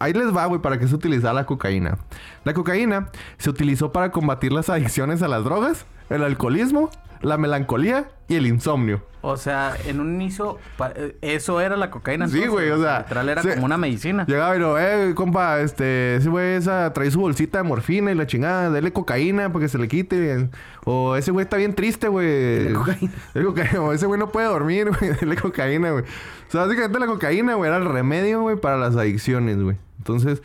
Ahí 0.00 0.12
les 0.12 0.36
va, 0.36 0.46
güey, 0.46 0.60
para 0.60 0.76
qué 0.76 0.88
se 0.88 0.94
utilizaba 0.96 1.34
la 1.34 1.46
cocaína. 1.46 1.98
La 2.42 2.52
cocaína 2.52 3.10
se 3.38 3.48
utilizó 3.48 3.92
para 3.92 4.10
combatir 4.10 4.50
las 4.50 4.68
adicciones 4.68 5.22
a 5.22 5.28
las 5.28 5.44
drogas, 5.44 5.86
el 6.10 6.22
alcoholismo, 6.22 6.90
la 7.22 7.38
melancolía 7.38 8.10
y 8.28 8.36
el 8.36 8.46
insomnio. 8.46 9.08
O 9.22 9.36
sea, 9.36 9.74
en 9.84 10.00
un 10.00 10.14
inicio, 10.14 10.56
eh, 10.96 11.14
eso 11.20 11.60
era 11.60 11.76
la 11.76 11.90
cocaína. 11.90 12.26
Sí, 12.26 12.46
güey, 12.46 12.70
o 12.70 12.80
sea, 12.80 13.00
Literal 13.00 13.28
era 13.28 13.42
se- 13.42 13.52
como 13.52 13.66
una 13.66 13.76
medicina. 13.76 14.24
Llegaba 14.26 14.56
y 14.56 14.58
lo, 14.58 14.78
eh, 14.78 15.14
compa, 15.14 15.60
este, 15.60 16.16
ese 16.16 16.30
güey 16.30 16.54
esa 16.54 16.90
trae 16.94 17.10
su 17.10 17.20
bolsita 17.20 17.58
de 17.58 17.64
morfina 17.64 18.10
y 18.12 18.14
la 18.14 18.26
chingada, 18.26 18.70
dele 18.70 18.94
cocaína 18.94 19.52
para 19.52 19.64
que 19.64 19.68
se 19.68 19.76
le 19.76 19.88
quite. 19.88 20.48
O 20.86 21.16
ese 21.16 21.32
güey 21.32 21.44
está 21.44 21.58
bien 21.58 21.74
triste, 21.74 22.08
güey. 22.08 22.72
Cocaína. 22.72 23.12
Dele 23.34 23.46
cocaína. 23.46 23.82
O 23.82 23.92
ese 23.92 24.06
güey 24.06 24.18
no 24.18 24.30
puede 24.30 24.46
dormir, 24.46 24.88
güey. 24.98 25.12
Dele 25.20 25.36
cocaína, 25.36 25.90
güey. 25.90 26.04
O 26.04 26.50
sea, 26.50 26.62
básicamente 26.64 26.98
la 26.98 27.06
cocaína, 27.06 27.54
güey, 27.56 27.68
era 27.68 27.76
el 27.76 27.84
remedio, 27.84 28.40
güey, 28.40 28.56
para 28.56 28.78
las 28.78 28.96
adicciones, 28.96 29.58
güey. 29.62 29.76
Entonces, 29.98 30.42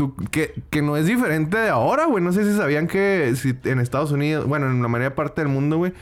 tú, 0.00 0.14
que, 0.30 0.54
que 0.70 0.80
no 0.80 0.96
es 0.96 1.04
diferente 1.04 1.58
de 1.58 1.68
ahora, 1.68 2.06
güey. 2.06 2.24
No 2.24 2.32
sé 2.32 2.50
si 2.50 2.56
sabían 2.56 2.86
que 2.86 3.34
si 3.36 3.54
en 3.64 3.80
Estados 3.80 4.12
Unidos, 4.12 4.46
bueno, 4.46 4.66
en 4.70 4.80
la 4.80 4.88
mayoría 4.88 5.14
parte 5.14 5.42
del 5.42 5.50
mundo, 5.50 5.76
güey, 5.76 5.92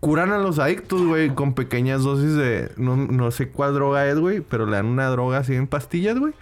curan 0.00 0.32
a 0.32 0.38
los 0.38 0.58
adictos, 0.58 1.00
güey, 1.06 1.30
con 1.32 1.54
pequeñas 1.54 2.02
dosis 2.02 2.34
de... 2.34 2.72
No, 2.76 2.96
no 2.96 3.30
sé 3.30 3.50
cuál 3.50 3.74
droga 3.74 4.08
es, 4.08 4.18
güey, 4.18 4.40
pero 4.40 4.66
le 4.66 4.72
dan 4.72 4.86
una 4.86 5.06
droga 5.10 5.38
así 5.38 5.54
en 5.54 5.68
pastillas, 5.68 6.18
güey. 6.18 6.32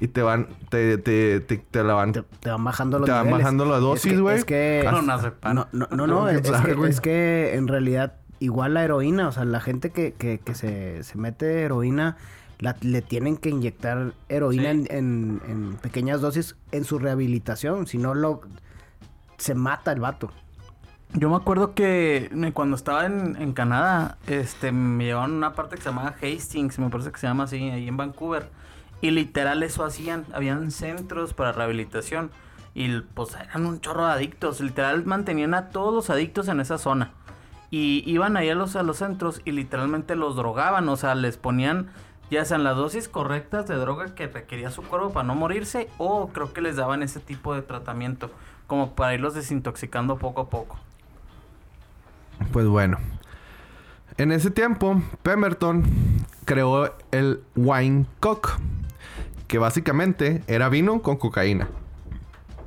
Y 0.00 0.08
te 0.08 0.20
van... 0.20 0.48
Te, 0.68 0.98
te, 0.98 1.40
te, 1.40 1.56
te 1.56 1.82
la 1.82 1.94
van... 1.94 2.12
Te, 2.12 2.22
te 2.40 2.50
van 2.50 2.62
bajando 2.62 2.98
los 2.98 3.06
Te 3.06 3.12
van 3.12 3.24
niveles. 3.26 3.44
bajando 3.44 3.64
la 3.64 3.78
dosis, 3.78 4.12
Es 4.12 4.12
que- 4.16 4.20
güey. 4.22 4.36
Es 4.36 4.44
que... 4.44 4.80
Pero 4.84 5.00
no. 5.00 5.16
No, 5.16 5.68
no, 5.72 5.88
no, 5.90 6.06
no, 6.06 6.28
es, 6.28 6.42
que, 6.42 6.88
es 6.88 7.00
que 7.00 7.54
en 7.54 7.68
realidad 7.68 8.14
igual 8.40 8.74
la 8.74 8.84
heroína, 8.84 9.28
o 9.28 9.32
sea, 9.32 9.44
la 9.46 9.60
gente 9.60 9.90
que, 9.90 10.12
que, 10.12 10.38
que 10.44 10.54
se, 10.54 11.02
se 11.04 11.16
mete 11.16 11.62
heroína, 11.62 12.16
la- 12.64 12.76
le 12.80 13.02
tienen 13.02 13.36
que 13.36 13.50
inyectar 13.50 14.12
heroína 14.28 14.72
Sí. 14.72 14.86
en, 14.88 14.88
en- 14.90 15.40
en 15.48 15.74
pequeñas 15.76 16.20
dosis 16.20 16.56
en 16.72 16.84
su 16.84 16.98
rehabilitación, 16.98 17.86
si 17.86 17.98
no 17.98 18.14
lo... 18.14 18.40
se 19.38 19.54
mata 19.54 19.92
el 19.92 20.00
vato. 20.00 20.30
Yo 21.12 21.30
me 21.30 21.36
acuerdo 21.36 21.74
que 21.74 22.28
cuando 22.54 22.74
estaba 22.76 23.06
en, 23.06 23.36
en 23.40 23.52
Canadá, 23.52 24.18
este, 24.26 24.72
me 24.72 25.04
llevaron 25.04 25.34
a 25.34 25.36
una 25.36 25.52
parte 25.54 25.76
que 25.76 25.82
se 25.82 25.90
llamaba 25.90 26.16
Hastings, 26.20 26.78
me 26.80 26.90
parece 26.90 27.12
que 27.12 27.18
se 27.20 27.26
llama 27.28 27.44
así, 27.44 27.70
ahí 27.70 27.86
en 27.86 27.96
Vancouver. 27.96 28.48
Y 29.00 29.10
literal 29.12 29.62
eso 29.62 29.84
hacían, 29.84 30.24
habían 30.32 30.70
centros 30.72 31.34
para 31.34 31.52
rehabilitación. 31.52 32.30
Y 32.74 33.00
pues 33.00 33.36
eran 33.36 33.66
un 33.66 33.80
chorro 33.80 34.06
de 34.06 34.12
adictos, 34.12 34.60
literal 34.60 35.04
mantenían 35.04 35.54
a 35.54 35.68
todos 35.68 35.94
los 35.94 36.10
adictos 36.10 36.48
en 36.48 36.58
esa 36.58 36.78
zona. 36.78 37.12
Y 37.70 38.02
iban 38.10 38.36
ahí 38.36 38.48
a 38.48 38.54
los, 38.56 38.74
a 38.74 38.82
los 38.82 38.96
centros 38.98 39.40
y 39.44 39.52
literalmente 39.52 40.16
los 40.16 40.34
drogaban, 40.34 40.88
o 40.88 40.96
sea, 40.96 41.14
les 41.14 41.36
ponían 41.36 41.88
ya 42.34 42.44
sean 42.44 42.64
las 42.64 42.76
dosis 42.76 43.08
correctas 43.08 43.66
de 43.66 43.76
droga 43.76 44.14
que 44.14 44.26
requería 44.26 44.70
su 44.70 44.82
cuerpo 44.82 45.12
para 45.12 45.26
no 45.26 45.34
morirse 45.34 45.88
o 45.98 46.28
creo 46.28 46.52
que 46.52 46.60
les 46.60 46.76
daban 46.76 47.02
ese 47.02 47.20
tipo 47.20 47.54
de 47.54 47.62
tratamiento 47.62 48.30
como 48.66 48.94
para 48.94 49.14
irlos 49.14 49.34
desintoxicando 49.34 50.18
poco 50.18 50.42
a 50.42 50.50
poco. 50.50 50.78
Pues 52.52 52.66
bueno. 52.66 52.98
En 54.16 54.30
ese 54.32 54.50
tiempo, 54.50 55.02
Pemberton 55.22 55.84
creó 56.44 56.94
el 57.10 57.42
Wine 57.56 58.06
Cock. 58.20 58.58
Que 59.48 59.58
básicamente 59.58 60.42
era 60.46 60.68
vino 60.68 61.02
con 61.02 61.16
cocaína. 61.16 61.68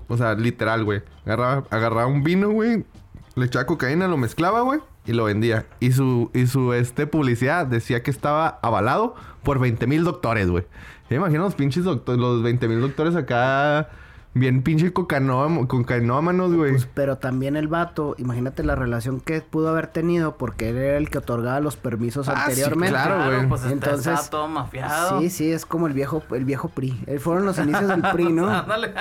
O 0.07 0.17
sea, 0.17 0.35
literal, 0.35 0.85
güey. 0.85 1.01
Agarraba, 1.25 1.63
agarraba 1.69 2.07
un 2.07 2.23
vino, 2.23 2.49
güey. 2.49 2.85
Le 3.35 3.45
echaba 3.45 3.65
cocaína, 3.65 4.07
lo 4.07 4.17
mezclaba, 4.17 4.61
güey. 4.61 4.79
Y 5.07 5.13
lo 5.13 5.23
vendía. 5.23 5.65
Y 5.79 5.93
su, 5.93 6.29
y 6.33 6.45
su 6.47 6.73
este, 6.73 7.07
publicidad 7.07 7.65
decía 7.65 8.03
que 8.03 8.11
estaba 8.11 8.59
avalado 8.61 9.15
por 9.43 9.57
20 9.59 9.87
mil 9.87 10.03
doctores, 10.03 10.49
güey. 10.49 10.65
Imagino 11.09 11.43
los 11.43 11.55
pinches 11.55 11.85
doctores, 11.85 12.19
los 12.19 12.43
20 12.43 12.67
mil 12.67 12.81
doctores 12.81 13.15
acá... 13.15 13.89
Bien 14.33 14.61
pinche 14.61 14.93
cocanóm- 14.93 15.65
cocainómanos, 15.65 16.53
güey. 16.53 16.73
Pues, 16.73 16.87
pero 16.93 17.17
también 17.17 17.55
el 17.55 17.67
vato, 17.67 18.13
imagínate 18.19 18.63
la 18.63 18.75
relación 18.75 19.19
que 19.19 19.41
pudo 19.41 19.69
haber 19.69 19.87
tenido 19.87 20.37
porque 20.37 20.69
él 20.69 20.77
era 20.77 20.97
el 20.97 21.09
que 21.09 21.17
otorgaba 21.17 21.59
los 21.59 21.75
permisos 21.75 22.27
Ah, 22.29 22.33
sí, 22.35 22.41
anteriormente. 22.51 22.89
claro, 22.91 23.25
güey. 23.35 23.49
pues 23.49 23.63
Entonces, 23.65 24.05
estaba 24.13 24.29
todo 24.29 24.47
mafiado. 24.47 25.21
Sí, 25.21 25.31
sí, 25.31 25.51
es 25.51 25.65
como 25.65 25.87
el 25.87 25.93
viejo, 25.93 26.21
el 26.29 26.45
viejo 26.45 26.69
PRI. 26.69 27.03
Eh, 27.07 27.17
Fueron 27.17 27.45
los 27.45 27.57
inicios 27.57 27.87
del 27.87 28.01
PRI, 28.03 28.31
¿no? 28.31 28.47
Ándale. 28.51 28.91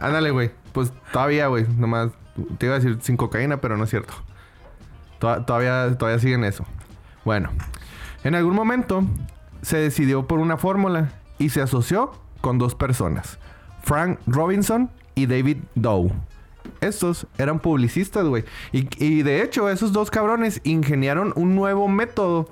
Ándale, 0.00 0.30
güey. 0.30 0.52
Pues 0.72 0.92
todavía, 1.12 1.48
güey. 1.48 1.66
Nomás 1.76 2.10
te 2.58 2.66
iba 2.66 2.76
a 2.76 2.78
decir 2.78 2.96
sin 3.00 3.16
cocaína, 3.16 3.56
pero 3.60 3.76
no 3.76 3.82
es 3.84 3.90
cierto. 3.90 4.12
Toda- 5.24 5.46
todavía, 5.46 5.96
todavía 5.96 6.18
siguen 6.18 6.44
eso. 6.44 6.66
Bueno, 7.24 7.48
en 8.24 8.34
algún 8.34 8.54
momento 8.54 9.04
se 9.62 9.78
decidió 9.78 10.26
por 10.26 10.38
una 10.38 10.58
fórmula 10.58 11.12
y 11.38 11.48
se 11.48 11.62
asoció 11.62 12.12
con 12.42 12.58
dos 12.58 12.74
personas: 12.74 13.38
Frank 13.82 14.18
Robinson 14.26 14.90
y 15.14 15.24
David 15.24 15.58
Dow. 15.74 16.12
Estos 16.82 17.26
eran 17.38 17.58
publicistas, 17.60 18.26
güey. 18.26 18.44
Y, 18.72 18.86
y 19.02 19.22
de 19.22 19.42
hecho, 19.42 19.70
esos 19.70 19.92
dos 19.94 20.10
cabrones 20.10 20.60
ingeniaron 20.64 21.32
un 21.36 21.54
nuevo 21.54 21.88
método 21.88 22.50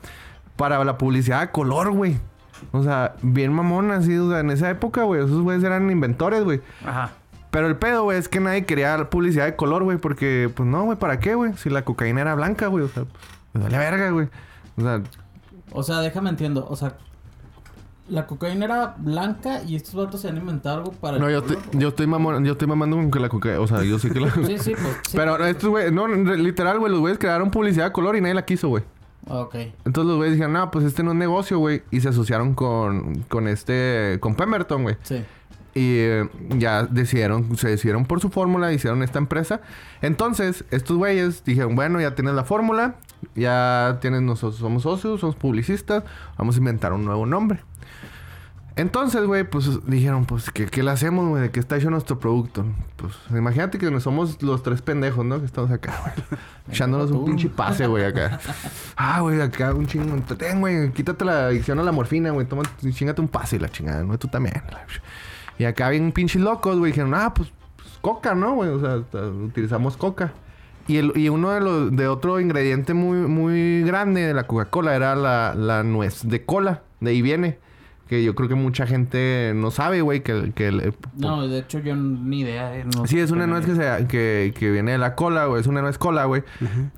para 0.57 0.83
la 0.85 0.97
publicidad 0.97 1.41
a 1.43 1.51
color, 1.53 1.91
güey. 1.93 2.17
O 2.71 2.83
sea, 2.83 3.17
bien 3.21 3.53
mamón 3.53 3.91
así, 3.91 4.17
o 4.17 4.31
sea, 4.31 4.41
en 4.41 4.51
esa 4.51 4.71
época, 4.71 5.03
güey. 5.03 5.23
Esos 5.23 5.43
güeyes 5.43 5.63
eran 5.65 5.91
inventores, 5.91 6.43
güey. 6.45 6.63
Ajá. 6.87 7.11
Pero 7.53 7.69
el 7.69 7.77
pedo, 7.77 8.03
güey, 8.03 8.19
es 8.19 8.29
que 8.29 8.41
nadie 8.41 8.65
quería 8.65 9.09
publicidad 9.11 9.45
de 9.45 9.55
color, 9.55 9.85
güey. 9.85 9.99
Porque, 9.99 10.51
pues 10.53 10.69
no, 10.69 10.83
güey, 10.85 10.99
¿para 10.99 11.21
qué, 11.21 11.37
güey? 11.37 11.53
Si 11.59 11.71
la 11.71 11.85
cocaína 11.85 12.23
era 12.23 12.35
blanca, 12.35 12.67
güey. 12.67 12.85
O 12.85 12.89
sea, 12.89 13.05
pues 13.53 13.63
vale 13.65 13.79
verga, 13.79 14.11
güey. 14.11 14.29
O 14.79 14.81
sea, 14.83 15.03
O 15.71 15.83
sea, 15.85 16.01
déjame 16.01 16.31
entiendo. 16.31 16.67
O 16.69 16.75
sea, 16.77 16.95
la 18.09 18.27
cocaína 18.27 18.65
era 18.65 18.95
blanca 18.99 19.63
y 19.63 19.77
estos 19.77 19.95
vatos 19.95 20.21
se 20.23 20.29
han 20.29 20.37
inventado 20.37 20.79
algo 20.79 20.93
para 20.93 21.19
no, 21.19 21.29
el 21.29 21.35
yo, 21.35 21.43
color, 21.43 21.59
estoy- 21.59 21.81
yo 21.81 21.89
estoy 21.89 22.07
mamón, 22.07 22.45
yo 22.45 22.53
estoy 22.53 22.67
mamando 22.69 22.97
con 22.97 23.11
que 23.11 23.21
la 23.21 23.29
cocaína. 23.29 23.61
O 23.61 23.67
sea, 23.67 23.83
yo 23.85 23.99
sé 23.99 24.11
que 24.11 24.21
la. 24.21 24.31
Sí, 24.47 24.59
sí, 24.59 24.73
pues. 24.73 24.97
sí. 25.09 25.17
Pero 25.17 25.37
estos 25.47 25.71
güeyes, 25.71 25.93
no, 25.93 26.09
literal, 26.09 26.79
güey, 26.79 26.91
los 26.91 27.01
güeyes 27.01 27.19
crearon 27.19 27.51
publicidad 27.51 27.87
de 27.87 27.93
color 27.93 28.17
y 28.17 28.21
nadie 28.21 28.35
la 28.35 28.45
quiso, 28.45 28.69
güey. 28.69 28.83
Ok. 29.29 29.55
Entonces 29.85 30.05
los 30.09 30.17
güeyes 30.17 30.35
dijeron, 30.35 30.53
no, 30.55 30.71
pues 30.71 30.85
este 30.85 31.03
no 31.05 31.13
es 31.13 31.17
negocio, 31.17 31.59
güey. 31.59 31.83
Y 31.93 32.01
se 32.01 32.09
asociaron 32.09 32.55
con, 32.55 33.21
con 33.29 33.47
este, 33.47 34.17
con 34.21 34.35
Pemberton, 34.35 34.83
güey. 34.83 34.97
Sí. 35.03 35.23
Y 35.75 35.97
eh, 36.01 36.29
ya 36.59 36.85
decidieron, 36.85 37.57
se 37.57 37.69
decidieron 37.69 38.05
por 38.05 38.21
su 38.21 38.29
fórmula, 38.29 38.73
hicieron 38.73 39.03
esta 39.03 39.19
empresa. 39.19 39.63
Entonces, 40.03 40.65
estos 40.71 40.99
güeyes 40.99 41.45
dijeron, 41.45 41.75
bueno, 41.75 42.01
ya 42.01 42.15
tienes 42.15 42.35
la 42.35 42.45
fórmula, 42.45 42.97
ya 43.35 43.99
tienes, 44.01 44.23
nosotros 44.23 44.61
somos 44.61 44.83
socios, 44.83 45.21
somos 45.21 45.37
publicistas, 45.37 46.05
vamos 46.37 46.57
a 46.57 46.59
inventar 46.59 46.93
un 46.93 47.05
nuevo 47.05 47.25
nombre. 47.25 47.61
Entonces, 48.75 49.27
güey, 49.27 49.45
pues 49.45 49.87
dijeron, 49.87 50.25
pues, 50.25 50.51
¿qué, 50.51 50.67
qué 50.67 50.83
le 50.83 50.91
hacemos, 50.91 51.29
güey? 51.29 51.43
¿De 51.43 51.51
qué 51.51 51.61
está 51.61 51.77
hecho 51.77 51.91
nuestro 51.91 52.19
producto? 52.19 52.65
Pues, 52.97 53.13
imagínate 53.31 53.77
que 53.79 54.01
somos 54.01 54.43
los 54.43 54.63
tres 54.63 54.81
pendejos, 54.81 55.27
¿no? 55.27 55.41
Que 55.41 55.47
estamos 55.47 55.71
acá, 55.71 56.01
güey. 56.03 56.41
Echándonos 56.71 57.11
un 57.11 57.25
pinche 57.27 57.51
pase, 57.51 57.87
güey, 57.87 58.05
acá. 58.05 58.41
Ah, 58.97 59.21
güey, 59.21 59.41
acá 59.43 59.75
un 59.75 59.87
chingo. 59.87 60.17
Ten, 60.37 60.61
güey, 60.61 60.91
quítate 60.93 61.25
la 61.25 61.47
adicción 61.47 61.79
a 61.81 61.83
la 61.83 61.93
morfina, 61.93 62.31
güey. 62.31 62.47
Toma, 62.47 62.63
chingate 62.93 63.21
un 63.21 63.29
pase 63.29 63.59
la 63.59 63.69
chingada, 63.69 64.03
¿no? 64.05 64.19
Tú 64.19 64.29
también. 64.29 64.55
Y 65.59 65.65
acá 65.65 65.91
bien 65.91 66.13
pinches 66.13 66.41
locos, 66.43 66.79
güey. 66.79 66.93
Dijeron, 66.93 67.15
ah, 67.15 67.33
pues, 67.35 67.53
pues, 67.77 67.89
coca, 68.01 68.35
¿no, 68.35 68.55
güey? 68.55 68.71
O 68.71 68.81
sea, 68.81 68.97
utilizamos 69.29 69.97
coca. 69.97 70.33
Y, 70.89 70.97
el, 70.97 71.13
y 71.15 71.29
uno 71.29 71.51
de 71.51 71.61
los 71.61 71.95
de 71.97 72.09
otro 72.09 72.41
ingrediente 72.41 72.93
muy, 72.95 73.19
muy 73.19 73.83
grande 73.85 74.23
de 74.23 74.35
la 74.35 74.47
Coca-Cola 74.49 74.97
era 74.97 75.15
la, 75.15 75.55
la 75.55 75.83
nuez 75.85 76.27
de 76.29 76.45
cola. 76.45 76.83
De 77.01 77.11
ahí 77.11 77.23
viene. 77.23 77.59
Que 78.09 78.23
yo 78.25 78.35
creo 78.35 78.47
que 78.49 78.57
mucha 78.57 78.87
gente 78.87 79.53
no 79.55 79.71
sabe, 79.71 80.03
güey, 80.03 80.23
que, 80.23 80.53
que 80.55 80.69
el- 80.69 80.93
No, 81.17 81.47
de 81.49 81.61
hecho 81.61 81.79
yo 81.79 81.95
ni 81.97 82.41
idea. 82.41 82.77
eh, 82.77 82.85
no 82.85 83.07
Sí, 83.07 83.19
es 83.19 83.31
una 83.31 83.47
nuez 83.47 83.65
que, 83.65 83.75
se, 83.75 84.07
que, 84.07 84.53
que 84.59 84.71
viene 84.71 84.93
de 84.93 84.99
la 84.99 85.15
cola, 85.15 85.47
güey. 85.47 85.61
Es 85.63 85.67
una 85.67 85.81
nuez 85.81 85.97
cola, 85.97 86.25
güey. 86.27 86.43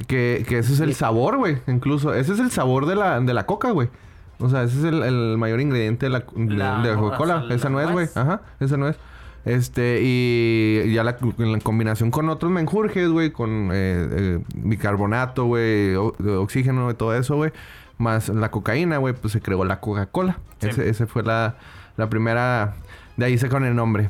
que, 0.08 0.44
que 0.48 0.58
ese 0.58 0.72
es 0.72 0.80
el 0.80 0.94
sabor, 0.94 1.36
güey. 1.36 1.58
Incluso, 1.68 2.14
ese 2.14 2.32
es 2.32 2.40
el 2.40 2.50
sabor 2.50 2.86
de 2.86 2.96
la, 2.96 3.20
de 3.20 3.32
la 3.34 3.46
coca, 3.46 3.70
güey. 3.70 3.90
O 4.38 4.48
sea, 4.48 4.62
ese 4.64 4.78
es 4.78 4.84
el, 4.84 5.02
el 5.02 5.38
mayor 5.38 5.60
ingrediente 5.60 6.06
de 6.06 6.10
la, 6.10 6.20
de- 6.34 6.54
La- 6.54 6.78
de 6.82 6.90
la 6.92 6.98
o 6.98 7.02
Coca-Cola. 7.02 7.38
sea, 7.40 7.44
la 7.48 7.54
esa 7.54 7.68
nuez, 7.68 7.90
güey. 7.90 8.08
Ajá, 8.14 8.40
esa 8.60 8.76
nuez. 8.76 8.96
Este, 9.44 10.00
y 10.02 10.92
ya 10.94 11.04
la, 11.04 11.16
en 11.38 11.52
la 11.52 11.58
combinación 11.60 12.10
con 12.10 12.28
otros 12.30 12.50
menjurjes, 12.50 13.08
güey, 13.10 13.30
con 13.30 13.70
eh, 13.72 14.08
eh, 14.10 14.38
bicarbonato, 14.54 15.44
güey, 15.44 15.94
oxígeno 15.96 16.90
y 16.90 16.94
todo 16.94 17.14
eso, 17.14 17.36
güey, 17.36 17.52
más 17.98 18.30
la 18.30 18.50
cocaína, 18.50 18.96
güey, 18.96 19.12
pues 19.14 19.32
se 19.34 19.40
creó 19.42 19.64
la 19.64 19.80
Coca-Cola. 19.80 20.38
Sí. 20.60 20.68
Ese, 20.68 20.88
ese 20.88 21.06
fue 21.06 21.22
la, 21.24 21.56
la 21.98 22.08
primera, 22.08 22.74
de 23.18 23.26
ahí 23.26 23.36
sacaron 23.36 23.64
el 23.68 23.76
nombre. 23.76 24.08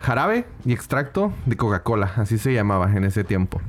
Jarabe 0.00 0.46
y 0.64 0.72
extracto 0.72 1.32
de 1.46 1.56
Coca-Cola, 1.56 2.12
así 2.16 2.36
se 2.36 2.52
llamaba 2.52 2.90
en 2.94 3.04
ese 3.04 3.22
tiempo. 3.24 3.60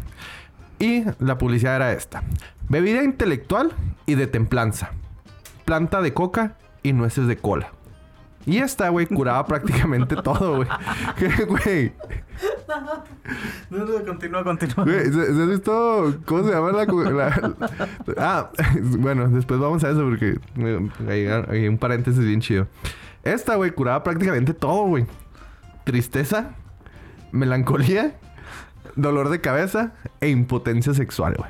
Y 0.80 1.04
la 1.20 1.38
publicidad 1.38 1.76
era 1.76 1.94
esta. 1.94 2.24
Bebida 2.70 3.04
intelectual 3.04 3.72
y 4.08 4.16
de 4.16 4.26
templanza. 4.28 4.92
Planta 5.68 6.02
de 6.02 6.14
coca 6.14 6.56
y 6.82 6.94
nueces 6.94 7.28
de 7.28 7.36
cola. 7.36 7.72
Y 8.46 8.60
esta, 8.60 8.88
güey, 8.88 9.06
curaba 9.06 9.46
prácticamente 9.48 10.16
todo, 10.16 10.56
güey. 10.56 10.70
Que, 11.18 11.28
Güey. 11.46 11.94
No, 13.70 13.86
no, 13.86 14.06
continúa, 14.06 14.44
continúa. 14.46 14.86
Güey, 14.86 15.06
¿se, 15.12 15.12
se 15.36 15.42
has 15.44 15.50
visto 15.50 16.16
cómo 16.26 16.44
se 16.46 16.52
llama 16.54 16.72
la, 16.72 16.86
la- 16.86 17.54
Ah, 18.18 18.50
bueno, 18.98 19.28
después 19.28 19.60
vamos 19.60 19.84
a 19.84 19.90
eso 19.90 20.04
porque 20.04 20.40
eh, 20.58 20.90
hay, 21.10 21.28
hay 21.28 21.68
un 21.68 21.78
paréntesis 21.78 22.24
bien 22.24 22.40
chido. 22.40 22.68
Esta, 23.24 23.56
güey, 23.56 23.72
curaba 23.72 24.02
prácticamente 24.04 24.54
todo, 24.54 24.84
güey. 24.86 25.06
Tristeza, 25.84 26.52
melancolía, 27.34 28.16
dolor 28.96 29.28
de 29.28 29.42
cabeza 29.42 29.92
e 30.22 30.30
impotencia 30.30 30.94
sexual, 30.94 31.36
güey. 31.38 31.50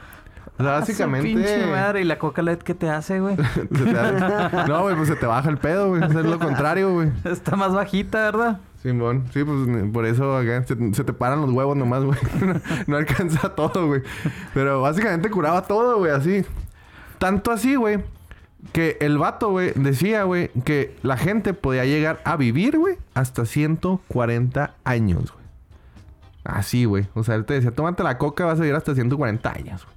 O 0.59 0.63
sea, 0.63 0.71
básicamente... 0.79 1.27
pinche 1.27 1.67
madre. 1.67 2.01
¿Y 2.01 2.03
la 2.05 2.17
coca 2.17 2.41
LED 2.41 2.59
qué 2.59 2.73
te 2.73 2.89
hace, 2.89 3.19
güey? 3.19 3.35
se 3.55 3.65
te 3.65 3.93
da- 3.93 4.65
No, 4.67 4.81
güey, 4.83 4.95
pues 4.95 5.07
se 5.09 5.15
te 5.15 5.25
baja 5.25 5.49
el 5.49 5.57
pedo, 5.57 5.89
güey. 5.89 6.03
Es 6.03 6.13
lo 6.13 6.39
contrario, 6.39 6.93
güey. 6.93 7.11
Está 7.23 7.55
más 7.55 7.73
bajita, 7.73 8.19
¿verdad? 8.19 8.59
Simón, 8.83 9.25
sí, 9.33 9.43
pues 9.43 9.67
por 9.91 10.05
eso 10.05 10.37
acá 10.37 10.63
se, 10.63 10.93
se 10.93 11.03
te 11.03 11.11
paran 11.11 11.41
los 11.41 11.51
huevos 11.51 11.75
nomás, 11.75 12.03
güey. 12.03 12.17
No, 12.45 12.53
no 12.85 12.97
alcanza 12.97 13.55
todo, 13.55 13.87
güey. 13.87 14.01
Pero 14.53 14.81
básicamente 14.81 15.29
curaba 15.29 15.63
todo, 15.63 15.97
güey, 15.97 16.11
así. 16.11 16.45
Tanto 17.17 17.51
así, 17.51 17.75
güey, 17.75 17.99
que 18.73 18.97
el 19.01 19.17
vato, 19.17 19.49
güey, 19.49 19.71
decía, 19.75 20.23
güey, 20.23 20.49
que 20.63 20.95
la 21.01 21.17
gente 21.17 21.53
podía 21.55 21.85
llegar 21.85 22.21
a 22.23 22.35
vivir, 22.37 22.77
güey, 22.77 22.97
hasta 23.15 23.45
140 23.45 24.75
años, 24.83 25.31
güey. 25.33 25.45
Así, 26.43 26.85
güey. 26.85 27.07
O 27.15 27.23
sea, 27.23 27.35
él 27.35 27.45
te 27.45 27.55
decía, 27.55 27.71
tómate 27.71 28.03
la 28.03 28.17
coca, 28.19 28.45
vas 28.45 28.59
a 28.59 28.61
vivir 28.61 28.75
hasta 28.75 28.93
140 28.93 29.51
años, 29.51 29.85
güey. 29.85 29.96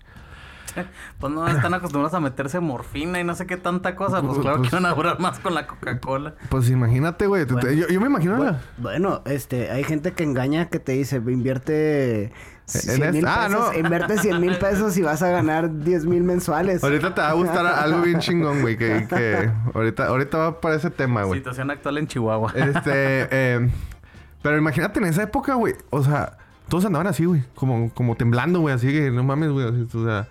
Pues 1.18 1.32
no 1.32 1.46
están 1.48 1.74
acostumbrados 1.74 2.14
a 2.14 2.20
meterse 2.20 2.60
morfina 2.60 3.20
y 3.20 3.24
no 3.24 3.34
sé 3.34 3.46
qué 3.46 3.56
tanta 3.56 3.96
cosa. 3.96 4.22
Pues 4.22 4.38
claro 4.38 4.62
que 4.62 4.68
van 4.70 4.86
a 4.86 4.94
durar 4.94 5.20
más 5.20 5.38
con 5.40 5.54
la 5.54 5.66
Coca-Cola. 5.66 6.34
Pues 6.48 6.70
imagínate, 6.70 7.26
güey. 7.26 7.46
Yo, 7.46 7.88
yo 7.88 8.00
me 8.00 8.06
imagino 8.06 8.36
Bu- 8.38 8.44
la... 8.44 8.60
Bueno, 8.78 9.22
este, 9.26 9.70
hay 9.70 9.84
gente 9.84 10.12
que 10.12 10.22
engaña 10.24 10.68
que 10.68 10.78
te 10.78 10.92
dice, 10.92 11.16
invierte 11.16 12.32
100 12.66 13.00
mil 13.12 13.16
esta- 13.16 13.44
ah, 13.44 13.48
pesos, 13.48 13.72
no. 13.72 13.78
invierte 13.78 14.18
100 14.18 14.40
mil 14.40 14.56
pesos 14.58 14.96
y 14.96 15.02
vas 15.02 15.22
a 15.22 15.28
ganar 15.30 15.78
10 15.82 16.06
mil 16.06 16.22
mensuales. 16.22 16.82
Ahorita 16.84 17.14
te 17.14 17.20
va 17.20 17.30
a 17.30 17.32
gustar 17.34 17.66
algo 17.66 18.02
bien 18.02 18.20
chingón, 18.20 18.60
güey. 18.62 18.76
Que, 18.76 19.06
que 19.08 19.50
ahorita, 19.74 20.06
ahorita 20.06 20.38
va 20.38 20.60
para 20.60 20.76
ese 20.76 20.90
tema, 20.90 21.24
güey. 21.24 21.40
Situación 21.40 21.70
actual 21.70 21.98
en 21.98 22.06
Chihuahua. 22.06 22.52
Este, 22.54 22.82
eh, 23.30 23.70
pero 24.42 24.56
imagínate 24.56 25.00
en 25.00 25.06
esa 25.06 25.22
época, 25.24 25.54
güey. 25.54 25.74
O 25.90 26.02
sea, 26.04 26.38
todos 26.68 26.84
andaban 26.84 27.08
así, 27.08 27.24
güey. 27.24 27.42
Como, 27.56 27.90
como 27.92 28.14
temblando, 28.14 28.60
güey. 28.60 28.74
Así 28.74 28.86
que 28.92 29.10
no 29.10 29.24
mames, 29.24 29.50
güey. 29.50 29.66
O 29.66 30.04
sea, 30.04 30.28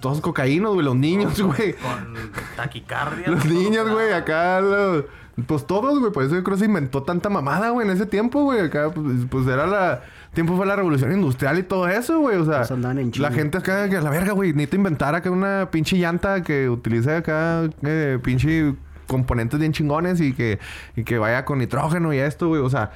todos 0.00 0.20
cocaínos, 0.20 0.74
güey. 0.74 0.84
Los 0.84 0.96
niños, 0.96 1.40
güey. 1.40 1.74
Con 1.74 2.30
taquicardia. 2.56 3.28
Los 3.28 3.44
niños, 3.46 3.88
güey. 3.90 4.12
Acá, 4.12 4.60
los- 4.60 5.04
pues 5.46 5.66
todos, 5.66 5.98
güey. 6.00 6.12
Por 6.12 6.24
eso 6.24 6.34
yo 6.34 6.42
creo 6.42 6.56
que 6.56 6.60
se 6.60 6.66
inventó 6.66 7.02
tanta 7.02 7.28
mamada, 7.28 7.70
güey, 7.70 7.86
en 7.86 7.92
ese 7.94 8.06
tiempo, 8.06 8.42
güey. 8.44 8.60
Acá, 8.60 8.90
pues, 8.90 9.04
pues 9.30 9.46
era 9.46 9.66
la. 9.66 10.02
Tiempo 10.32 10.56
fue 10.56 10.66
la 10.66 10.76
revolución 10.76 11.12
industrial 11.12 11.58
y 11.58 11.62
todo 11.62 11.88
eso, 11.88 12.18
güey. 12.20 12.36
O 12.36 12.44
sea, 12.44 12.58
Pues 12.58 12.70
andaban 12.70 12.98
en 12.98 13.10
la 13.18 13.30
gente 13.30 13.58
acá, 13.58 13.88
que 13.88 13.96
a 13.96 14.00
la 14.02 14.10
verga, 14.10 14.32
güey. 14.32 14.52
Necesito 14.52 14.76
inventar 14.76 15.14
acá 15.14 15.30
una 15.30 15.68
pinche 15.70 15.96
llanta 15.98 16.42
que 16.42 16.68
utilice 16.68 17.16
acá, 17.16 17.68
eh, 17.82 18.18
pinche 18.22 18.74
componentes 19.06 19.58
bien 19.60 19.72
chingones 19.72 20.20
y 20.20 20.32
que, 20.32 20.58
y 20.96 21.04
que 21.04 21.16
vaya 21.18 21.44
con 21.44 21.58
nitrógeno 21.58 22.12
y 22.12 22.18
esto, 22.18 22.48
güey. 22.48 22.60
O 22.60 22.68
sea, 22.68 22.90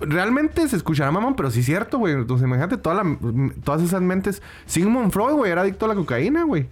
realmente 0.00 0.68
se 0.68 0.76
escuchará 0.76 1.10
mamón, 1.10 1.34
pero 1.34 1.50
sí 1.50 1.60
es 1.60 1.66
cierto, 1.66 1.98
güey. 1.98 2.14
Entonces, 2.14 2.46
imagínate 2.46 2.76
toda 2.76 3.02
la- 3.02 3.18
todas 3.64 3.82
esas 3.82 4.00
mentes. 4.02 4.42
Sigmund 4.66 5.10
Freud, 5.12 5.34
güey, 5.34 5.50
era 5.52 5.62
adicto 5.62 5.86
a 5.86 5.88
la 5.88 5.94
cocaína, 5.94 6.44
güey. 6.44 6.68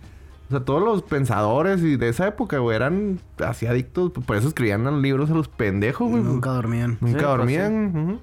O 0.49 0.51
sea, 0.51 0.61
todos 0.61 0.81
los 0.83 1.03
pensadores 1.03 1.83
y 1.83 1.97
de 1.97 2.09
esa 2.09 2.29
época, 2.29 2.59
güey, 2.59 2.77
eran 2.77 3.18
así 3.45 3.66
adictos. 3.66 4.12
Por 4.12 4.37
eso 4.37 4.47
escribían 4.49 4.85
los 4.85 5.01
libros 5.03 5.29
a 5.31 5.35
los 5.35 5.49
pendejos, 5.49 6.09
güey. 6.09 6.22
Nunca 6.22 6.51
dormían. 6.51 6.99
Nunca 7.01 7.07
Sí, 7.07 7.12
pues, 7.14 7.22
dormían. 7.27 8.20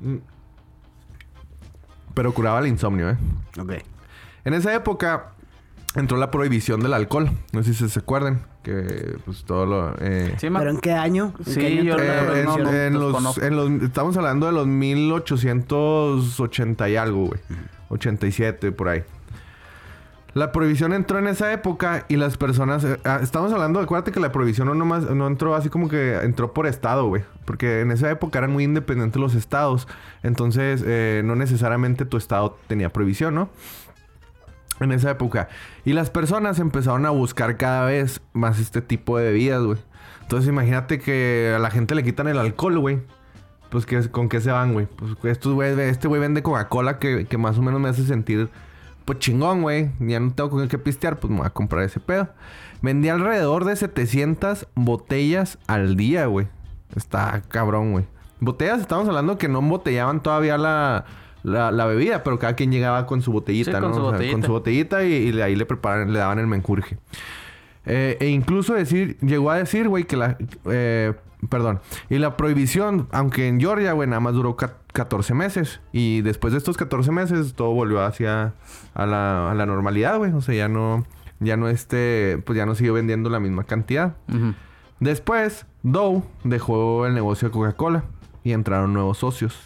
Mm. 0.00 0.18
Pero 2.14 2.32
curaba 2.32 2.60
el 2.60 2.66
insomnio, 2.66 3.10
¿eh? 3.10 3.16
Ok. 3.60 3.72
En 4.44 4.54
esa 4.54 4.74
época 4.74 5.32
entró 5.96 6.16
la 6.18 6.30
prohibición 6.30 6.80
del 6.80 6.92
alcohol. 6.94 7.30
No 7.52 7.62
sé 7.62 7.74
si 7.74 7.88
se 7.88 7.98
acuerdan. 7.98 8.42
Que 8.62 9.16
pues 9.24 9.44
todo 9.44 9.64
lo... 9.64 9.94
eh, 10.00 10.34
Sí, 10.38 10.48
¿Pero 10.50 10.70
en 10.70 10.78
qué 10.78 10.92
año? 10.92 11.32
¿En 11.38 11.44
Sí, 11.46 11.60
qué 11.60 11.66
año 11.68 11.82
yo 11.82 11.96
eh, 11.98 12.42
no, 12.44 12.58
no, 12.58 13.20
los 13.20 13.38
en 13.38 13.56
los- 13.56 13.70
estamos 13.82 14.16
hablando 14.18 14.44
de 14.46 14.52
los 14.52 14.66
1880 14.66 16.88
y 16.88 16.96
algo, 16.96 17.26
güey. 17.26 17.40
87, 17.88 18.72
por 18.72 18.88
ahí. 18.88 19.02
La 20.32 20.52
prohibición 20.52 20.92
entró 20.92 21.18
en 21.18 21.26
esa 21.26 21.52
época 21.52 22.04
y 22.08 22.14
las 22.16 22.36
personas... 22.36 22.84
eh, 22.84 23.00
ah, 23.04 23.18
estamos 23.20 23.52
hablando, 23.52 23.80
acuérdate 23.80 24.12
que 24.12 24.20
la 24.20 24.30
prohibición 24.30 24.68
no 24.68 24.74
nomás... 24.76 25.10
No 25.10 25.26
entró 25.26 25.56
así 25.56 25.70
como 25.70 25.88
que 25.88 26.18
entró 26.22 26.52
por 26.52 26.68
estado, 26.68 27.08
güey. 27.08 27.24
Porque 27.44 27.80
en 27.80 27.90
esa 27.90 28.08
época 28.10 28.38
eran 28.38 28.52
muy 28.52 28.62
independientes 28.62 29.20
los 29.20 29.34
estados. 29.34 29.88
Entonces, 30.22 30.84
eh, 30.86 31.22
no 31.24 31.34
necesariamente 31.34 32.04
tu 32.04 32.16
estado 32.16 32.56
tenía 32.68 32.92
prohibición, 32.92 33.34
¿no? 33.34 33.48
En 34.80 34.92
esa 34.92 35.10
época. 35.10 35.48
Y 35.84 35.92
las 35.92 36.10
personas 36.10 36.58
empezaron 36.58 37.04
a 37.06 37.10
buscar 37.10 37.56
cada 37.56 37.84
vez 37.84 38.22
más 38.32 38.58
este 38.58 38.80
tipo 38.80 39.18
de 39.18 39.24
bebidas, 39.24 39.62
güey. 39.62 39.78
Entonces 40.22 40.48
imagínate 40.48 40.98
que 40.98 41.52
a 41.54 41.58
la 41.58 41.70
gente 41.70 41.94
le 41.94 42.02
quitan 42.02 42.28
el 42.28 42.38
alcohol, 42.38 42.78
güey. 42.78 43.00
Pues 43.68 43.86
que, 43.86 44.10
¿con 44.10 44.28
qué 44.28 44.40
se 44.40 44.50
van, 44.50 44.72
güey? 44.72 44.86
Pues 44.86 45.16
estos 45.24 45.54
güey, 45.54 45.78
este 45.80 46.08
güey 46.08 46.20
vende 46.20 46.42
Coca-Cola 46.42 46.98
que, 46.98 47.26
que 47.26 47.38
más 47.38 47.58
o 47.58 47.62
menos 47.62 47.80
me 47.80 47.88
hace 47.88 48.04
sentir, 48.04 48.48
pues 49.04 49.18
chingón, 49.18 49.62
güey. 49.62 49.90
Ya 50.00 50.18
no 50.18 50.32
tengo 50.32 50.50
con 50.50 50.66
qué 50.66 50.78
pistear, 50.78 51.18
pues 51.18 51.30
me 51.30 51.38
voy 51.38 51.46
a 51.46 51.50
comprar 51.50 51.84
ese 51.84 52.00
pedo. 52.00 52.28
Vendía 52.82 53.12
alrededor 53.12 53.64
de 53.64 53.76
700 53.76 54.66
botellas 54.74 55.58
al 55.66 55.96
día, 55.96 56.26
güey. 56.26 56.48
Está 56.96 57.42
cabrón, 57.48 57.92
güey. 57.92 58.06
Botellas, 58.40 58.80
estamos 58.80 59.06
hablando 59.06 59.36
que 59.36 59.48
no 59.48 59.58
embotellaban 59.58 60.22
todavía 60.22 60.56
la, 60.56 61.04
la, 61.42 61.70
la 61.70 61.86
bebida, 61.86 62.22
pero 62.22 62.38
cada 62.38 62.54
quien 62.54 62.70
llegaba 62.72 63.06
con 63.06 63.22
su 63.22 63.32
botellita, 63.32 63.72
Sí, 63.72 63.80
con 63.80 63.90
¿no? 63.90 63.94
su 63.94 64.00
O 64.00 64.04
sea, 64.04 64.12
botellita. 64.12 64.32
con 64.34 64.42
su 64.44 64.52
botellita 64.52 65.04
y, 65.04 65.40
ahí 65.40 65.56
le 65.56 65.66
preparan, 65.66 66.12
le 66.12 66.18
daban 66.18 66.38
el 66.38 66.46
menjurje. 66.46 66.98
Eh, 67.86 68.16
e 68.20 68.28
incluso 68.28 68.74
decir, 68.74 69.16
llegó 69.20 69.50
a 69.50 69.56
decir, 69.56 69.88
güey, 69.88 70.04
que 70.04 70.16
la... 70.16 70.36
eh, 70.66 71.14
perdón. 71.48 71.80
Y 72.10 72.18
la 72.18 72.36
prohibición, 72.36 73.08
aunque 73.10 73.48
en 73.48 73.58
Georgia, 73.58 73.92
güey, 73.92 74.06
nada 74.08 74.20
más 74.20 74.34
duró 74.34 74.56
ca- 74.56 74.76
14 74.92 75.32
meses. 75.34 75.80
Y 75.92 76.20
después 76.20 76.52
de 76.52 76.58
estos 76.58 76.76
14 76.76 77.10
meses, 77.12 77.54
todo 77.54 77.70
volvió 77.72 78.02
hacia... 78.04 78.52
A 78.92 79.06
la, 79.06 79.50
a 79.50 79.54
la 79.54 79.64
normalidad, 79.66 80.18
güey. 80.18 80.32
O 80.32 80.40
sea, 80.42 80.54
ya 80.54 80.68
no... 80.68 81.06
Ya 81.38 81.56
no 81.56 81.68
este... 81.70 82.42
Pues 82.44 82.56
ya 82.58 82.66
no 82.66 82.74
siguió 82.74 82.92
vendiendo 82.92 83.30
la 83.30 83.40
misma 83.40 83.64
cantidad. 83.64 84.16
Después, 84.98 85.64
Dow 85.82 86.22
dejó 86.44 87.06
el 87.06 87.14
negocio 87.14 87.48
de 87.48 87.52
Coca-Cola. 87.52 88.04
Y 88.44 88.52
entraron 88.52 88.92
nuevos 88.92 89.18
socios. 89.18 89.58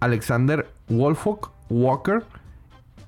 Alexander 0.00 0.68
Wolfock 0.88 1.50
Walker. 1.70 2.22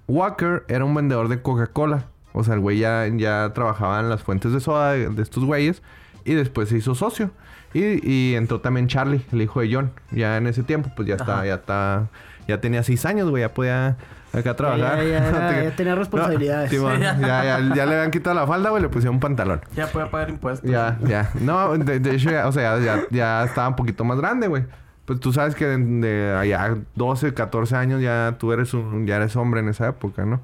Walker 0.09 0.64
era 0.68 0.85
un 0.85 0.95
vendedor 0.95 1.29
de 1.29 1.43
Coca-Cola. 1.43 2.05
O 2.33 2.45
sea, 2.45 2.55
el 2.55 2.61
güey 2.61 2.79
ya, 2.79 3.07
ya 3.09 3.53
trabajaba 3.55 4.01
en 4.01 4.09
las 4.11 4.22
fuentes 4.22 4.53
de 4.53 4.61
soda 4.61 4.93
de, 4.93 5.09
de 5.09 5.22
estos 5.22 5.45
güeyes. 5.45 5.83
Y 6.24 6.35
después 6.35 6.68
se 6.68 6.77
hizo 6.77 6.95
socio. 6.95 7.31
Y, 7.74 8.01
y 8.09 8.35
entró 8.35 8.61
también 8.61 8.89
Charlie, 8.89 9.24
el 9.33 9.43
hijo 9.43 9.61
de 9.61 9.72
John. 9.72 9.93
Ya 10.11 10.37
en 10.37 10.47
ese 10.47 10.62
tiempo, 10.62 10.91
pues 10.97 11.09
ya 11.09 11.14
está, 11.16 11.45
ya 11.47 11.55
está... 11.55 12.09
Ya 12.49 12.61
tenía 12.61 12.83
seis 12.85 13.05
años, 13.05 13.29
güey. 13.29 13.43
Ya 13.43 13.53
podía 13.53 13.97
acá 14.33 14.55
trabajar. 14.55 14.99
ya, 14.99 15.05
ya 15.05 15.29
era- 15.29 15.64
ya 15.70 15.77
tenía 15.77 15.95
responsabilidades. 15.97 16.72
No, 16.72 16.79
Simón, 16.79 16.97
Sí, 16.97 17.03
ya, 17.03 17.18
ya. 17.20 17.45
ya, 17.59 17.74
ya 17.74 17.87
le 17.87 17.95
habían 17.97 18.11
quitado 18.12 18.37
la 18.37 18.47
falda, 18.47 18.70
güey. 18.70 18.83
Le 18.83 18.89
pusieron 18.89 19.16
un 19.16 19.20
pantalón. 19.20 19.61
Ya 19.74 19.89
puede 19.89 20.07
pagar 20.07 20.31
impuestos. 20.31 20.70
Ya, 20.70 20.99
ya. 21.07 21.31
No, 21.41 21.77
de, 21.77 21.99
de 22.01 22.14
hecho, 22.14 22.31
ya, 22.31 22.47
o 22.47 22.53
sea, 22.53 22.79
ya, 22.79 23.03
ya 23.11 23.45
estaba 23.45 23.68
un 23.68 23.77
poquito 23.77 24.05
más 24.05 24.18
grande, 24.18 24.47
güey. 24.47 24.64
Pues 25.07 25.20
tú 25.20 25.32
sabes 25.32 25.54
que 25.54 25.64
de, 25.66 26.34
allá 26.34 26.76
12, 26.94 27.32
14 27.32 27.76
años 27.76 28.02
ya 28.02 28.36
tú 28.38 28.52
eres 28.52 28.74
un, 28.74 29.07
ya 29.07 29.16
eres 29.16 29.34
hombre 29.36 29.61
en 29.61 29.68
esa 29.68 29.88
época, 29.88 30.26
¿no? 30.26 30.40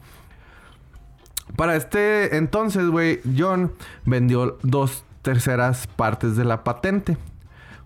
Para 1.56 1.76
este 1.76 2.36
entonces, 2.36 2.86
güey, 2.86 3.20
John 3.36 3.72
vendió 4.06 4.56
dos 4.62 5.04
terceras 5.22 5.86
partes 5.86 6.36
de 6.36 6.44
la 6.44 6.64
patente. 6.64 7.16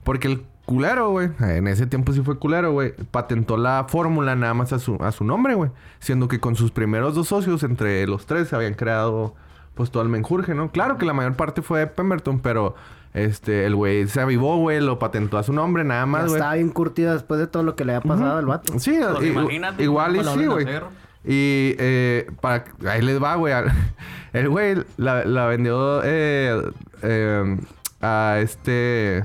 Porque 0.05 0.29
el 0.29 0.45
culero, 0.67 1.11
güey, 1.11 1.31
en 1.41 1.69
ese 1.69 1.87
tiempo 1.87 2.13
sí 2.13 2.21
fue 2.23 2.39
culero, 2.39 2.73
güey, 2.73 2.93
patentó 3.11 3.57
la 3.57 3.87
fórmula 3.89 4.37
nada 4.37 4.55
más 4.55 4.73
a 4.73 4.79
su, 4.79 4.97
a 5.01 5.13
su 5.13 5.25
nombre, 5.25 5.55
güey. 5.55 5.71
Siendo 6.01 6.29
que 6.29 6.41
con 6.41 6.57
sus 6.57 6.71
primeros 6.71 7.15
dos 7.15 7.29
socios, 7.29 7.63
entre 7.63 8.07
los 8.07 8.27
tres, 8.27 8.49
se 8.49 8.57
habían 8.57 8.75
creado, 8.75 9.35
pues, 9.75 9.91
todo 9.91 10.03
el 10.03 10.09
menjurje, 10.09 10.55
¿no? 10.55 10.71
Claro 10.71 10.99
que 10.99 11.07
la 11.07 11.13
mayor 11.13 11.35
parte 11.35 11.63
fue 11.63 11.81
de 11.81 11.87
Pemberton, 11.87 12.41
pero, 12.41 12.75
este, 13.17 13.65
el 13.67 13.75
güey 13.75 14.07
se 14.09 14.21
avivó, 14.21 14.59
güey, 14.59 14.81
lo 14.81 14.99
patentó 14.99 15.39
a 15.39 15.43
su 15.43 15.53
nombre 15.53 15.85
nada 15.85 16.05
más, 16.07 16.25
güey. 16.27 16.35
estaba 16.35 16.55
bien 16.55 16.69
curtido 16.69 17.13
después 17.15 17.41
de 17.41 17.47
todo 17.47 17.63
lo 17.63 17.75
que 17.75 17.85
le 17.85 17.95
había 17.95 18.07
pasado 18.07 18.37
al 18.37 18.47
vato. 18.47 18.79
Sí, 18.79 18.99
Pues 19.13 19.27
imagínate 19.27 19.83
igual 19.83 20.17
y 20.17 20.23
sí, 20.23 20.29
a 20.45 20.49
güey. 20.49 20.67
Y 21.25 21.75
eh, 21.79 22.31
para 22.41 22.65
ahí 22.89 23.03
les 23.03 23.21
va, 23.21 23.35
güey. 23.37 23.53
El 24.33 24.49
güey 24.51 24.77
la, 24.99 25.25
la 25.25 25.47
vendió 25.47 26.03
eh, 26.05 26.63
eh, 27.03 27.57
a 28.03 28.37
este 28.41 29.25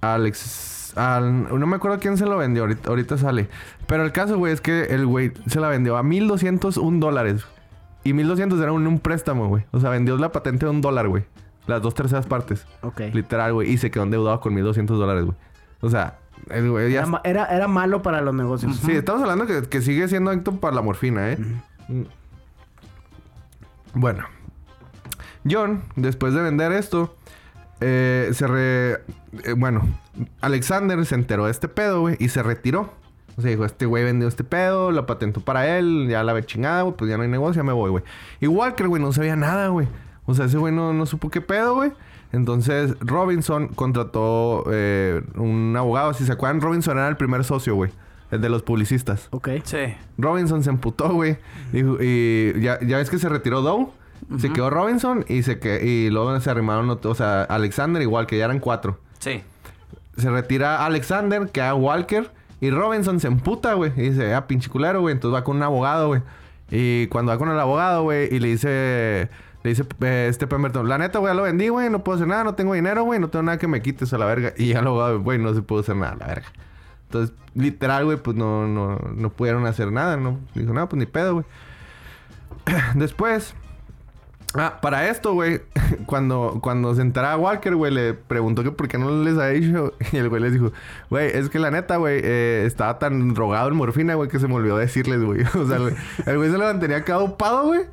Alex. 0.00 0.92
al- 0.96 1.58
no 1.58 1.66
me 1.66 1.76
acuerdo 1.76 1.98
quién 1.98 2.16
se 2.16 2.26
lo 2.26 2.36
vendió, 2.36 2.62
ahorita, 2.62 2.88
ahorita 2.90 3.18
sale. 3.18 3.48
Pero 3.86 4.04
el 4.04 4.12
caso, 4.12 4.38
güey, 4.38 4.52
es 4.52 4.60
que 4.60 4.84
el 4.84 5.04
güey 5.06 5.32
se 5.46 5.60
la 5.60 5.68
vendió 5.68 5.96
a 5.96 6.02
1201 6.02 7.00
dólares. 7.00 7.44
Y 8.04 8.12
1200 8.12 8.60
era 8.60 8.72
un, 8.72 8.86
un 8.86 8.98
préstamo, 9.00 9.48
güey. 9.48 9.64
O 9.72 9.80
sea, 9.80 9.90
vendió 9.90 10.16
la 10.18 10.30
patente 10.30 10.66
de 10.66 10.70
un 10.70 10.80
dólar, 10.80 11.08
güey. 11.08 11.24
Las 11.66 11.80
dos 11.82 11.94
terceras 11.94 12.26
partes. 12.26 12.66
Ok. 12.82 13.00
Literal, 13.12 13.52
güey. 13.54 13.70
Y 13.70 13.78
se 13.78 13.90
quedó 13.90 14.02
endeudado 14.04 14.40
con 14.40 14.52
1200 14.54 14.98
dólares, 14.98 15.24
güey. 15.24 15.36
O 15.80 15.88
sea, 15.90 16.18
El 16.50 16.70
güey 16.70 16.92
ya 16.92 16.98
Era, 17.00 17.06
ma- 17.06 17.20
era, 17.24 17.44
era 17.46 17.68
malo 17.68 18.02
para 18.02 18.20
los 18.20 18.34
negocios. 18.34 18.76
Sí, 18.76 18.92
estamos 18.92 19.22
hablando 19.22 19.46
que, 19.46 19.62
que 19.62 19.80
sigue 19.80 20.06
siendo 20.08 20.30
adicto 20.30 20.52
para 20.60 20.74
la 20.74 20.82
morfina, 20.82 21.32
¿eh? 21.32 21.38
Mm. 21.88 22.02
Bueno. 23.94 24.24
John, 25.48 25.82
después 25.96 26.32
de 26.34 26.40
vender 26.42 26.72
esto, 26.72 27.16
eh, 27.80 28.30
se 28.32 28.46
re... 28.46 28.92
eh, 29.44 29.52
bueno, 29.56 29.82
Alexander 30.40 31.04
se 31.04 31.14
enteró 31.14 31.44
de 31.46 31.50
este 31.50 31.68
pedo, 31.68 32.00
güey, 32.00 32.16
y 32.18 32.30
se 32.30 32.42
retiró. 32.42 32.92
O 33.36 33.42
sea, 33.42 33.50
dijo, 33.50 33.64
este 33.64 33.84
güey 33.86 34.04
vendió 34.04 34.26
este 34.28 34.44
pedo, 34.44 34.90
lo 34.90 35.06
patentó 35.06 35.40
para 35.40 35.76
él, 35.76 36.06
ya 36.08 36.22
la 36.22 36.32
ve 36.32 36.44
chingada, 36.44 36.82
güey, 36.82 36.96
pues 36.96 37.10
ya 37.10 37.16
no 37.16 37.24
hay 37.24 37.28
negocio, 37.28 37.60
ya 37.60 37.64
me 37.66 37.72
voy, 37.72 37.90
güey. 37.90 38.04
Igual 38.40 38.74
que 38.74 38.84
el 38.84 38.88
güey 38.88 39.02
no 39.02 39.12
sabía 39.12 39.36
nada, 39.36 39.68
güey. 39.68 39.86
O 40.26 40.34
sea, 40.34 40.46
ese 40.46 40.58
güey 40.58 40.72
no, 40.72 40.92
no 40.92 41.06
supo 41.06 41.30
qué 41.30 41.40
pedo, 41.40 41.74
güey. 41.74 41.92
Entonces, 42.32 42.96
Robinson 43.00 43.68
contrató 43.68 44.64
eh, 44.72 45.22
un 45.36 45.74
abogado. 45.76 46.14
Si 46.14 46.24
se 46.24 46.32
acuerdan, 46.32 46.60
Robinson 46.60 46.98
era 46.98 47.08
el 47.08 47.16
primer 47.16 47.44
socio, 47.44 47.74
güey. 47.74 47.92
El 48.30 48.40
de 48.40 48.48
los 48.48 48.62
publicistas. 48.62 49.28
Ok. 49.30 49.50
Sí. 49.62 49.94
Robinson 50.18 50.64
se 50.64 50.70
emputó, 50.70 51.10
güey. 51.10 51.36
Y, 51.72 52.60
ya, 52.60 52.80
ya 52.80 52.96
ves 52.96 53.10
que 53.10 53.18
se 53.18 53.28
retiró 53.28 53.62
Doe. 53.62 53.88
Se 54.38 54.50
quedó 54.50 54.70
Robinson 54.70 55.24
y 55.28 55.42
se 55.42 55.58
que 55.58 55.84
y 55.84 56.08
luego 56.08 56.40
se 56.40 56.48
arrimaron, 56.48 56.88
o 56.90 57.14
sea, 57.14 57.42
Alexander 57.42 58.00
igual, 58.00 58.26
que 58.26 58.38
ya 58.38 58.46
eran 58.46 58.58
cuatro. 58.58 58.98
Sí. 59.18 59.42
Se 60.16 60.30
retira 60.30 60.86
Alexander, 60.86 61.50
queda 61.50 61.74
Walker 61.74 62.30
y 62.60 62.70
Robinson 62.70 63.20
se 63.20 63.26
emputa, 63.26 63.74
güey. 63.74 63.92
Y 63.96 64.10
dice, 64.10 64.34
ah, 64.34 64.46
pinche 64.46 64.70
culero, 64.70 65.02
güey. 65.02 65.14
Entonces 65.14 65.34
va 65.34 65.44
con 65.44 65.56
un 65.56 65.62
abogado, 65.62 66.08
güey. 66.08 66.22
Y 66.70 67.06
cuando 67.08 67.32
va 67.32 67.38
con 67.38 67.50
el 67.50 67.60
abogado, 67.60 68.04
güey, 68.04 68.34
y 68.34 68.38
le 68.38 68.48
dice, 68.48 69.28
le 69.64 69.70
dice 69.70 69.84
eh, 70.02 70.26
este 70.28 70.46
Pemberton, 70.46 70.86
la 70.86 70.98
neta, 70.98 71.18
güey, 71.18 71.30
ya 71.30 71.34
lo 71.34 71.42
vendí, 71.44 71.68
güey, 71.68 71.88
no 71.88 72.04
puedo 72.04 72.16
hacer 72.16 72.28
nada, 72.28 72.44
no 72.44 72.54
tengo 72.54 72.74
dinero, 72.74 73.02
güey, 73.04 73.18
no 73.18 73.30
tengo 73.30 73.44
nada 73.44 73.56
que 73.56 73.66
me 73.66 73.80
quites 73.80 74.12
a 74.12 74.18
la 74.18 74.26
verga. 74.26 74.52
Y 74.58 74.68
ya 74.68 74.80
abogado, 74.80 75.22
güey, 75.22 75.38
no 75.38 75.54
se 75.54 75.62
pudo 75.62 75.80
hacer 75.80 75.96
nada 75.96 76.16
la 76.20 76.26
verga. 76.26 76.46
Entonces, 77.04 77.34
literal, 77.54 78.04
güey, 78.04 78.18
pues 78.18 78.36
no, 78.36 78.68
no, 78.68 78.98
no 79.16 79.30
pudieron 79.30 79.64
hacer 79.66 79.90
nada, 79.90 80.18
¿no? 80.18 80.38
Dijo, 80.54 80.74
no, 80.74 80.86
pues 80.86 81.00
ni 81.00 81.06
pedo, 81.06 81.32
güey. 81.32 81.46
Después, 82.94 83.54
ah, 84.52 84.80
para 84.82 85.08
esto, 85.08 85.32
güey, 85.32 85.62
cuando, 86.04 86.58
cuando 86.60 86.94
se 86.94 87.00
enteraba 87.00 87.38
Walker, 87.38 87.74
güey, 87.74 87.90
le 87.90 88.12
preguntó 88.12 88.64
que 88.64 88.70
por 88.70 88.86
qué 88.86 88.98
no 88.98 89.22
les 89.22 89.38
había 89.38 89.60
dicho. 89.60 89.94
Y 90.12 90.18
el 90.18 90.28
güey 90.28 90.42
les 90.42 90.52
dijo, 90.52 90.72
güey, 91.08 91.30
es 91.34 91.48
que 91.48 91.58
la 91.58 91.70
neta, 91.70 91.96
güey, 91.96 92.20
eh, 92.22 92.64
estaba 92.66 92.98
tan 92.98 93.32
drogado 93.32 93.68
en 93.68 93.76
morfina, 93.76 94.14
güey, 94.14 94.28
que 94.28 94.38
se 94.38 94.46
me 94.46 94.56
olvidó 94.56 94.76
decirles, 94.76 95.22
güey. 95.22 95.42
O 95.54 95.66
sea, 95.66 95.78
el 96.26 96.36
güey 96.36 96.50
se 96.50 96.58
lo 96.58 96.64
mantenía 96.64 97.00
dopado, 97.00 97.68
güey. 97.68 97.86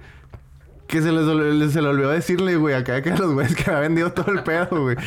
Que 0.92 1.02
se 1.02 1.12
les 1.12 1.24
ol- 1.24 1.70
se 1.72 1.82
le 1.82 1.88
olvidó 1.88 2.10
decirle, 2.10 2.58
güey, 2.58 2.76
acá 2.76 3.02
que 3.02 3.12
a 3.12 3.18
los 3.18 3.34
güeyes 3.34 3.56
que 3.56 3.70
había 3.72 3.80
vendido 3.82 4.12
todo 4.12 4.30
el 4.32 4.44
pedo, 4.44 4.68
güey. 4.84 4.98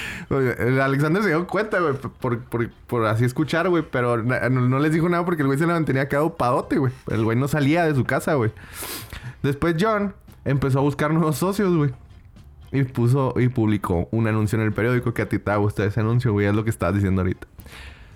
Alexander 0.81 1.23
se 1.23 1.29
dio 1.29 1.47
cuenta, 1.47 1.79
güey, 1.79 1.93
por, 1.95 2.39
por, 2.41 2.71
por 2.87 3.05
así 3.07 3.25
escuchar, 3.25 3.69
güey. 3.69 3.85
Pero 3.91 4.17
no, 4.23 4.49
no 4.51 4.79
les 4.79 4.93
dijo 4.93 5.09
nada 5.09 5.25
porque 5.25 5.43
el 5.43 5.47
güey 5.47 5.59
se 5.59 5.67
le 5.67 5.73
mantenía 5.75 6.03
acá 6.03 6.19
dopadote, 6.19 6.79
güey. 6.79 6.93
El 7.11 7.23
güey 7.25 7.37
no 7.39 7.49
salía 7.49 7.85
de 7.85 7.95
su 7.95 8.05
casa, 8.05 8.35
güey. 8.35 8.51
Después 9.43 9.77
John 9.79 10.15
empezó 10.47 10.79
a 10.79 10.83
buscar 10.83 11.13
nuevos 11.13 11.37
socios, 11.37 11.77
güey. 11.77 11.91
Y 12.73 12.83
puso 12.85 13.35
y 13.37 13.49
publicó 13.49 14.09
un 14.11 14.27
anuncio 14.27 14.59
en 14.59 14.65
el 14.65 14.73
periódico 14.73 15.13
que 15.15 15.23
a 15.23 15.29
ti 15.29 15.39
te 15.39 15.51
va 15.51 15.55
a 15.55 15.59
gustar 15.59 15.87
ese 15.87 16.01
anuncio, 16.01 16.33
güey. 16.33 16.47
Es 16.47 16.55
lo 16.55 16.65
que 16.65 16.71
estabas 16.71 16.95
diciendo 16.95 17.21
ahorita. 17.21 17.47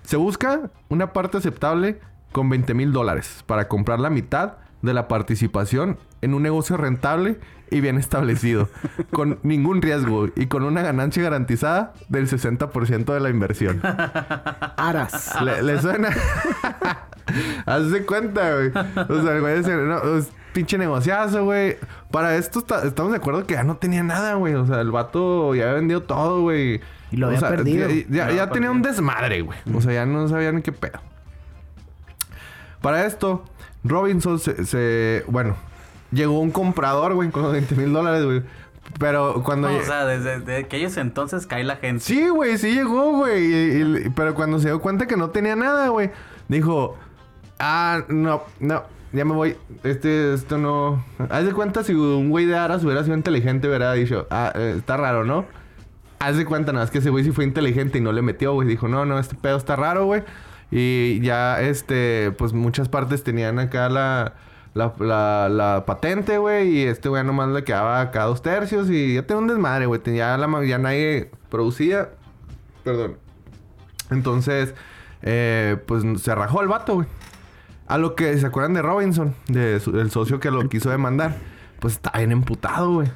Se 0.03 0.17
busca 0.17 0.71
una 0.89 1.13
parte 1.13 1.37
aceptable 1.37 1.99
con 2.31 2.49
20 2.49 2.73
mil 2.73 2.91
dólares 2.91 3.43
para 3.45 3.67
comprar 3.67 3.99
la 3.99 4.09
mitad 4.09 4.53
de 4.81 4.93
la 4.93 5.07
participación 5.07 5.97
en 6.21 6.33
un 6.33 6.43
negocio 6.43 6.77
rentable 6.77 7.39
y 7.71 7.81
bien 7.81 7.97
establecido, 7.97 8.67
con 9.11 9.39
ningún 9.43 9.81
riesgo 9.81 10.27
y 10.35 10.47
con 10.47 10.63
una 10.63 10.81
ganancia 10.81 11.21
garantizada 11.23 11.93
del 12.09 12.27
60% 12.27 13.13
de 13.13 13.19
la 13.19 13.29
inversión. 13.29 13.79
Aras. 13.83 15.35
¿Le, 15.43 15.61
le 15.61 15.79
suena? 15.81 16.09
Hazte 17.65 18.05
cuenta, 18.05 18.53
güey. 18.55 18.69
O 18.69 19.21
sea, 19.23 19.35
el 19.35 19.41
güey 19.41 19.61
no, 19.61 20.17
es 20.17 20.29
pinche 20.53 20.77
negociazo, 20.79 21.43
güey. 21.45 21.77
Para 22.11 22.35
esto 22.37 22.59
está- 22.59 22.83
estamos 22.85 23.11
de 23.11 23.17
acuerdo 23.19 23.45
que 23.45 23.53
ya 23.53 23.63
no 23.63 23.77
tenía 23.77 24.01
nada, 24.01 24.33
güey. 24.33 24.55
O 24.55 24.65
sea, 24.65 24.81
el 24.81 24.89
vato 24.89 25.53
ya 25.53 25.65
había 25.65 25.75
vendido 25.75 26.01
todo, 26.01 26.41
güey. 26.41 26.81
Y 27.11 27.17
lo 27.17 27.27
O 27.27 27.29
había 27.29 27.39
sea, 27.39 27.49
perdido. 27.49 27.87
Ya, 28.09 28.49
tenía 28.49 28.71
un 28.71 28.81
desmadre, 28.81 29.41
güey. 29.41 29.59
O 29.75 29.79
sea, 29.81 29.93
ya 29.93 30.05
no 30.07 30.27
sabía 30.27 30.51
ni 30.51 30.63
qué 30.63 30.71
pedo. 30.71 30.99
Para 32.81 33.05
esto, 33.05 33.43
Robinson 33.83 34.39
se, 34.39 34.65
se- 34.65 35.23
Bueno, 35.27 35.55
llegó 36.11 36.39
un 36.39 36.51
comprador, 36.51 37.13
güey, 37.13 37.29
con 37.29 37.43
los 37.43 37.51
20 37.51 37.75
mil 37.75 37.93
dólares, 37.93 38.25
güey. 38.25 38.43
Pero 38.97 39.43
cuando... 39.43 39.67
O 39.67 39.81
sea, 39.83 40.05
desde, 40.05 40.39
desde 40.39 40.57
aquellos 40.57 40.97
entonces 40.97 41.45
cae 41.45 41.63
la 41.63 41.75
gente. 41.75 42.03
Sí, 42.03 42.27
güey, 42.29 42.57
sí 42.57 42.73
llegó, 42.73 43.11
güey. 43.17 43.45
Y- 43.45 43.81
y- 44.05 44.09
pero 44.15 44.33
cuando 44.33 44.57
se 44.59 44.67
dio 44.69 44.79
cuenta 44.81 45.05
que 45.05 45.15
no 45.15 45.29
tenía 45.29 45.55
nada, 45.55 45.89
güey, 45.89 46.09
dijo: 46.47 46.97
Ah, 47.59 48.03
no, 48.07 48.41
no, 48.59 48.83
ya 49.13 49.25
me 49.25 49.33
voy. 49.33 49.55
Este, 49.83 50.33
esto 50.33 50.57
no. 50.57 51.03
Haz 51.29 51.45
de 51.45 51.53
cuenta 51.53 51.83
si 51.83 51.93
un 51.93 52.29
güey 52.31 52.45
de 52.45 52.57
Aras 52.57 52.83
hubiera 52.83 53.03
sido 53.03 53.15
inteligente, 53.15 53.67
hubiera 53.67 53.93
dicho: 53.93 54.25
Ah, 54.31 54.51
eh, 54.55 54.73
está 54.77 54.97
raro, 54.97 55.23
¿no? 55.23 55.45
Haz 56.17 56.37
de 56.37 56.45
cuenta, 56.45 56.71
nada, 56.73 56.83
es 56.85 56.89
que 56.91 56.97
ese 56.97 57.11
güey 57.11 57.23
sí 57.23 57.31
fue 57.31 57.43
inteligente 57.45 57.99
y 57.99 58.01
no 58.01 58.11
le 58.11 58.23
metió, 58.23 58.53
güey. 58.53 58.67
Dijo: 58.67 58.87
No, 58.87 59.05
no, 59.05 59.19
este 59.19 59.35
pedo 59.35 59.57
está 59.57 59.75
raro, 59.75 60.05
güey. 60.05 60.23
Y 60.71 61.19
ya, 61.21 61.61
este, 61.61 62.31
pues 62.37 62.53
muchas 62.53 62.89
partes 62.89 63.23
tenían 63.23 63.59
acá 63.59 63.87
la. 63.89 64.33
La, 64.75 64.93
la, 64.99 65.49
la 65.49 65.83
patente, 65.85 66.37
güey, 66.37 66.69
y 66.69 66.83
este 66.83 67.09
güey 67.09 67.23
nomás 67.23 67.49
le 67.49 67.63
quedaba 67.63 68.01
acá 68.01 68.23
dos 68.25 68.41
tercios 68.41 68.89
y 68.89 69.15
ya 69.15 69.23
tenía 69.23 69.41
un 69.41 69.47
desmadre, 69.47 69.87
güey. 69.87 69.99
Ya, 70.05 70.37
la, 70.37 70.65
ya 70.65 70.77
nadie 70.77 71.31
producía. 71.49 72.09
Perdón. 72.83 73.17
Entonces, 74.11 74.73
eh, 75.21 75.77
pues 75.85 76.03
se 76.21 76.35
rajó 76.35 76.61
el 76.61 76.67
vato, 76.67 76.95
güey. 76.95 77.07
A 77.87 77.97
lo 77.97 78.15
que 78.15 78.37
se 78.37 78.45
acuerdan 78.45 78.73
de 78.75 78.81
Robinson, 78.83 79.33
de 79.47 79.79
su- 79.79 79.91
del 79.91 80.11
socio 80.11 80.39
que 80.39 80.51
lo 80.51 80.67
quiso 80.69 80.89
demandar, 80.91 81.35
pues 81.79 81.95
está 81.95 82.11
bien 82.17 82.31
emputado, 82.31 82.93
güey. 82.93 83.07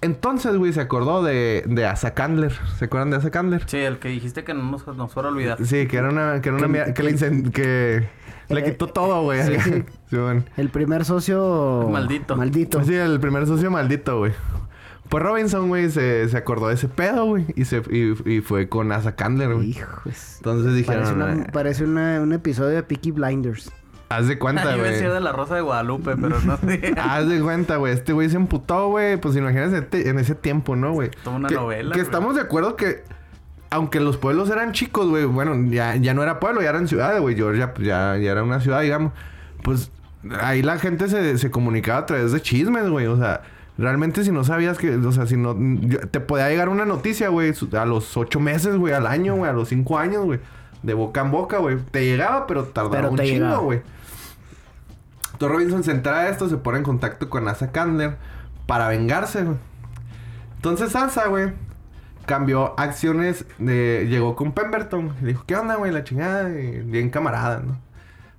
Entonces, 0.00 0.56
güey, 0.56 0.72
se 0.72 0.80
acordó 0.82 1.22
de, 1.24 1.64
de 1.66 1.86
Asa 1.86 2.14
Candler. 2.14 2.52
¿Se 2.78 2.84
acuerdan 2.84 3.10
de 3.10 3.16
Asa 3.16 3.30
Candler? 3.30 3.64
Sí, 3.66 3.78
el 3.78 3.98
que 3.98 4.08
dijiste 4.08 4.44
que 4.44 4.54
no 4.54 4.62
nos, 4.62 4.86
nos 4.86 5.12
fuera 5.12 5.28
a 5.30 5.32
olvidar. 5.32 5.58
Sí, 5.64 5.86
que 5.88 5.96
era 5.96 6.10
una, 6.10 6.40
que 6.40 6.50
era 6.50 6.58
una 6.58 6.66
Que- 6.66 6.72
mierda- 6.72 6.94
que, 6.94 7.02
le 7.02 7.10
incen- 7.12 7.50
que 7.50 8.08
le 8.48 8.60
Eh, 8.60 8.64
quitó 8.64 8.86
todo, 8.88 9.22
güey. 9.22 9.42
sí, 9.42 9.58
sí. 9.60 9.84
El 10.56 10.70
primer 10.70 11.04
socio... 11.04 11.88
Maldito. 11.90 12.36
Maldito. 12.36 12.82
Sí, 12.84 12.94
el 12.94 13.20
primer 13.20 13.46
socio 13.46 13.70
maldito, 13.70 14.18
güey. 14.18 14.32
Pues 15.08 15.22
Robinson, 15.22 15.68
güey, 15.68 15.90
se, 15.90 16.28
se 16.28 16.36
acordó 16.36 16.68
de 16.68 16.74
ese 16.74 16.88
pedo, 16.88 17.24
güey. 17.24 17.46
Y, 17.56 17.64
se, 17.64 17.82
y, 17.90 18.14
y 18.30 18.40
fue 18.40 18.68
con 18.68 18.92
Asa 18.92 19.16
Candler, 19.16 19.54
güey. 19.54 19.70
Hijos. 19.70 20.36
Entonces 20.36 20.74
dijeron, 20.74 21.02
Parece, 21.04 21.14
una- 21.14 21.42
"Ah, 21.44 21.50
parece 21.52 21.84
una- 21.84 22.20
un 22.20 22.32
episodio 22.34 22.76
de 22.76 22.82
Peaky 22.82 23.12
Blinders. 23.12 23.72
haz 24.10 24.26
de 24.28 24.38
cuenta, 24.38 24.62
Yo 24.64 24.68
iba 24.70 24.76
a 24.76 24.80
güey. 24.80 24.92
decir 24.92 25.10
de 25.10 25.20
la 25.20 25.32
Rosa 25.32 25.54
de 25.54 25.60
Guadalupe, 25.62 26.14
pero 26.16 26.40
no 26.40 26.56
sé. 26.58 26.94
Haz 27.00 27.26
de 27.28 27.40
cuenta, 27.40 27.76
güey. 27.76 27.92
Este 27.94 28.12
güey 28.12 28.28
se 28.28 28.36
emputó, 28.36 28.88
güey. 28.88 29.16
Pues 29.18 29.34
imagínate 29.36 29.80
te- 29.82 30.08
en 30.10 30.18
ese 30.18 30.34
tiempo, 30.34 30.76
¿no, 30.76 30.92
güey? 30.92 31.10
Toda 31.24 31.36
una 31.36 31.48
que, 31.48 31.54
novela, 31.54 31.94
Que 31.94 32.00
estamos 32.00 32.34
de 32.34 32.42
acuerdo 32.42 32.76
que... 32.76 33.02
Aunque 33.70 34.00
los 34.00 34.16
pueblos 34.16 34.48
eran 34.50 34.72
chicos, 34.72 35.08
güey. 35.08 35.24
Bueno, 35.26 35.54
ya, 35.70 35.94
ya 35.96 36.14
no 36.14 36.22
era 36.22 36.40
pueblo, 36.40 36.62
ya 36.62 36.70
eran 36.70 36.88
ciudades, 36.88 37.20
güey. 37.20 37.34
Georgia, 37.36 37.74
pues 37.74 37.86
ya, 37.86 38.16
ya 38.16 38.30
era 38.32 38.42
una 38.42 38.60
ciudad, 38.60 38.80
digamos. 38.80 39.12
Pues 39.62 39.90
ahí 40.40 40.62
la 40.62 40.78
gente 40.78 41.08
se, 41.08 41.38
se 41.38 41.50
comunicaba 41.50 42.00
a 42.00 42.06
través 42.06 42.32
de 42.32 42.40
chismes, 42.40 42.88
güey. 42.88 43.06
O 43.06 43.16
sea, 43.16 43.42
realmente 43.76 44.24
si 44.24 44.32
no 44.32 44.44
sabías 44.44 44.78
que... 44.78 44.96
O 44.96 45.12
sea, 45.12 45.26
si 45.26 45.36
no... 45.36 45.56
te 46.10 46.20
podía 46.20 46.48
llegar 46.48 46.68
una 46.68 46.84
noticia, 46.84 47.28
güey. 47.28 47.52
A 47.78 47.84
los 47.84 48.16
ocho 48.16 48.40
meses, 48.40 48.76
güey. 48.76 48.94
Al 48.94 49.06
año, 49.06 49.36
güey. 49.36 49.50
A 49.50 49.52
los 49.52 49.68
cinco 49.68 49.98
años, 49.98 50.24
güey. 50.24 50.40
De 50.82 50.94
boca 50.94 51.20
en 51.20 51.30
boca, 51.30 51.58
güey. 51.58 51.78
Te 51.90 52.04
llegaba, 52.04 52.46
pero 52.46 52.64
tardaba 52.64 52.96
Pero 52.96 53.10
un 53.10 53.16
te 53.16 53.24
chingo, 53.24 53.60
güey. 53.62 53.82
Entonces 55.32 55.56
Robinson 55.56 55.84
se 55.84 55.92
entera 55.92 56.24
de 56.24 56.30
esto, 56.30 56.48
se 56.48 56.56
pone 56.56 56.78
en 56.78 56.84
contacto 56.84 57.30
con 57.30 57.46
Asa 57.46 57.70
Candler 57.70 58.16
para 58.66 58.88
vengarse, 58.88 59.44
güey. 59.44 59.56
Entonces 60.56 60.96
Asa, 60.96 61.28
güey, 61.28 61.52
cambió 62.26 62.74
acciones 62.78 63.44
de... 63.58 64.06
Llegó 64.08 64.34
con 64.34 64.50
Pemberton. 64.50 65.14
Y 65.22 65.26
dijo, 65.26 65.44
¿qué 65.46 65.54
onda, 65.54 65.76
güey? 65.76 65.92
La 65.92 66.02
chingada. 66.02 66.50
Y 66.50 66.80
bien 66.80 67.10
camarada, 67.10 67.62
¿no? 67.64 67.87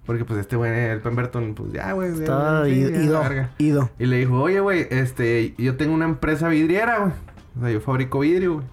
Porque 0.10 0.26
pues 0.26 0.40
este 0.40 0.56
güey, 0.56 0.72
el 0.72 1.02
Pemberton, 1.02 1.54
pues 1.54 1.72
ya, 1.72 1.92
güey. 1.92 2.10
Estaba 2.10 2.68
ido, 2.68 2.90
ya, 2.90 2.98
ido, 3.00 3.22
ido. 3.60 3.90
Y 4.00 4.08
le 4.08 4.18
dijo, 4.18 4.42
oye, 4.42 4.60
güey, 4.60 4.88
este, 4.90 5.54
yo 5.60 5.78
tengo 5.78 5.94
una 5.94 6.06
empresa 6.06 6.48
vidriera, 6.48 6.98
güey. 6.98 7.12
O 7.56 7.60
sea, 7.62 7.70
yo 7.70 7.80
fabrico 7.80 8.22
vidrio, 8.22 8.54
güey. 8.56 8.66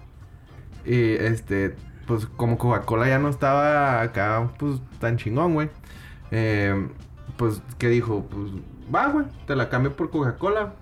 Y 0.83 1.13
este, 1.23 1.75
pues 2.07 2.25
como 2.25 2.57
Coca-Cola 2.57 3.07
ya 3.07 3.19
no 3.19 3.29
estaba 3.29 4.01
acá, 4.01 4.49
pues 4.57 4.81
tan 4.99 5.17
chingón, 5.17 5.53
güey. 5.53 5.69
Eh, 6.31 6.87
pues, 7.37 7.61
¿qué 7.77 7.89
dijo? 7.89 8.25
Pues, 8.27 8.53
va, 8.91 9.09
güey, 9.09 9.27
te 9.45 9.55
la 9.55 9.69
cambio 9.69 9.95
por 9.95 10.09
Coca-Cola. 10.09 10.73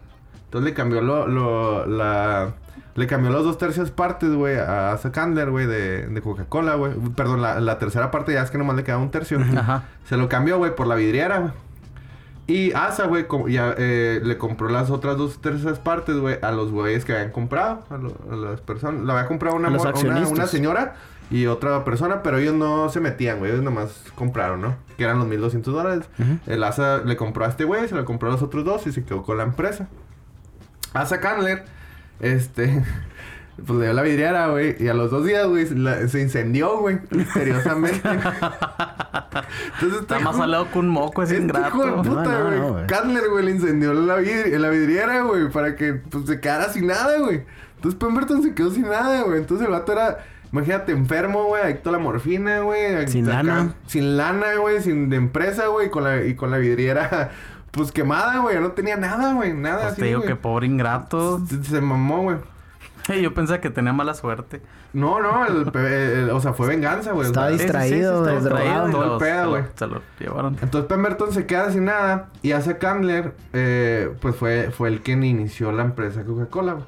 Entonces 0.45 0.69
le 0.69 0.73
cambió 0.73 1.01
lo, 1.01 1.27
lo, 1.27 1.85
la... 1.85 2.55
Le 2.95 3.07
cambió 3.07 3.29
los 3.29 3.43
dos 3.43 3.57
tercios 3.57 3.91
partes, 3.91 4.31
güey, 4.33 4.57
a 4.57 4.93
Asa 4.93 5.11
Candler, 5.11 5.51
güey, 5.51 5.65
de, 5.67 6.07
de 6.07 6.21
Coca-Cola, 6.21 6.75
güey. 6.75 6.93
Perdón, 7.15 7.41
la, 7.41 7.59
la 7.59 7.77
tercera 7.77 8.09
parte 8.09 8.31
ya 8.33 8.41
es 8.41 8.49
que 8.51 8.57
nomás 8.57 8.75
le 8.77 8.83
quedaba 8.83 9.01
un 9.03 9.11
tercio. 9.11 9.37
Ajá. 9.57 9.83
Se 10.07 10.15
lo 10.15 10.29
cambió, 10.29 10.57
güey, 10.57 10.75
por 10.75 10.87
la 10.87 10.95
vidriera, 10.95 11.39
güey. 11.39 11.51
Y 12.47 12.71
Asa, 12.73 13.07
güey, 13.07 13.25
ya 13.49 13.73
eh, 13.77 14.21
le 14.23 14.37
compró 14.37 14.69
las 14.69 14.91
otras 14.91 15.17
dos 15.17 15.41
terceras 15.41 15.79
partes, 15.79 16.15
güey, 16.17 16.37
a 16.41 16.51
los 16.51 16.71
güeyes 16.71 17.03
que 17.03 17.13
habían 17.13 17.31
comprado, 17.31 17.83
a, 17.89 17.97
lo- 17.97 18.15
a 18.31 18.35
las 18.35 18.61
personas. 18.61 19.01
La 19.03 19.13
había 19.13 19.27
comprado 19.27 19.55
una, 19.57 19.67
una, 20.11 20.19
una 20.29 20.47
señora 20.47 20.95
y 21.31 21.47
otra 21.47 21.83
persona, 21.83 22.21
pero 22.23 22.37
ellos 22.37 22.53
no 22.53 22.87
se 22.89 23.01
metían, 23.01 23.39
güey. 23.39 23.51
Ellos 23.51 23.63
nomás 23.63 24.03
compraron, 24.13 24.61
¿no? 24.61 24.75
Que 24.95 25.03
eran 25.03 25.17
los 25.17 25.27
1200 25.27 25.73
dólares. 25.73 26.05
El 26.45 26.63
Asa 26.63 26.99
le 27.03 27.17
compró 27.17 27.43
a 27.45 27.49
este 27.49 27.63
güey, 27.65 27.89
se 27.89 27.95
lo 27.95 28.05
compró 28.05 28.29
a 28.29 28.31
los 28.33 28.41
otros 28.43 28.63
dos 28.63 28.85
y 28.87 28.91
se 28.93 29.03
quedó 29.03 29.23
con 29.23 29.37
la 29.39 29.43
empresa. 29.43 29.87
Asa 30.93 31.19
Candler, 31.19 31.65
este. 32.20 32.84
Pues 33.55 33.80
le 33.80 33.86
dio 33.86 33.93
la 33.93 34.01
vidriera, 34.01 34.47
güey. 34.49 34.76
Y 34.84 34.89
a 34.89 34.93
los 34.93 35.09
dos 35.11 35.26
días, 35.26 35.47
güey, 35.47 35.66
se 35.66 36.20
incendió, 36.22 36.78
güey. 36.80 36.99
Misteriosamente. 37.09 38.01
Entonces 39.76 40.01
Está 40.01 40.20
más 40.20 40.36
salado 40.36 40.70
que 40.72 40.80
un 40.80 40.89
moco, 40.89 41.24
es 41.24 41.32
este 41.32 41.41
ingrato. 41.41 41.68
hijo 41.70 41.86
de 41.86 41.91
puta, 42.09 42.24
No, 42.24 42.49
no, 42.51 42.70
güey. 42.70 42.82
no. 42.82 42.88
Candler, 42.88 43.30
güey, 43.30 43.45
le 43.45 43.51
incendió 43.51 43.93
la, 43.93 44.20
vidri- 44.20 44.57
la 44.57 44.70
vidriera, 44.70 45.22
güey, 45.22 45.49
para 45.49 45.78
que 45.78 45.93
pues, 45.93 46.26
se 46.26 46.41
quedara 46.41 46.70
sin 46.70 46.88
nada, 46.88 47.18
güey. 47.20 47.43
Entonces 47.76 47.97
Pemberton 47.97 48.43
se 48.43 48.53
quedó 48.53 48.72
sin 48.72 48.84
nada, 48.89 49.22
güey. 49.24 49.38
Entonces 49.39 49.66
el 49.68 49.72
vato 49.72 49.93
era, 49.93 50.18
imagínate, 50.51 50.91
enfermo, 50.91 51.45
güey, 51.45 51.63
adicto 51.63 51.89
a 51.89 51.93
la 51.93 51.99
morfina, 51.99 52.59
güey. 52.59 53.07
Sin 53.07 53.28
lana. 53.28 53.74
Sin 53.88 54.18
lana, 54.18 54.55
güey, 54.59 54.82
sin 54.82 55.09
de 55.09 55.16
empresa, 55.16 55.68
güey, 55.68 55.89
con 55.89 56.03
la, 56.03 56.26
y 56.26 56.36
con 56.36 56.51
la 56.51 56.57
vidriera, 56.57 57.32
pues 57.76 57.91
quemada, 57.91 58.39
güey. 58.39 58.59
No 58.59 58.71
tenía 58.71 58.97
nada, 58.97 59.34
güey, 59.34 59.53
nada 59.53 59.82
Pues 59.82 59.91
así, 59.93 60.01
te 60.01 60.07
digo 60.07 60.19
güey. 60.21 60.30
que 60.30 60.36
pobre 60.36 60.65
ingrato. 60.67 61.39
Se, 61.47 61.63
se 61.63 61.82
mamó, 61.82 62.21
güey. 62.23 62.38
Yo 63.21 63.34
pensé 63.34 63.59
que 63.59 63.69
tenía 63.69 63.93
mala 63.93 64.13
suerte. 64.15 64.61
No, 64.93 65.21
no, 65.21 65.45
el, 65.45 65.71
pe- 65.71 66.21
el- 66.21 66.30
o 66.32 66.39
sea, 66.39 66.53
fue 66.53 66.67
venganza, 66.67 67.11
güey. 67.11 67.28
Estaba 67.28 67.49
distraído, 67.49 68.28
estaba 68.28 68.39
drogado. 68.39 68.89
y 68.89 68.91
Todo 68.91 69.13
el 69.13 69.19
pedo, 69.19 69.49
güey. 69.49 69.63
Se 69.76 69.88
lo 69.88 70.01
llevaron. 70.19 70.57
Entonces 70.61 70.88
Pemberton 70.88 71.32
se 71.34 71.45
queda 71.45 71.69
sin 71.71 71.86
nada 71.86 72.30
y 72.41 72.53
hace 72.53 72.78
Candler, 72.78 73.36
eh, 73.53 74.11
pues 74.21 74.36
fue, 74.38 74.71
fue 74.71 74.88
el 74.89 75.01
quien 75.01 75.23
inició 75.23 75.71
la 75.73 75.84
empresa 75.84 76.23
Coca-Cola, 76.23 76.73
güey. 76.73 76.86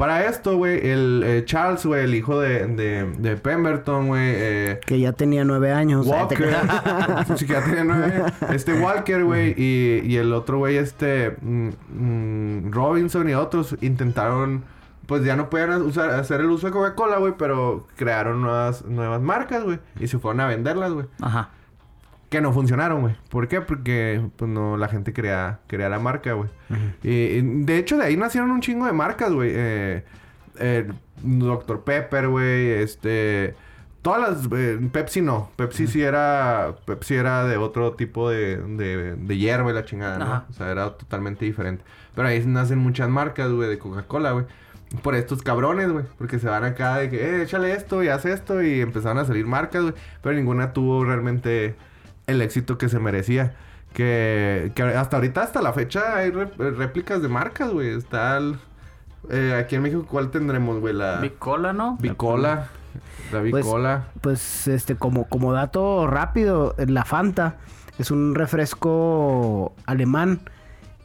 Para 0.00 0.24
esto, 0.24 0.56
güey, 0.56 0.88
el 0.88 1.22
eh, 1.26 1.44
Charles, 1.44 1.84
güey, 1.84 2.04
el 2.04 2.14
hijo 2.14 2.40
de, 2.40 2.66
de, 2.68 3.04
de 3.18 3.36
Pemberton, 3.36 4.06
güey, 4.06 4.32
eh, 4.34 4.80
Que 4.86 4.98
ya 4.98 5.12
tenía 5.12 5.44
nueve 5.44 5.72
años. 5.72 6.06
Walker, 6.06 6.38
sí, 7.36 7.44
que 7.44 7.52
ya 7.52 7.62
tenía 7.62 7.84
nueve 7.84 8.04
años. 8.06 8.32
este 8.50 8.72
Walker, 8.80 9.22
güey, 9.24 9.54
y, 9.58 10.00
y 10.02 10.16
el 10.16 10.32
otro 10.32 10.56
güey, 10.56 10.78
este 10.78 11.36
mm, 11.42 11.68
mm, 11.92 12.72
Robinson 12.72 13.28
y 13.28 13.34
otros 13.34 13.76
intentaron, 13.82 14.64
pues 15.04 15.22
ya 15.22 15.36
no 15.36 15.50
podían 15.50 15.82
usar, 15.82 16.08
hacer 16.12 16.40
el 16.40 16.48
uso 16.48 16.68
de 16.68 16.72
Coca-Cola, 16.72 17.18
güey, 17.18 17.34
pero 17.36 17.86
crearon 17.96 18.40
nuevas, 18.40 18.86
nuevas 18.86 19.20
marcas, 19.20 19.64
güey, 19.64 19.80
y 19.98 20.08
se 20.08 20.18
fueron 20.18 20.40
a 20.40 20.46
venderlas, 20.46 20.92
güey. 20.92 21.08
Ajá. 21.20 21.50
Que 22.30 22.40
no 22.40 22.52
funcionaron, 22.52 23.00
güey. 23.02 23.16
¿Por 23.28 23.48
qué? 23.48 23.60
Porque 23.60 24.22
pues 24.36 24.48
no 24.50 24.76
la 24.76 24.88
gente 24.88 25.12
quería 25.12 25.58
la 25.68 25.98
marca, 25.98 26.32
güey. 26.34 26.48
y, 27.02 27.10
y, 27.10 27.42
de 27.42 27.76
hecho, 27.76 27.98
de 27.98 28.04
ahí 28.04 28.16
nacieron 28.16 28.52
un 28.52 28.60
chingo 28.60 28.86
de 28.86 28.92
marcas, 28.92 29.32
güey. 29.32 29.50
Eh, 29.52 30.04
eh, 30.60 30.88
Dr. 31.22 31.82
Pepper, 31.82 32.28
güey. 32.28 32.70
Este. 32.70 33.54
Todas 34.02 34.20
las. 34.42 34.48
eh, 34.58 34.78
Pepsi 34.92 35.20
no. 35.22 35.50
Pepsi 35.56 35.88
sí 35.88 36.02
era. 36.02 36.76
Pepsi 36.86 37.16
era 37.16 37.44
de 37.44 37.56
otro 37.56 37.94
tipo 37.94 38.30
de, 38.30 38.56
de, 38.58 39.16
de 39.16 39.36
hierba 39.36 39.70
y 39.72 39.74
la 39.74 39.84
chingada, 39.84 40.18
¿no? 40.18 40.44
O 40.48 40.52
sea, 40.52 40.70
era 40.70 40.90
totalmente 40.96 41.44
diferente. 41.44 41.84
Pero 42.14 42.28
ahí 42.28 42.42
nacen 42.46 42.78
muchas 42.78 43.08
marcas, 43.08 43.50
güey, 43.50 43.68
de 43.68 43.78
Coca-Cola, 43.78 44.30
güey. 44.32 44.46
Por 45.02 45.16
estos 45.16 45.42
cabrones, 45.42 45.90
güey. 45.90 46.04
Porque 46.16 46.38
se 46.38 46.48
van 46.48 46.62
acá 46.64 46.96
de 46.98 47.10
que, 47.10 47.16
eh, 47.16 47.42
échale 47.42 47.72
esto 47.72 48.02
y 48.04 48.08
haz 48.08 48.24
esto. 48.24 48.62
Y 48.62 48.80
empezaron 48.80 49.18
a 49.18 49.24
salir 49.24 49.46
marcas, 49.46 49.82
güey. 49.82 49.94
Pero 50.22 50.34
ninguna 50.36 50.72
tuvo 50.72 51.04
realmente 51.04 51.74
el 52.30 52.42
éxito 52.42 52.78
que 52.78 52.88
se 52.88 52.98
merecía. 52.98 53.54
Que, 53.92 54.70
que 54.74 54.82
hasta 54.82 55.16
ahorita, 55.16 55.42
hasta 55.42 55.60
la 55.60 55.72
fecha, 55.72 56.16
hay 56.16 56.30
réplicas 56.30 57.20
de 57.22 57.28
marcas, 57.28 57.70
güey. 57.70 57.90
Está 57.90 58.36
el- 58.38 58.56
eh, 59.30 59.54
aquí 59.58 59.76
en 59.76 59.82
México, 59.82 60.06
¿cuál 60.08 60.30
tendremos, 60.30 60.78
güey? 60.80 60.94
La 60.94 61.20
Bicola, 61.20 61.72
¿no? 61.72 61.96
Bicola. 62.00 62.68
La 63.32 63.40
Pues, 63.40 63.52
Bicola. 63.64 64.04
Pues 64.20 64.66
este, 64.68 64.94
como, 64.96 65.28
como 65.28 65.52
dato 65.52 66.06
rápido, 66.06 66.74
la 66.78 67.04
Fanta 67.04 67.56
es 67.98 68.10
un 68.10 68.34
refresco 68.34 69.74
alemán 69.86 70.40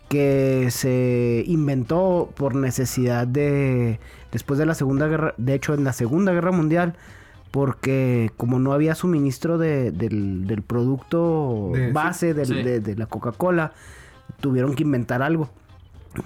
que 0.09 0.67
se 0.71 1.43
inventó 1.47 2.31
por 2.35 2.55
necesidad 2.55 3.27
de 3.27 3.99
después 4.31 4.59
de 4.59 4.65
la 4.65 4.75
segunda 4.75 5.07
guerra, 5.07 5.33
de 5.37 5.53
hecho 5.55 5.73
en 5.73 5.83
la 5.83 5.93
segunda 5.93 6.31
guerra 6.31 6.51
mundial, 6.51 6.95
porque 7.55 8.31
como 8.35 8.59
no 8.59 8.73
había 8.73 8.95
suministro 8.95 9.57
de- 9.57 9.91
del, 9.91 10.45
del 10.45 10.61
producto 10.61 11.69
De- 11.73 11.87
sí, 11.87 11.93
base 11.93 12.33
del- 12.33 12.45
sí. 12.47 12.53
de, 12.63 12.81
de 12.81 12.95
la 12.97 13.05
Coca-Cola, 13.05 13.71
tuvieron 14.41 14.75
que 14.75 14.83
inventar 14.83 15.21
algo. 15.21 15.49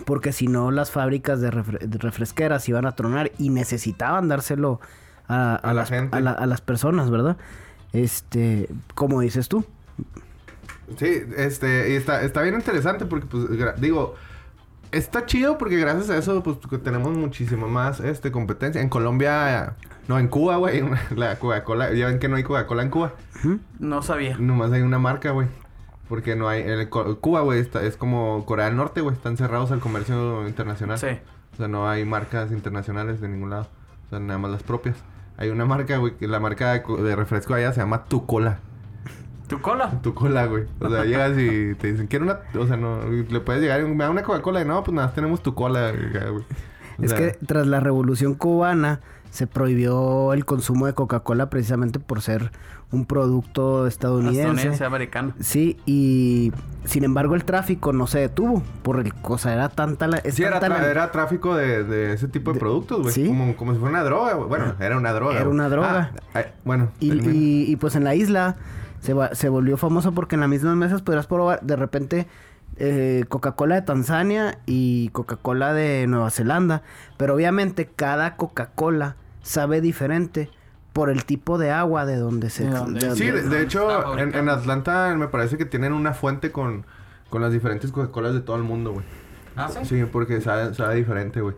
Porque 0.06 0.32
si 0.34 0.48
no, 0.48 0.72
las 0.72 0.90
fábricas 0.90 1.40
de, 1.40 1.52
refre- 1.52 1.82
de 1.86 1.98
refresqueras 2.00 2.68
iban 2.68 2.88
a 2.88 2.94
tronar 2.94 3.32
y 3.38 3.50
necesitaban 3.52 4.28
dárselo 4.28 4.80
a, 5.28 5.54
A 5.58 5.68
la 5.68 5.74
las, 5.82 5.90
gente. 5.90 6.18
a 6.18 6.20
la- 6.20 6.32
a 6.32 6.48
las 6.48 6.62
personas, 6.62 7.12
¿verdad? 7.12 7.38
Este, 7.94 8.68
como 8.96 9.22
dices 9.22 9.50
tú. 9.50 9.64
Sí, 10.98 11.22
este, 11.38 11.92
y 11.92 11.96
está, 11.96 12.24
está 12.24 12.42
bien 12.42 12.56
interesante 12.56 13.06
porque, 13.06 13.28
pues, 13.28 13.46
digo, 13.80 14.16
está 14.92 15.26
chido 15.26 15.58
porque 15.58 15.78
gracias 15.78 16.10
a 16.10 16.18
eso, 16.18 16.42
pues, 16.44 16.58
tenemos 16.84 17.16
muchísima 17.18 17.68
más, 17.68 18.00
este, 18.00 18.32
competencia. 18.32 18.82
En 18.82 18.90
Colombia, 18.90 19.76
no, 20.08 20.20
en 20.20 20.28
Cuba, 20.28 20.58
güey, 20.58 20.84
la 21.16 21.38
Coca-Cola, 21.40 21.94
ya 21.94 22.08
ven 22.08 22.20
que 22.20 22.28
no 22.30 22.36
hay 22.36 22.44
Coca-Cola 22.44 22.84
en 22.84 22.90
Cuba. 22.90 23.14
No 23.80 24.02
sabía. 24.02 24.38
Nomás 24.38 24.72
hay 24.72 24.82
una 24.82 25.00
marca, 25.00 25.32
güey. 25.32 25.48
Porque 26.08 26.36
no 26.36 26.50
hay... 26.50 26.62
el 26.64 26.90
Cuba, 26.90 27.42
güey, 27.42 27.60
está- 27.60 27.84
es 27.84 27.96
como 27.96 28.44
Corea 28.46 28.66
del 28.66 28.76
Norte, 28.76 29.02
güey. 29.02 29.16
Están 29.16 29.38
cerrados 29.38 29.72
al 29.72 29.80
comercio 29.80 30.48
internacional. 30.48 30.98
Sí. 30.98 31.08
O 31.54 31.58
sea, 31.58 31.68
no 31.68 31.88
hay 31.88 32.04
marcas 32.06 32.52
internacionales 32.52 33.22
de 33.22 33.28
ningún 33.30 33.52
lado. 33.52 33.68
O 34.08 34.10
sea, 34.10 34.20
nada 34.20 34.40
más 34.40 34.50
las 34.50 34.64
propias. 34.64 34.96
Hay 35.38 35.50
una 35.50 35.66
marca, 35.66 35.98
güey, 35.98 36.18
que 36.18 36.28
la 36.28 36.40
marca 36.40 36.74
de, 36.74 36.82
de 37.04 37.16
refresco 37.16 37.54
allá 37.54 37.72
se 37.74 37.80
llama 37.82 38.06
Tu 38.06 38.26
Cola. 38.26 38.60
¿Tu 39.50 39.60
cola? 39.62 39.92
Tu 40.02 40.14
Cola, 40.14 40.46
güey. 40.46 40.64
O 40.80 40.90
sea, 40.90 41.04
llegas 41.04 41.32
y 41.38 41.76
te 41.76 41.92
dicen, 41.92 42.08
quiero 42.08 42.24
una... 42.26 42.40
O 42.62 42.68
sea, 42.68 42.78
no... 42.78 43.00
Le 43.10 43.40
puedes 43.42 43.62
llegar 43.62 43.82
y 43.82 43.84
me 43.86 44.04
da 44.04 44.10
una 44.12 44.22
Coca-Cola. 44.24 44.62
Y 44.62 44.66
no, 44.66 44.84
pues 44.84 44.96
nada, 44.96 45.12
tenemos 45.12 45.42
Tu 45.44 45.54
Cola, 45.56 45.92
güey. 45.92 46.44
O 47.00 47.04
es 47.04 47.10
sea, 47.12 47.18
que 47.20 47.38
tras 47.46 47.66
la 47.68 47.80
revolución 47.80 48.36
cubana 48.36 49.00
se 49.32 49.48
prohibió 49.48 50.34
el 50.34 50.46
consumo 50.46 50.86
de 50.88 50.94
Coca-Cola 50.94 51.50
precisamente 51.50 52.00
por 52.00 52.22
ser 52.22 52.52
un 52.92 53.06
producto 53.06 53.86
estadounidense. 53.88 54.40
Estadounidense, 54.42 54.86
americano. 54.86 55.34
Sí, 55.40 55.78
y 55.86 56.52
sin 56.86 57.04
embargo 57.04 57.36
el 57.36 57.44
tráfico 57.46 57.94
no 57.94 58.08
se 58.08 58.20
detuvo. 58.20 58.64
Por 58.82 59.00
el 59.00 59.14
cosa, 59.14 59.54
era 59.54 59.70
tanta 59.70 60.08
la. 60.08 60.18
es 60.18 60.34
Sí, 60.36 60.44
era, 60.44 60.60
tanta 60.60 60.78
tra- 60.78 60.82
la- 60.82 60.90
era 60.90 61.12
tráfico 61.12 61.56
de, 61.56 61.84
de 61.84 62.14
ese 62.14 62.28
tipo 62.28 62.50
de, 62.52 62.56
De- 62.56 62.60
productos, 62.60 63.02
güey. 63.04 63.14
sí. 63.14 63.28
Como, 63.28 63.56
como 63.56 63.74
si 63.74 63.80
fuera 63.80 63.92
una 63.98 64.04
droga, 64.04 64.34
güey. 64.34 64.50
Bueno, 64.50 64.74
era 64.80 64.98
una 64.98 65.14
droga. 65.14 65.40
Era 65.40 65.48
una 65.50 65.70
droga. 65.70 66.12
Ah, 66.16 66.20
ay, 66.34 66.46
bueno. 66.66 66.90
Y, 67.00 67.14
y- 67.14 67.66
y, 67.72 67.76
pues 67.76 67.96
en 67.96 68.04
la 68.06 68.16
isla 68.16 68.56
se, 69.02 69.14
va- 69.14 69.34
se 69.36 69.50
volvió 69.50 69.78
famoso 69.78 70.12
porque 70.14 70.36
en 70.36 70.42
las 70.42 70.50
mismas 70.50 70.76
mesas 70.76 71.02
podrías 71.02 71.28
probar 71.28 71.62
de 71.62 71.76
repente 71.76 72.28
eh, 72.78 73.26
Coca-Cola 73.30 73.76
de 73.76 73.82
Tanzania 73.82 74.60
y 74.66 75.10
Coca-Cola 75.10 75.74
de 75.74 76.06
Nueva 76.08 76.30
Zelanda. 76.30 76.82
Pero 77.18 77.36
obviamente 77.36 77.88
cada 77.96 78.36
Coca-Cola 78.36 79.16
sabe 79.42 79.82
diferente 79.82 80.50
por 80.94 81.10
el 81.10 81.24
tipo 81.26 81.58
de 81.58 81.72
agua 81.72 82.06
de 82.06 82.18
donde 82.18 82.50
se... 82.50 82.66
De 82.66 83.16
Sí, 83.16 83.26
de, 83.30 83.62
hecho, 83.62 84.18
en 84.18 84.50
Atlanta 84.50 85.14
me 85.18 85.28
parece 85.28 85.58
que 85.58 85.66
tienen 85.66 85.94
una 85.94 86.14
fuente 86.14 86.52
con, 86.52 86.86
con 87.30 87.42
las 87.42 87.52
diferentes 87.52 87.92
Coca-Colas 87.92 88.34
de 88.34 88.42
todo 88.42 88.56
el 88.56 88.64
mundo, 88.64 88.94
güey. 88.94 89.06
¿Ah, 89.56 89.70
sí? 89.70 89.80
Sí, 89.84 90.04
porque 90.12 90.40
sabe, 90.42 90.74
sabe 90.74 90.96
diferente, 90.96 91.42
güey. 91.42 91.56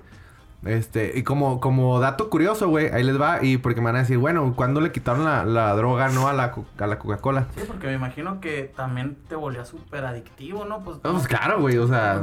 Este, 0.63 1.13
y 1.17 1.23
como, 1.23 1.59
como 1.59 1.99
dato 1.99 2.29
curioso, 2.29 2.67
güey, 2.69 2.87
ahí 2.89 3.03
les 3.03 3.19
va. 3.19 3.43
Y 3.43 3.57
porque 3.57 3.81
me 3.81 3.85
van 3.85 3.95
a 3.95 3.99
decir, 3.99 4.17
bueno, 4.19 4.53
¿cuándo 4.55 4.79
le 4.79 4.91
quitaron 4.91 5.23
la, 5.25 5.43
la 5.43 5.73
droga, 5.73 6.09
no, 6.09 6.27
a 6.27 6.33
la, 6.33 6.53
a 6.77 6.87
la 6.87 6.99
Coca-Cola? 6.99 7.47
Sí, 7.55 7.63
porque 7.67 7.87
me 7.87 7.93
imagino 7.93 8.39
que 8.39 8.71
también 8.75 9.17
te 9.27 9.35
volvía 9.35 9.65
súper 9.65 10.05
adictivo, 10.05 10.65
¿no? 10.65 10.83
Pues, 10.83 10.99
Pues 11.01 11.27
claro, 11.27 11.59
güey, 11.61 11.77
o 11.77 11.87
sea, 11.87 12.21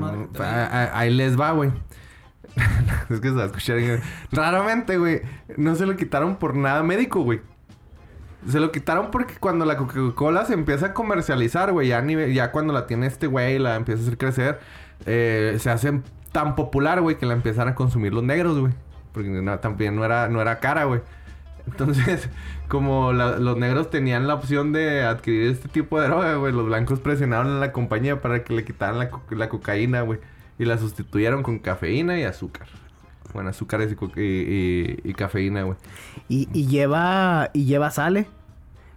ahí 0.95 1.12
les 1.12 1.39
va, 1.39 1.51
güey. 1.51 1.72
es 3.11 3.20
que 3.20 3.28
se 3.28 3.34
va 3.34 3.43
a 3.43 3.47
escuchar. 3.47 3.78
Raramente, 4.32 4.99
güey, 4.99 5.22
no 5.57 5.74
se 5.74 5.86
lo 5.86 5.97
quitaron 5.97 6.36
por 6.36 6.55
nada 6.57 6.82
médico, 6.82 7.22
güey. 7.22 7.41
Se 8.49 8.61
lo 8.61 8.70
quitaron 8.70 9.11
porque 9.11 9.34
cuando 9.41 9.64
la 9.64 9.76
Coca-Cola 9.76 10.45
se 10.45 10.55
empieza 10.55 10.86
a 10.86 10.95
comercializar, 10.95 11.72
güey, 11.72 11.89
ya, 11.89 12.01
nivel- 12.03 12.32
ya 12.32 12.53
cuando 12.53 12.72
la 12.72 12.86
tiene 12.86 13.07
este 13.09 13.26
güey, 13.26 13.59
la 13.59 13.74
empieza 13.74 14.01
a 14.01 14.07
hacer 14.07 14.16
crecer, 14.16 14.61
eh, 15.07 15.57
se 15.59 15.70
hace 15.70 16.01
tan 16.33 16.55
popular, 16.57 17.01
güey, 17.01 17.18
que 17.18 17.26
la 17.26 17.35
empiezan 17.35 17.68
a 17.68 17.74
consumir 17.74 18.12
los 18.12 18.22
negros, 18.22 18.59
güey. 18.59 18.72
Porque 19.12 19.31
también 19.61 19.97
no 19.97 20.05
era, 20.05 20.29
no 20.29 20.41
era 20.41 20.61
cara, 20.61 20.85
güey. 20.85 21.01
Entonces, 21.66 22.29
como 22.68 23.12
los 23.12 23.57
negros 23.57 23.91
tenían 23.91 24.26
la 24.26 24.35
opción 24.35 24.72
de 24.72 25.05
adquirir 25.05 25.51
este 25.51 25.68
tipo 25.68 26.01
de 26.01 26.09
droga, 26.09 26.35
güey, 26.37 26.53
los 26.53 26.66
blancos 26.66 27.01
presionaron 27.01 27.57
a 27.57 27.61
la 27.61 27.72
compañía 27.72 28.20
para 28.20 28.45
que 28.45 28.55
le 28.55 28.64
quitaran 28.64 28.99
la, 28.99 29.11
la 29.31 29.49
cocaína, 29.49 30.03
güey. 30.03 30.20
Y 30.59 30.64
la 30.64 30.79
sustituyeron 30.79 31.43
con 31.43 31.59
cafeína 31.59 32.18
y 32.18 32.24
azúcar. 32.24 32.66
Bueno, 33.33 33.51
azúcares 33.51 33.95
y, 34.16 35.01
y, 35.05 35.14
cafeína, 35.14 35.62
güey. 35.62 35.76
y 36.29 36.66
lleva... 36.66 37.51
Y 37.53 37.66
lleva 37.66 37.91
sale. 37.91 38.26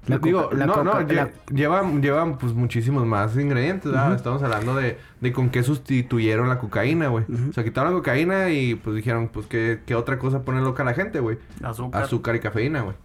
La 0.07 0.17
Digo, 0.17 0.49
la 0.51 0.65
no, 0.65 0.83
no, 0.83 0.99
la- 1.01 1.29
llevan, 1.53 2.01
llevan 2.01 2.37
pues 2.39 2.53
muchísimos 2.53 3.05
más 3.05 3.35
ingredientes, 3.37 3.91
¿verdad? 3.91 4.15
Estamos 4.15 4.41
hablando 4.41 4.75
de, 4.75 4.97
de 5.19 5.31
con 5.31 5.49
qué 5.51 5.61
sustituyeron 5.61 6.49
la 6.49 6.57
cocaína, 6.57 7.07
güey. 7.09 7.23
O 7.49 7.53
sea, 7.53 7.63
quitaron 7.63 7.91
la 7.93 7.97
cocaína 7.99 8.49
y 8.49 8.73
pues 8.75 8.95
dijeron, 8.95 9.29
pues 9.31 9.45
qué, 9.45 9.79
qué 9.85 9.93
otra 9.93 10.17
cosa 10.17 10.41
pone 10.41 10.59
loca 10.61 10.81
a 10.81 10.87
la 10.87 10.95
gente, 10.95 11.19
güey. 11.19 11.37
Azúcar. 11.61 12.01
Azúcar 12.03 12.35
y 12.35 12.39
cafeína, 12.39 12.81
güey. 12.81 12.95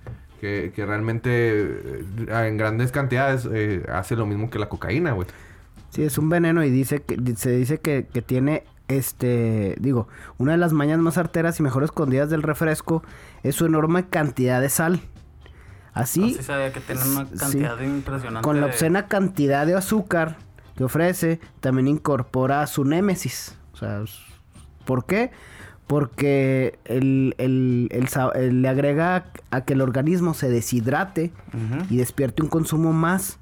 Que, 0.40 0.72
que 0.74 0.86
realmente 0.86 1.30
eh, 1.32 2.04
en 2.28 2.56
grandes 2.56 2.92
cantidades 2.92 3.46
eh, 3.52 3.84
hace 3.92 4.16
lo 4.16 4.24
mismo 4.24 4.48
que 4.48 4.58
la 4.58 4.68
cocaína, 4.70 5.12
güey. 5.12 5.28
Sí, 5.90 6.02
es 6.02 6.16
un 6.16 6.30
veneno 6.30 6.64
y 6.64 6.70
dice 6.70 7.02
que 7.02 7.16
se 7.36 7.50
dice 7.50 7.78
que, 7.78 8.06
que 8.12 8.22
tiene 8.22 8.64
este, 8.88 9.76
digo, 9.80 10.08
una 10.38 10.52
de 10.52 10.58
las 10.58 10.72
mañas 10.72 10.98
más 10.98 11.18
arteras 11.18 11.58
y 11.60 11.62
mejor 11.62 11.84
escondidas 11.84 12.30
del 12.30 12.42
refresco 12.42 13.02
es 13.42 13.54
su 13.54 13.66
enorme 13.66 14.06
cantidad 14.08 14.60
de 14.60 14.68
sal. 14.70 15.00
Así, 15.96 16.34
Así 16.34 16.42
sabía 16.44 16.72
que 16.72 16.80
una 16.92 17.24
sí. 17.26 17.36
cantidad 17.38 17.80
impresionante. 17.80 18.44
con 18.44 18.60
la 18.60 18.66
de- 18.66 18.72
obscena 18.72 19.06
cantidad 19.06 19.66
de 19.66 19.74
azúcar 19.74 20.36
que 20.76 20.84
ofrece, 20.84 21.40
también 21.60 21.88
incorpora 21.88 22.66
su 22.66 22.84
némesis. 22.84 23.56
O 23.72 23.76
sea, 23.78 24.02
¿por 24.84 25.06
qué? 25.06 25.30
Porque 25.86 26.78
el, 26.84 27.34
el- 27.38 27.88
el 27.92 28.62
le 28.62 28.68
agrega 28.68 29.26
a 29.50 29.60
que 29.62 29.72
el 29.74 29.80
organismo 29.80 30.34
se 30.34 30.50
deshidrate 30.50 31.32
y 31.88 31.96
despierte 31.96 32.42
un 32.42 32.48
consumo 32.48 32.92
más. 32.92 33.38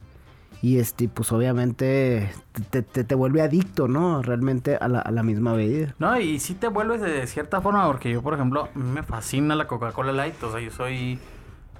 Y 0.62 0.78
este, 0.78 1.08
pues 1.08 1.30
obviamente 1.32 2.30
te, 2.70 2.80
te- 2.82 3.04
te 3.04 3.14
vuelve 3.14 3.42
adicto, 3.42 3.86
¿no? 3.86 4.22
Realmente 4.22 4.76
a 4.76 4.88
la, 4.88 5.00
a 5.00 5.10
la 5.10 5.22
misma 5.22 5.52
bebida. 5.52 5.94
No, 5.98 6.18
y 6.18 6.38
sí 6.40 6.54
te 6.54 6.68
vuelves 6.68 7.02
de 7.02 7.26
cierta 7.26 7.60
forma, 7.60 7.86
porque 7.86 8.10
yo, 8.10 8.22
por 8.22 8.32
ejemplo, 8.32 8.70
a 8.74 8.78
mí 8.78 8.90
me 8.90 9.02
fascina 9.02 9.54
la 9.56 9.66
Coca-Cola 9.66 10.12
Light. 10.12 10.42
O 10.42 10.50
sea, 10.52 10.60
yo 10.60 10.70
soy 10.70 11.18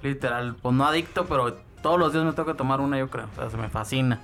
literal, 0.05 0.55
pues 0.61 0.73
no 0.75 0.85
adicto, 0.85 1.25
pero 1.25 1.53
todos 1.81 1.99
los 1.99 2.13
días 2.13 2.23
me 2.25 2.45
que 2.45 2.53
tomar 2.53 2.79
una, 2.79 2.97
yo 2.97 3.09
creo. 3.09 3.25
O 3.33 3.35
sea, 3.35 3.49
se 3.49 3.57
me 3.57 3.69
fascina. 3.69 4.21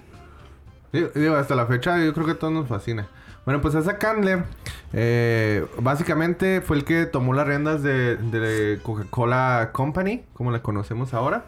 Digo, 0.92 1.36
hasta 1.36 1.56
la 1.56 1.66
fecha 1.66 2.04
yo 2.04 2.14
creo 2.14 2.26
que 2.26 2.36
todos 2.36 2.54
nos 2.54 2.68
fascina. 2.68 3.08
Bueno, 3.46 3.62
pues 3.62 3.74
esa 3.76 3.98
Candler, 3.98 4.44
eh, 4.94 5.66
básicamente 5.80 6.62
fue 6.62 6.78
el 6.78 6.84
que 6.84 7.06
tomó 7.06 7.34
las 7.34 7.48
riendas 7.48 7.82
de, 7.82 8.18
de 8.18 8.80
Coca-Cola 8.84 9.70
Company, 9.72 10.24
como 10.34 10.52
la 10.52 10.62
conocemos 10.62 11.14
ahora. 11.14 11.46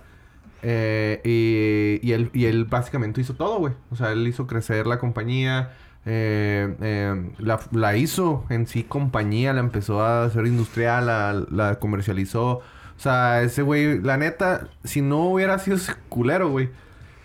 Eh, 0.64 1.22
y, 1.24 2.08
y 2.08 2.14
él, 2.14 2.30
y 2.34 2.46
él 2.46 2.66
básicamente 2.66 3.22
hizo 3.22 3.34
todo, 3.36 3.60
güey. 3.60 3.74
O 3.92 3.96
sea, 3.96 4.12
él 4.12 4.28
hizo 4.28 4.48
crecer 4.48 4.88
la 4.88 4.98
compañía. 4.98 5.72
eh, 6.06 6.76
eh, 6.82 7.32
la, 7.38 7.60
la 7.72 7.96
hizo 7.96 8.46
en 8.50 8.68
sí 8.68 8.84
compañía, 8.84 9.54
la 9.54 9.60
empezó 9.60 10.04
a 10.04 10.26
hacer 10.26 10.48
industrial, 10.48 11.06
la, 11.06 11.46
la 11.52 11.76
comercializó. 11.76 12.62
O 12.98 13.02
sea, 13.04 13.42
ese 13.42 13.62
güey, 13.62 14.02
la 14.02 14.18
neta, 14.18 14.68
si 14.84 15.02
no 15.02 15.26
hubiera 15.26 15.60
sido 15.60 15.78
ese 15.78 15.94
culero, 16.10 16.50
güey, 16.50 16.70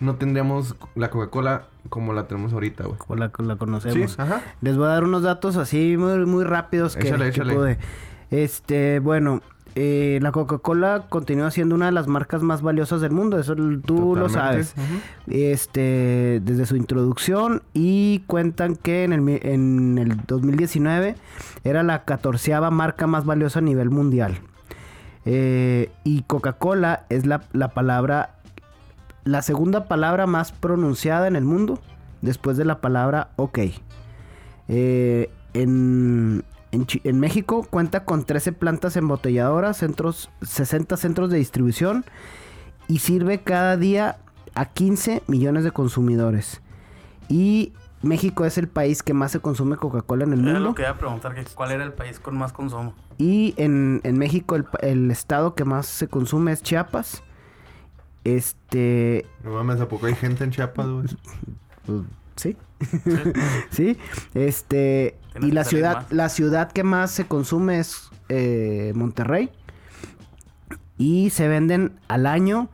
no 0.00 0.16
tendríamos 0.16 0.76
la 0.94 1.10
Coca-Cola 1.10 1.64
como 1.88 2.12
la 2.12 2.26
tenemos 2.26 2.52
ahorita, 2.52 2.84
güey. 2.84 2.98
Como 2.98 3.16
la, 3.16 3.30
la 3.38 3.56
conocemos. 3.56 4.12
Sí, 4.12 4.16
ajá. 4.20 4.42
Les 4.60 4.76
voy 4.76 4.86
a 4.86 4.90
dar 4.90 5.04
unos 5.04 5.22
datos 5.22 5.56
así 5.56 5.96
muy, 5.96 6.26
muy 6.26 6.44
rápidos 6.44 6.96
que, 6.96 7.08
Échale, 7.08 7.32
que 7.32 7.42
pude. 7.42 7.78
Este, 8.30 8.98
bueno, 8.98 9.40
eh, 9.74 10.18
la 10.22 10.32
Coca-Cola 10.32 11.06
continúa 11.08 11.50
siendo 11.50 11.74
una 11.74 11.86
de 11.86 11.92
las 11.92 12.08
marcas 12.08 12.42
más 12.42 12.62
valiosas 12.62 13.00
del 13.00 13.12
mundo, 13.12 13.38
eso 13.38 13.54
tú 13.84 14.16
lo 14.16 14.28
sabes. 14.28 14.74
Este, 15.28 16.40
desde 16.42 16.66
su 16.66 16.76
introducción 16.76 17.62
y 17.74 18.24
cuentan 18.26 18.76
que 18.76 19.04
en 19.04 19.12
el, 19.12 19.28
en 19.42 19.98
el 19.98 20.16
2019 20.26 21.14
era 21.64 21.82
la 21.82 22.04
catorceava 22.04 22.70
marca 22.70 23.06
más 23.06 23.24
valiosa 23.24 23.60
a 23.60 23.62
nivel 23.62 23.90
mundial. 23.90 24.40
Eh, 25.30 25.90
y 26.04 26.22
Coca-Cola 26.22 27.04
es 27.10 27.26
la, 27.26 27.42
la 27.52 27.68
palabra, 27.68 28.36
la 29.24 29.42
segunda 29.42 29.84
palabra 29.84 30.26
más 30.26 30.52
pronunciada 30.52 31.28
en 31.28 31.36
el 31.36 31.44
mundo 31.44 31.78
después 32.22 32.56
de 32.56 32.64
la 32.64 32.80
palabra 32.80 33.28
ok. 33.36 33.58
Eh, 34.68 35.30
en, 35.52 36.44
en 36.72 37.20
México 37.20 37.66
cuenta 37.68 38.06
con 38.06 38.24
13 38.24 38.52
plantas 38.52 38.96
embotelladoras, 38.96 39.76
centros, 39.76 40.30
60 40.40 40.96
centros 40.96 41.28
de 41.28 41.36
distribución 41.36 42.06
y 42.86 43.00
sirve 43.00 43.40
cada 43.42 43.76
día 43.76 44.16
a 44.54 44.64
15 44.64 45.24
millones 45.26 45.62
de 45.62 45.72
consumidores. 45.72 46.62
Y 47.28 47.74
México 48.02 48.44
es 48.44 48.58
el 48.58 48.68
país 48.68 49.02
que 49.02 49.12
más 49.14 49.32
se 49.32 49.40
consume 49.40 49.76
Coca-Cola 49.76 50.24
en 50.24 50.32
el 50.34 50.40
Era 50.40 50.52
mundo. 50.54 50.68
lo 50.68 50.74
que 50.74 50.82
iba 50.82 50.90
a 50.92 50.98
preguntar, 50.98 51.34
que 51.34 51.44
cuál 51.54 51.72
era 51.72 51.82
el 51.84 51.92
país 51.92 52.20
con 52.20 52.36
más 52.38 52.52
consumo. 52.52 52.94
Y 53.18 53.54
en, 53.56 54.00
en 54.04 54.16
México 54.18 54.54
el, 54.56 54.64
pa- 54.64 54.78
el 54.82 55.10
estado 55.10 55.54
que 55.54 55.64
más 55.64 55.86
se 55.86 56.06
consume 56.08 56.52
es 56.52 56.62
Chiapas. 56.62 57.22
Este... 58.24 59.26
No 59.42 59.50
mames, 59.52 59.80
¿a 59.80 59.88
poco 59.88 60.06
hay 60.06 60.14
gente 60.14 60.44
en 60.44 60.50
Chiapas, 60.52 60.86
güey? 60.86 61.06
pues, 61.86 62.02
sí. 62.36 62.56
sí. 63.70 63.96
Este... 64.34 65.16
Tienes 65.32 65.48
Y 65.50 65.52
la 65.52 65.64
ciudad, 65.64 65.94
más. 65.96 66.12
la 66.12 66.28
ciudad 66.28 66.70
que 66.72 66.84
más 66.84 67.10
se 67.10 67.26
consume 67.26 67.78
es 67.80 68.10
eh, 68.28 68.92
Monterrey. 68.94 69.50
Y 70.98 71.30
se 71.30 71.48
venden 71.48 71.98
al 72.08 72.26
año 72.26 72.70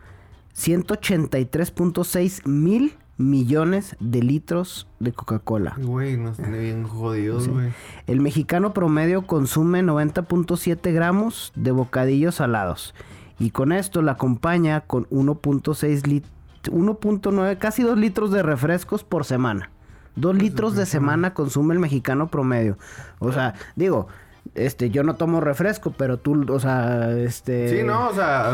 183.6 0.57 2.47
mil 2.47 2.95
millones 3.17 3.97
de 4.01 4.23
litros 4.23 4.89
de 4.99 5.13
Coca-Cola. 5.13 5.75
Güey, 5.81 6.17
nos 6.17 6.37
tiene 6.37 6.59
bien 6.59 6.85
jodidos, 6.85 7.45
Sí. 7.45 7.51
güey. 7.51 7.73
El 8.07 8.21
mexicano 8.21 8.73
promedio 8.75 9.27
consume 9.27 9.83
90.7 9.83 10.93
gramos 10.93 11.53
de 11.55 11.71
bocadillos 11.71 12.37
salados. 12.37 12.95
Y 13.39 13.51
con 13.51 13.73
esto 13.73 14.03
la 14.03 14.13
acompaña 14.13 14.81
con 14.83 15.07
1.6 15.11 16.07
litros, 16.07 16.33
1.9, 16.71 17.59
casi 17.59 17.83
2 17.83 17.99
litros 17.99 18.31
de 18.31 18.43
refrescos 18.43 19.05
por 19.05 19.25
semana. 19.25 19.71
2 20.17 20.37
litros 20.37 20.77
de 20.77 20.87
semana 20.87 21.35
consume 21.35 21.75
el 21.75 21.81
mexicano 21.81 22.29
promedio. 22.29 22.79
O 23.19 23.33
sea, 23.33 23.55
digo, 23.75 24.07
este, 24.55 24.91
yo 24.91 25.03
no 25.03 25.15
tomo 25.17 25.41
refresco, 25.41 25.93
pero 25.97 26.19
tú, 26.19 26.47
o 26.53 26.61
sea, 26.61 27.11
este... 27.13 27.69
Sí, 27.69 27.85
no, 27.85 28.09
o 28.09 28.15
sea, 28.15 28.51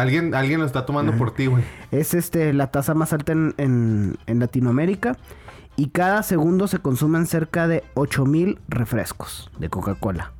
alguien, 0.00 0.34
alguien 0.34 0.60
lo 0.60 0.66
está 0.66 0.86
tomando 0.86 1.12
por 1.14 1.32
ti, 1.34 1.46
güey. 1.46 1.64
Es 1.90 2.14
este 2.14 2.52
la 2.52 2.70
tasa 2.70 2.94
más 2.94 3.12
alta 3.12 3.32
en, 3.32 3.54
en- 3.58 4.16
en 4.26 4.38
Latinoamérica. 4.38 5.16
Y 5.76 5.88
cada 5.90 6.22
segundo 6.22 6.66
se 6.68 6.78
consumen 6.78 7.26
cerca 7.26 7.66
de 7.66 7.84
8000 7.94 8.58
refrescos 8.68 9.50
de 9.58 9.70
Coca-Cola. 9.70 10.32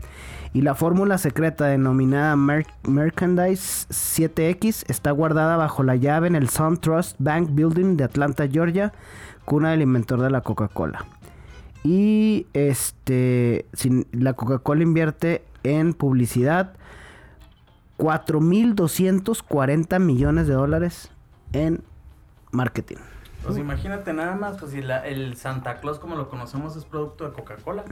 Y 0.52 0.62
la 0.62 0.74
fórmula 0.74 1.16
secreta 1.16 1.66
denominada 1.66 2.34
Mer- 2.36 2.66
Merchandise 2.82 3.86
7X 3.88 4.84
está 4.88 5.12
guardada 5.12 5.56
bajo 5.56 5.82
la 5.82 5.96
llave 5.96 6.26
en 6.28 6.34
el 6.34 6.48
Sun 6.50 6.76
Trust 6.78 7.16
Bank 7.18 7.50
Building 7.52 7.96
de 7.96 8.04
Atlanta, 8.04 8.46
Georgia, 8.48 8.92
cuna 9.44 9.70
del 9.70 9.82
inventor 9.82 10.20
de 10.20 10.30
la 10.30 10.40
Coca-Cola. 10.42 11.04
Y 11.82 12.46
este 12.52 13.64
sin- 13.72 14.06
la 14.12 14.34
Coca-Cola 14.34 14.82
invierte 14.82 15.42
en 15.62 15.94
publicidad 15.94 16.74
4.240 17.96 19.98
millones 19.98 20.46
de 20.46 20.54
dólares 20.54 21.10
en 21.52 21.82
marketing. 22.52 22.96
Pues 23.44 23.56
imagínate 23.56 24.12
nada 24.12 24.36
más, 24.36 24.58
pues 24.58 24.72
si 24.72 24.82
la- 24.82 25.06
el 25.06 25.36
Santa 25.36 25.80
Claus 25.80 25.98
como 25.98 26.16
lo 26.16 26.28
conocemos 26.28 26.76
es 26.76 26.84
producto 26.84 27.24
de 27.24 27.32
Coca-Cola. 27.32 27.84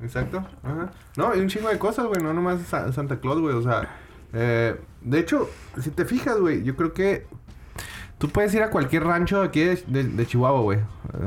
Exacto. 0.00 0.38
Ajá. 0.62 0.90
No, 1.16 1.30
hay 1.32 1.40
un 1.40 1.48
chingo 1.48 1.68
de 1.68 1.78
cosas, 1.78 2.06
güey. 2.06 2.22
No 2.22 2.32
nomás 2.34 2.60
Sa- 2.62 2.92
Santa 2.92 3.18
Claus, 3.20 3.40
güey. 3.40 3.54
O 3.54 3.62
sea, 3.62 3.88
eh, 4.32 4.78
de 5.02 5.18
hecho, 5.18 5.48
si 5.80 5.90
te 5.90 6.04
fijas, 6.04 6.38
güey, 6.38 6.62
yo 6.64 6.76
creo 6.76 6.92
que 6.92 7.26
tú 8.18 8.28
puedes 8.28 8.54
ir 8.54 8.62
a 8.62 8.70
cualquier 8.70 9.04
rancho 9.04 9.42
aquí 9.42 9.60
de, 9.60 9.76
de- 9.86 10.04
de 10.04 10.26
Chihuahua, 10.26 10.60
güey. 10.60 10.80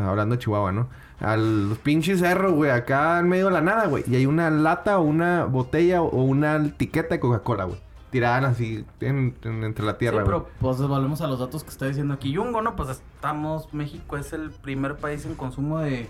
Hablando 0.04 0.36
de 0.36 0.40
Chihuahua, 0.40 0.72
¿no? 0.72 0.90
A 1.22 1.36
los 1.36 1.78
pinches 1.80 2.20
cerros, 2.20 2.54
güey, 2.54 2.72
acá 2.72 3.20
en 3.20 3.28
medio 3.28 3.46
de 3.48 3.52
la 3.52 3.62
nada, 3.62 3.88
güey. 3.88 4.04
Y 4.08 4.16
hay 4.16 4.26
una 4.26 4.50
lata 4.50 5.00
o 5.00 5.02
una 5.04 5.44
botella 5.46 6.02
o 6.02 6.24
una 6.24 6.56
etiqueta 6.58 7.10
de 7.16 7.20
Coca-Cola, 7.20 7.66
güey. 7.66 7.80
Tiradas 8.10 8.54
así 8.54 8.86
en- 9.02 9.36
en- 9.44 9.64
entre 9.66 9.86
la 9.86 9.98
tierra, 9.98 10.20
sí, 10.24 10.24
güey. 10.24 10.40
pero 10.40 10.50
pues 10.60 10.78
volvemos 10.82 11.22
a 11.22 11.28
los 11.28 11.40
datos 11.40 11.64
que 11.64 11.70
está 11.70 11.86
diciendo 11.88 12.14
aquí 12.14 12.32
Yungo, 12.32 12.62
¿no? 12.62 12.76
Pues 12.76 12.90
estamos, 12.90 13.72
México 13.74 14.18
es 14.18 14.34
el 14.34 14.50
primer 14.50 14.96
país 14.96 15.26
en 15.26 15.36
consumo 15.36 15.80
de... 15.80 16.10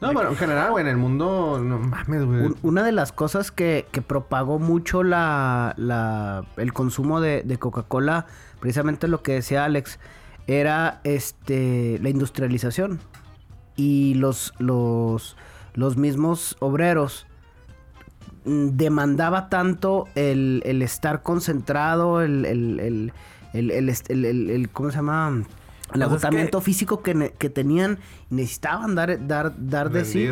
No, 0.00 0.12
bueno, 0.12 0.30
en 0.30 0.36
general, 0.36 0.70
güey, 0.72 0.82
en 0.84 0.90
el 0.90 0.96
mundo, 0.96 1.60
no 1.62 1.78
mames, 1.78 2.24
güey. 2.24 2.40
Un- 2.46 2.56
una 2.62 2.82
de 2.84 2.92
las 2.92 3.12
cosas 3.12 3.50
que, 3.50 3.86
que 3.90 4.02
propagó 4.02 4.58
mucho 4.58 5.02
la, 5.02 5.72
la- 5.76 6.44
el 6.56 6.72
consumo 6.72 7.20
de, 7.20 7.42
de 7.44 7.58
Coca-Cola, 7.58 8.26
precisamente 8.60 9.08
lo 9.08 9.22
que 9.22 9.32
decía 9.32 9.64
Alex, 9.64 9.98
era 10.48 11.00
este 11.04 11.98
la 12.02 12.10
industrialización. 12.10 13.00
Y 13.78 14.14
los, 14.14 14.52
los, 14.58 15.36
los 15.74 15.96
mismos 15.96 16.56
obreros 16.58 17.26
mm, 18.44 18.70
demandaba 18.76 19.48
tanto 19.48 20.06
el, 20.14 20.62
el 20.66 20.82
estar 20.82 21.22
concentrado, 21.22 22.20
el, 22.22 22.44
el, 22.44 22.80
el, 22.80 23.12
el, 23.54 23.70
el 23.70 23.88
est- 23.88 24.10
el- 24.10 24.24
el- 24.24 24.50
el- 24.50 24.68
¿cómo 24.70 24.90
se 24.90 24.96
llama? 24.96 25.28
El 25.30 25.44
Pues 25.44 25.96
es 25.96 26.02
agotamiento 26.02 26.58
que- 26.58 26.64
físico 26.64 27.02
que, 27.02 27.32
que 27.38 27.48
tenían, 27.50 27.98
necesitaban 28.30 28.94
dar, 28.94 29.26
dar, 29.26 29.52
dar 29.56 29.90
de 29.90 30.04
sí. 30.04 30.28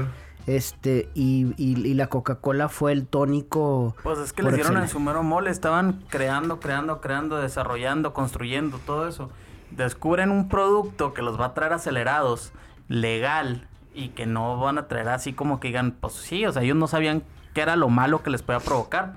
Este, 0.47 1.09
y, 1.15 1.47
y- 1.57 1.85
y 1.87 1.95
la 1.95 2.07
Coca-Cola 2.09 2.69
fue 2.69 2.93
el 2.93 3.07
tónico. 3.07 3.97
Pues 4.05 4.19
es 4.21 4.33
que 4.33 4.43
les 4.45 4.55
dieron 4.55 4.77
en 4.77 4.89
su 4.89 5.01
mero 5.01 5.23
mole, 5.25 5.51
estaban 5.51 6.05
creando, 6.09 6.61
creando, 6.61 7.01
creando, 7.01 7.37
desarrollando, 7.39 8.13
construyendo, 8.13 8.79
todo 8.87 9.09
eso. 9.09 9.31
Descubren 9.73 10.31
un 10.31 10.49
producto 10.49 11.15
que 11.15 11.23
los 11.23 11.41
va 11.41 11.47
a 11.47 11.55
traer 11.55 11.73
acelerados, 11.73 12.53
legal, 12.89 13.67
y 13.95 14.09
que 14.11 14.27
no 14.27 14.59
van 14.59 14.79
a 14.79 14.89
traer 14.89 15.09
así 15.09 15.33
como 15.33 15.59
que 15.61 15.69
digan, 15.69 15.93
pues 15.93 16.15
sí, 16.15 16.45
o 16.47 16.53
sea, 16.53 16.63
ellos 16.63 16.77
no 16.77 16.87
sabían 16.87 17.23
qué 17.55 17.63
era 17.63 17.77
lo 17.77 17.89
malo 17.89 18.23
que 18.23 18.31
les 18.31 18.43
podía 18.43 18.61
provocar. 18.61 19.15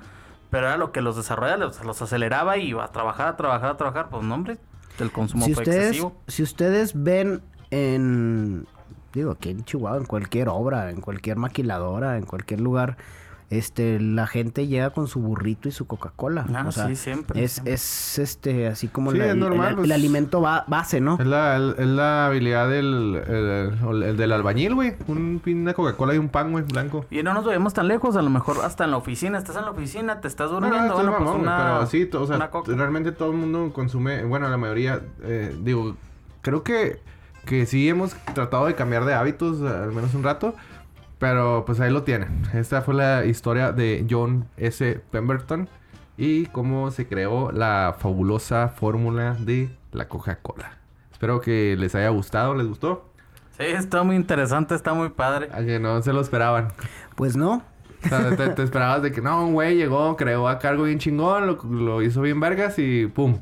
pero 0.50 0.68
era 0.68 0.78
lo 0.78 0.92
que 0.92 1.02
los 1.02 1.16
desarrollaba, 1.16 1.58
los, 1.58 1.84
los 1.84 2.02
aceleraba 2.02 2.58
y 2.58 2.70
iba 2.70 2.84
a 2.84 2.92
trabajar, 2.92 3.28
a 3.28 3.38
trabajar, 3.38 3.70
a 3.72 3.78
trabajar. 3.78 4.10
Pues 4.10 4.24
no, 4.24 4.34
hombre, 4.34 4.58
el 5.00 5.12
consumo 5.12 5.46
Si 5.46 5.54
fue 5.54 5.64
ustedes, 5.64 5.82
excesivo. 5.88 6.16
si 6.28 6.44
ustedes 6.44 6.94
ven 6.96 7.42
en, 7.72 8.66
digo, 9.14 9.32
aquí 9.32 9.50
en 9.50 9.64
Chihuahua, 9.64 9.98
en 9.98 10.06
cualquier 10.06 10.50
obra, 10.50 10.90
en 10.90 11.02
cualquier 11.02 11.38
maquiladora, 11.38 12.18
en 12.18 12.26
cualquier 12.26 12.62
lugar, 12.62 12.98
este, 13.50 14.00
la 14.00 14.28
gente 14.28 14.68
llega 14.68 14.92
con 14.92 15.08
su 15.08 15.20
burrito 15.22 15.68
y 15.70 15.72
su 15.72 15.88
Coca-Cola. 15.88 16.46
Ah, 16.54 16.66
o 16.68 16.72
sea, 16.72 16.88
sí, 16.88 16.96
siempre, 16.96 17.44
Es, 17.44 17.54
siempre. 17.54 17.74
es, 17.74 18.20
este, 18.20 18.68
así 18.68 18.88
como 18.88 19.12
Sí, 19.12 19.18
la- 19.18 19.26
es 19.26 19.32
el, 19.32 19.40
normal, 19.40 19.70
el- 19.70 19.76
pues. 19.76 19.86
el 19.86 19.92
alimento 19.92 20.40
ba- 20.42 20.66
base, 20.68 21.02
¿no? 21.02 21.18
Es 21.20 21.26
la, 21.26 21.56
el- 21.56 21.76
es 21.80 21.88
la 21.88 22.28
habilidad 22.28 22.70
del, 22.70 23.20
el, 23.28 24.04
el 24.04 24.18
del 24.18 24.32
albañil, 24.32 24.76
güey. 24.76 24.94
Un, 25.08 25.42
una 25.48 25.74
Coca-Cola 25.74 26.14
y 26.14 26.18
un 26.20 26.30
pan, 26.30 26.52
güey, 26.52 26.64
blanco. 26.64 27.06
Y 27.10 27.24
no 27.24 27.34
nos 27.34 27.46
vemos 27.46 27.74
tan 27.74 27.88
lejos, 27.88 28.16
a 28.18 28.22
lo 28.22 28.30
mejor 28.30 28.58
hasta 28.64 28.84
en 28.86 28.92
la 28.92 28.98
oficina. 28.98 29.38
Estás 29.40 29.56
en 29.56 29.64
la 29.66 29.72
oficina, 29.72 30.22
te 30.22 30.28
estás 30.28 30.52
No, 30.52 30.60
durmiendo. 30.60 30.80
no, 30.80 30.86
es 30.90 30.94
bueno, 30.96 31.12
pues 31.18 31.22
mamón, 31.26 31.42
una, 31.42 31.58
pero 31.58 31.86
sí, 31.88 32.10
o 32.14 32.28
sea, 32.28 32.50
realmente 32.68 33.12
todo 33.12 33.32
el 33.32 33.38
mundo 33.38 33.72
consume, 33.74 34.24
bueno, 34.26 34.48
la 34.48 34.58
mayoría, 34.58 35.02
eh, 35.24 35.56
digo, 35.64 35.96
creo 36.42 36.62
que, 36.64 37.00
que 37.46 37.66
sí 37.66 37.90
hemos 37.90 38.14
tratado 38.36 38.68
de 38.68 38.76
cambiar 38.76 39.06
de 39.06 39.14
hábitos, 39.16 39.62
al 39.62 39.92
menos 39.92 40.14
un 40.14 40.22
rato, 40.24 40.54
pero 41.20 41.64
pues 41.66 41.80
ahí 41.80 41.92
lo 41.92 42.04
tienen. 42.04 42.42
Esta 42.54 42.82
fue 42.82 42.96
la 42.96 43.26
historia 43.26 43.72
de 43.72 44.06
John 44.10 44.48
S. 44.58 45.02
Pemberton 45.12 45.70
y 46.18 46.48
cómo 46.48 46.90
se 46.92 47.08
creó 47.08 47.52
la 47.52 47.96
fabulosa 48.00 48.70
fórmula 48.70 49.36
de 49.40 49.70
la 49.92 50.08
Coca-Cola. 50.08 50.78
Espero 51.12 51.42
que 51.42 51.76
les 51.78 51.94
haya 51.96 52.10
gustado, 52.10 52.56
¿les 52.56 52.68
gustó? 52.68 53.06
Sí, 53.58 53.66
está 53.66 54.04
muy 54.04 54.16
interesante, 54.16 54.74
está 54.74 54.94
muy 54.94 55.10
padre. 55.10 55.50
A 55.54 55.62
que 55.64 55.80
no 55.80 56.02
se 56.02 56.14
lo 56.14 56.22
esperaban. 56.22 56.70
Pues 57.16 57.36
no. 57.36 57.62
O 58.06 58.08
sea, 58.08 58.34
te, 58.38 58.48
te 58.50 58.64
esperabas 58.64 59.02
de 59.02 59.12
que 59.12 59.22
no, 59.22 59.46
un 59.46 59.54
güey 59.54 59.76
llegó, 59.76 60.16
creó 60.16 60.48
acá 60.48 60.70
algo 60.70 60.84
bien 60.86 61.00
chingón, 61.00 61.46
lo, 61.46 61.62
lo 61.66 62.02
hizo 62.02 62.22
bien 62.22 62.40
vergas 62.40 62.80
y 62.80 63.08
pum. 63.08 63.40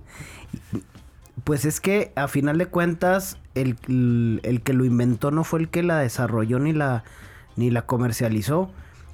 Pues 1.43 1.65
es 1.65 1.80
que 1.80 2.11
a 2.15 2.28
final 2.28 2.57
de 2.57 2.65
cuentas, 2.65 3.38
el, 3.53 3.78
el- 3.88 4.39
el 4.43 4.61
que 4.61 4.73
lo 4.73 4.84
inventó 4.86 5.30
no 5.32 5.43
fue 5.43 5.59
el 5.59 5.69
que 5.69 5.84
la 5.84 5.99
desarrolló 5.99 6.57
ni 6.59 6.73
la, 6.73 7.03
ni 7.58 7.70
la 7.70 7.82
comercializó. 7.86 8.70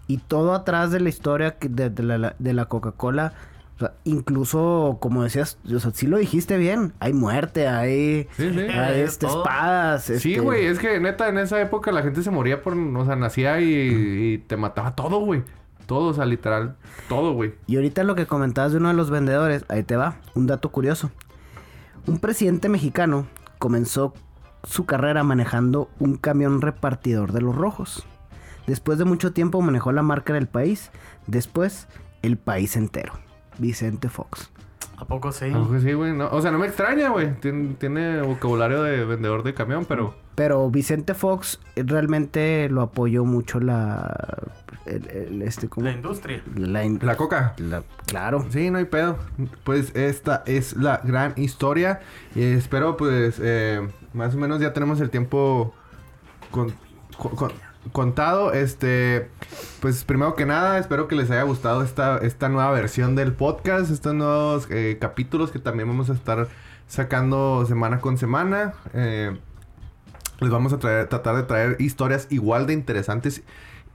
Y 0.08 0.18
todo 0.18 0.54
atrás 0.54 0.92
de 0.92 1.00
la 1.00 1.10
historia 1.10 1.56
de, 1.60 1.90
de 1.90 2.04
la, 2.04 2.36
de 2.38 2.54
la 2.54 2.66
Coca-Cola, 2.66 3.34
o 3.78 3.80
sea, 3.80 3.94
incluso, 4.04 4.98
como 5.02 5.24
decías, 5.24 5.58
o 5.74 5.80
sea, 5.80 5.92
sí 5.92 6.06
lo 6.08 6.18
dijiste 6.18 6.58
bien, 6.58 6.94
hay 7.00 7.14
muerte, 7.14 7.68
hay, 7.68 8.28
Sí, 8.38 8.52
sí. 8.54 8.60
hay 8.60 9.00
este, 9.02 9.26
espadas. 9.26 10.04
Sí, 10.04 10.14
este- 10.34 10.40
güey, 10.42 10.66
es 10.68 10.78
que 10.78 11.00
neta 11.00 11.28
en 11.30 11.38
esa 11.40 11.60
época 11.62 11.92
la 11.92 12.04
gente 12.04 12.22
se 12.22 12.30
moría 12.32 12.62
por, 12.62 12.78
o 12.78 13.06
sea, 13.06 13.16
nacía 13.16 13.60
y, 13.62 13.66
y 14.34 14.38
te 14.40 14.58
mataba 14.58 14.94
todo, 14.94 15.20
güey. 15.20 15.42
Todo, 15.86 16.10
o 16.10 16.14
sea, 16.14 16.26
literal, 16.26 16.76
todo, 17.10 17.34
güey. 17.34 17.56
Y 17.68 17.76
ahorita 17.78 18.04
lo 18.04 18.16
que 18.16 18.26
comentabas 18.26 18.72
de 18.72 18.78
uno 18.78 18.90
de 18.90 18.94
los 18.94 19.10
vendedores, 19.10 19.66
ahí 19.70 19.84
te 19.84 19.96
va, 19.98 20.16
un 20.34 20.48
dato 20.48 20.70
curioso. 20.70 21.12
Un 22.08 22.20
presidente 22.20 22.70
mexicano 22.70 23.26
comenzó 23.60 24.14
su 24.64 24.86
carrera 24.86 25.24
manejando 25.24 25.90
un 26.00 26.16
camión 26.18 26.62
repartidor 26.62 27.32
de 27.34 27.42
los 27.42 27.56
rojos. 27.56 28.06
Después 28.68 28.98
de 28.98 29.06
mucho 29.06 29.34
tiempo 29.34 29.62
manejó 29.62 29.92
la 29.92 30.04
marca 30.04 30.34
del 30.34 30.48
país, 30.48 30.92
después 31.28 31.88
el 32.22 32.38
país 32.38 32.76
entero. 32.78 33.14
Vicente 33.58 34.10
Fox. 34.10 34.50
¿A 34.98 35.06
poco 35.06 35.32
sí? 35.32 35.46
A 35.46 35.58
mejor 35.60 35.82
sí, 35.82 35.94
güey. 35.94 36.14
no- 36.14 36.30
o 36.32 36.42
sea, 36.42 36.52
no 36.52 36.60
me 36.60 36.68
extraña, 36.68 37.10
güey. 37.10 37.34
Tien- 37.42 37.76
tiene 37.78 38.22
vocabulario 38.22 38.84
de 38.84 39.04
vendedor 39.06 39.44
de 39.44 39.54
camión, 39.54 39.86
pero... 39.86 40.16
Pero 40.36 40.70
Vicente 40.72 41.14
Fox 41.14 41.60
eh, 41.76 41.84
realmente 41.86 42.68
lo 42.70 42.82
apoyó 42.82 43.26
mucho 43.26 43.60
la... 43.60 44.38
el- 44.86 45.08
el- 45.10 45.42
este, 45.42 45.68
¿cómo? 45.68 45.86
La 45.88 45.92
industria. 45.94 46.42
La 46.56 46.86
in- 46.86 47.00
La 47.02 47.16
coca. 47.18 47.54
la- 47.58 47.84
claro. 48.08 48.46
Sí, 48.50 48.70
no 48.72 48.78
hay 48.78 48.86
pedo. 48.86 49.18
Pues 49.64 49.94
esta 49.96 50.44
es 50.46 50.76
la 50.78 51.02
gran 51.04 51.34
historia. 51.36 52.00
Y 52.34 52.42
espero, 52.44 52.96
pues, 52.98 53.40
eh, 53.44 53.86
más 54.14 54.34
o 54.36 54.38
menos 54.38 54.62
ya 54.62 54.74
tenemos 54.74 55.02
el 55.02 55.10
tiempo 55.10 55.74
con- 56.50 56.74
con- 57.18 57.36
con- 57.36 57.52
contado. 57.92 58.54
Este, 58.54 59.30
pues 59.82 60.04
primero 60.04 60.36
que 60.36 60.46
nada, 60.46 60.78
espero 60.78 61.08
que 61.08 61.16
les 61.16 61.30
haya 61.32 61.44
gustado 61.44 61.84
esta, 61.84 62.18
esta 62.20 62.50
nueva 62.50 62.72
versión 62.72 63.16
del 63.16 63.34
podcast. 63.34 63.92
Estos 63.92 64.14
nuevos 64.14 64.68
eh, 64.70 64.98
capítulos 65.00 65.52
que 65.52 65.60
también 65.60 65.88
vamos 65.88 66.10
a 66.10 66.14
estar 66.14 66.48
sacando 66.88 67.66
semana 67.68 68.00
con 68.00 68.18
semana. 68.18 68.74
Eh, 68.94 69.38
les 70.40 70.50
vamos 70.50 70.74
a 70.74 70.80
traer, 70.80 71.08
tratar 71.08 71.36
de 71.36 71.44
traer 71.44 71.78
historias 71.80 72.28
igual 72.30 72.68
de 72.68 72.74
interesantes. 72.74 73.44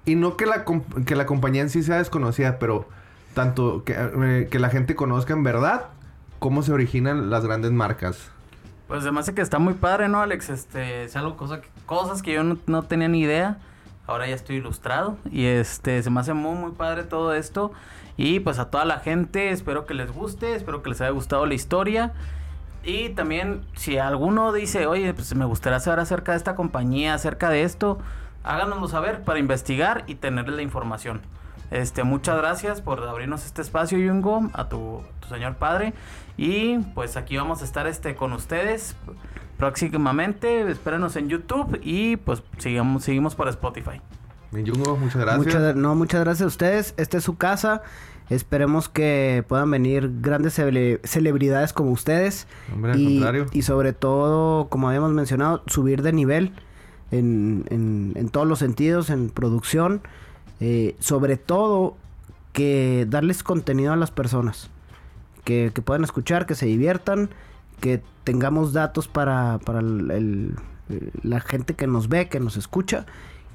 Y 0.04 0.14
no 0.14 0.36
que 0.36 0.46
la, 0.46 0.64
que 1.04 1.16
la 1.16 1.26
compañía 1.26 1.62
en 1.62 1.70
sí 1.70 1.82
sea 1.82 1.98
desconocida, 1.98 2.58
pero 2.58 2.88
tanto 3.34 3.84
que, 3.84 3.94
eh, 3.98 4.48
que 4.50 4.58
la 4.58 4.70
gente 4.70 4.94
conozca 4.94 5.32
en 5.34 5.42
verdad 5.42 5.86
cómo 6.38 6.62
se 6.62 6.72
originan 6.72 7.30
las 7.30 7.44
grandes 7.44 7.72
marcas. 7.72 8.30
Pues 8.86 9.02
además 9.02 9.26
de 9.26 9.34
que 9.34 9.42
está 9.42 9.58
muy 9.58 9.74
padre, 9.74 10.08
¿no, 10.08 10.22
Alex? 10.22 10.48
Este, 10.48 11.04
es 11.04 11.14
algo, 11.16 11.36
cosa 11.36 11.60
que- 11.60 11.68
cosas 11.84 12.22
que 12.22 12.32
yo 12.32 12.42
no 12.42 12.82
tenía 12.84 13.08
ni 13.08 13.20
idea. 13.20 13.58
Ahora 14.08 14.26
ya 14.26 14.34
estoy 14.34 14.56
ilustrado. 14.56 15.18
Y 15.30 15.44
este, 15.44 16.02
se 16.02 16.10
me 16.10 16.18
hace 16.18 16.32
muy, 16.32 16.56
muy 16.56 16.72
padre 16.72 17.04
todo 17.04 17.34
esto. 17.34 17.72
Y 18.16 18.40
pues 18.40 18.58
a 18.58 18.70
toda 18.70 18.86
la 18.86 18.98
gente, 18.98 19.50
espero 19.50 19.86
que 19.86 19.94
les 19.94 20.10
guste, 20.10 20.54
espero 20.54 20.82
que 20.82 20.88
les 20.88 21.00
haya 21.02 21.10
gustado 21.10 21.44
la 21.46 21.54
historia. 21.54 22.14
Y 22.82 23.10
también, 23.10 23.60
si 23.76 23.98
alguno 23.98 24.52
dice, 24.52 24.86
oye, 24.86 25.12
pues 25.12 25.34
me 25.34 25.44
gustaría 25.44 25.78
saber 25.78 26.00
acerca 26.00 26.32
de 26.32 26.38
esta 26.38 26.56
compañía, 26.56 27.12
acerca 27.12 27.50
de 27.50 27.62
esto, 27.62 27.98
háganoslo 28.44 28.88
saber 28.88 29.24
para 29.24 29.38
investigar 29.38 30.04
y 30.06 30.14
tener 30.14 30.48
la 30.48 30.62
información. 30.62 31.20
Este, 31.70 32.02
muchas 32.02 32.38
gracias 32.38 32.80
por 32.80 33.06
abrirnos 33.06 33.44
este 33.44 33.60
espacio, 33.60 33.98
Yungo, 33.98 34.48
a 34.54 34.70
tu, 34.70 35.02
tu 35.20 35.28
señor 35.28 35.56
padre. 35.56 35.92
Y 36.38 36.78
pues 36.94 37.18
aquí 37.18 37.36
vamos 37.36 37.60
a 37.60 37.66
estar 37.66 37.86
este, 37.86 38.14
con 38.14 38.32
ustedes 38.32 38.96
próximamente. 39.58 40.70
Espérenos 40.70 41.16
en 41.16 41.28
YouTube 41.28 41.78
y 41.82 42.16
pues 42.16 42.42
sigamos, 42.58 43.04
seguimos 43.04 43.34
por 43.34 43.48
Spotify. 43.48 44.00
Yungo, 44.52 44.96
muchas 44.96 45.16
gracias. 45.20 45.44
Muchas, 45.46 45.76
no, 45.76 45.94
muchas 45.94 46.20
gracias 46.22 46.44
a 46.44 46.48
ustedes. 46.48 46.94
Esta 46.96 47.18
es 47.18 47.24
su 47.24 47.36
casa. 47.36 47.82
Esperemos 48.30 48.88
que 48.88 49.44
puedan 49.48 49.70
venir 49.70 50.10
grandes 50.20 50.58
cele- 50.58 51.00
celebridades 51.04 51.72
como 51.72 51.90
ustedes. 51.90 52.46
Hombre, 52.74 52.92
al 52.92 53.00
y, 53.00 53.04
contrario. 53.16 53.46
y 53.52 53.62
sobre 53.62 53.92
todo, 53.92 54.68
como 54.68 54.88
habíamos 54.88 55.12
mencionado, 55.12 55.62
subir 55.66 56.02
de 56.02 56.12
nivel 56.12 56.52
en, 57.10 57.64
en- 57.70 58.12
en 58.16 58.28
todos 58.30 58.46
los 58.46 58.58
sentidos, 58.58 59.10
en 59.10 59.28
producción. 59.30 60.00
Eh, 60.60 60.96
sobre 60.98 61.36
todo, 61.36 61.96
que 62.52 63.06
darles 63.08 63.42
contenido 63.42 63.92
a 63.92 63.96
las 63.96 64.10
personas. 64.10 64.70
Que, 65.44 65.70
que 65.74 65.80
puedan 65.82 66.04
escuchar, 66.04 66.44
que 66.46 66.54
se 66.54 66.66
diviertan, 66.66 67.30
que 67.80 68.02
tengamos 68.24 68.72
datos 68.72 69.08
para, 69.08 69.58
para 69.64 69.80
el- 69.80 70.54
la 71.22 71.40
gente 71.40 71.74
que 71.74 71.86
nos 71.86 72.08
ve, 72.08 72.28
que 72.28 72.40
nos 72.40 72.56
escucha. 72.56 73.04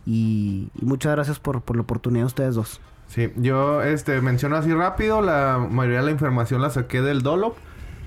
Y, 0.05 0.69
y 0.79 0.85
muchas 0.85 1.13
gracias 1.13 1.39
por, 1.39 1.61
por 1.61 1.75
la 1.77 1.81
oportunidad 1.83 2.23
de 2.23 2.27
ustedes 2.27 2.55
dos. 2.55 2.79
Sí, 3.07 3.31
yo 3.37 3.81
este 3.81 4.19
menciono 4.21 4.55
así 4.55 4.73
rápido, 4.73 5.21
la 5.21 5.65
mayoría 5.69 5.99
de 5.99 6.05
la 6.05 6.11
información 6.11 6.61
la 6.61 6.69
saqué 6.69 7.01
del 7.01 7.21
Dolop 7.21 7.55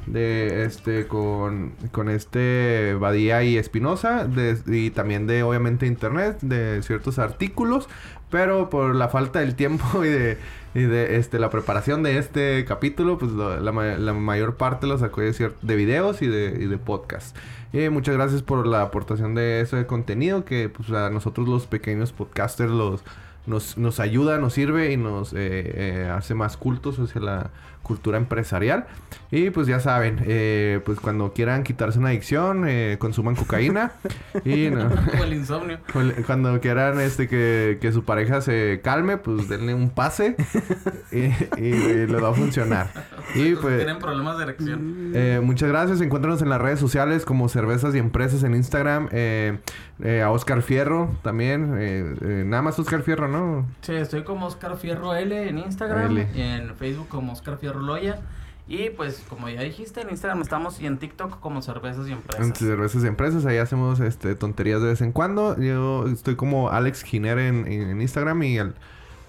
de 0.06 0.64
este 0.64 1.06
con, 1.06 1.72
con 1.92 2.08
este 2.08 2.94
Badía 2.98 3.42
y 3.42 3.56
Espinosa 3.58 4.28
y 4.66 4.90
también 4.90 5.26
de 5.26 5.42
obviamente 5.42 5.86
internet 5.86 6.38
de 6.42 6.82
ciertos 6.82 7.18
artículos, 7.18 7.88
pero 8.30 8.70
por 8.70 8.94
la 8.94 9.08
falta 9.08 9.40
del 9.40 9.54
tiempo 9.54 9.84
y 10.04 10.08
de, 10.08 10.38
y 10.74 10.82
de 10.82 11.16
este 11.16 11.38
la 11.38 11.50
preparación 11.50 12.02
de 12.02 12.18
este 12.18 12.64
capítulo, 12.66 13.18
pues 13.18 13.32
la, 13.32 13.72
ma- 13.72 13.96
la 13.96 14.12
mayor 14.12 14.56
parte 14.56 14.86
lo 14.86 14.98
sacó 14.98 15.20
de, 15.22 15.50
de 15.62 15.76
videos 15.76 16.22
y 16.22 16.26
de, 16.28 16.56
y 16.60 16.66
de 16.66 16.78
podcast. 16.78 17.36
Y 17.72 17.88
muchas 17.88 18.14
gracias 18.14 18.42
por 18.42 18.66
la 18.66 18.82
aportación 18.82 19.34
de 19.34 19.60
ese 19.60 19.86
contenido 19.86 20.44
que 20.44 20.68
pues 20.68 20.90
a 20.90 21.10
nosotros 21.10 21.48
los 21.48 21.66
pequeños 21.66 22.12
podcasters 22.12 22.70
los 22.70 23.02
nos, 23.46 23.78
nos 23.78 24.00
ayuda, 24.00 24.38
nos 24.38 24.54
sirve 24.54 24.92
y 24.92 24.96
nos 24.96 25.32
eh, 25.32 25.36
eh, 25.38 26.10
hace 26.12 26.34
más 26.34 26.56
cultos 26.56 26.98
hacia 26.98 27.20
la 27.20 27.50
cultura 27.86 28.18
empresarial. 28.18 28.86
Y 29.30 29.50
pues 29.50 29.66
ya 29.66 29.80
saben, 29.80 30.20
eh, 30.26 30.80
pues 30.84 31.00
cuando 31.00 31.32
quieran 31.32 31.62
quitarse 31.64 31.98
una 31.98 32.08
adicción, 32.08 32.64
eh, 32.68 32.96
consuman 32.98 33.34
cocaína. 33.36 33.92
y 34.44 34.70
no- 34.70 34.88
Como 35.10 35.24
el 35.24 35.34
insomnio. 35.34 35.78
cuando 36.26 36.60
quieran 36.60 37.00
este 37.00 37.28
que, 37.28 37.78
que 37.80 37.92
su 37.92 38.04
pareja 38.04 38.40
se 38.40 38.80
calme, 38.82 39.16
pues 39.18 39.48
denle 39.48 39.74
un 39.74 39.90
pase 39.90 40.36
y, 41.12 41.24
y 41.60 42.06
les 42.06 42.22
va 42.22 42.30
a 42.30 42.34
funcionar. 42.34 42.88
Y 43.34 43.54
pues 43.54 43.76
tienen 43.78 43.98
problemas 43.98 44.36
de 44.38 44.44
erección. 44.44 45.12
eh, 45.14 45.40
muchas 45.42 45.68
gracias. 45.68 46.00
Encuéntranos 46.00 46.42
en 46.42 46.48
las 46.48 46.60
redes 46.60 46.78
sociales 46.80 47.24
como 47.24 47.48
Cervezas 47.48 47.94
y 47.94 47.98
Empresas 47.98 48.42
en 48.44 48.54
Instagram. 48.54 49.08
eh, 49.12 49.58
eh, 50.02 50.20
a 50.22 50.30
Oscar 50.30 50.60
Fierro 50.62 51.10
también. 51.22 51.74
eh, 51.78 52.14
eh, 52.20 52.42
nada 52.46 52.62
más 52.62 52.78
Oscar 52.78 53.02
Fierro, 53.02 53.28
¿no? 53.28 53.66
Sí, 53.80 53.94
estoy 53.94 54.24
como 54.24 54.46
Oscar 54.46 54.76
Fierro 54.76 55.14
L 55.14 55.48
en 55.48 55.58
Instagram 55.58 56.10
L. 56.10 56.28
y 56.34 56.40
en 56.42 56.74
Facebook 56.76 57.08
como 57.08 57.32
Oscar 57.32 57.56
Fierro 57.58 57.75
Loya. 57.82 58.20
Y 58.68 58.90
pues, 58.90 59.22
como 59.28 59.48
ya 59.48 59.60
dijiste, 59.62 60.00
en 60.00 60.10
Instagram 60.10 60.42
estamos 60.42 60.80
y 60.80 60.86
en 60.86 60.98
TikTok 60.98 61.38
como 61.38 61.62
Cervezas 61.62 62.08
y 62.08 62.12
Empresas. 62.12 62.44
En 62.46 62.54
Cervezas 62.54 63.04
y 63.04 63.06
Empresas. 63.06 63.46
Ahí 63.46 63.58
hacemos 63.58 64.00
este, 64.00 64.34
tonterías 64.34 64.80
de 64.82 64.88
vez 64.88 65.00
en 65.02 65.12
cuando. 65.12 65.56
Yo 65.60 66.06
estoy 66.08 66.34
como 66.34 66.70
Alex 66.70 67.02
Giner 67.04 67.38
en, 67.38 67.66
en 67.70 68.00
Instagram 68.00 68.42
y, 68.42 68.58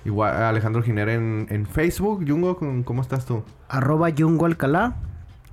Igual 0.06 0.36
Alejandro 0.42 0.82
Giner 0.82 1.10
en, 1.10 1.48
en 1.50 1.66
Facebook. 1.66 2.24
Jungo, 2.28 2.56
¿cómo- 2.58 2.84
¿cómo 2.86 3.02
estás 3.02 3.26
tú? 3.26 3.44
Arroba 3.68 4.10
Yungo 4.10 4.46
Alcalá 4.46 4.96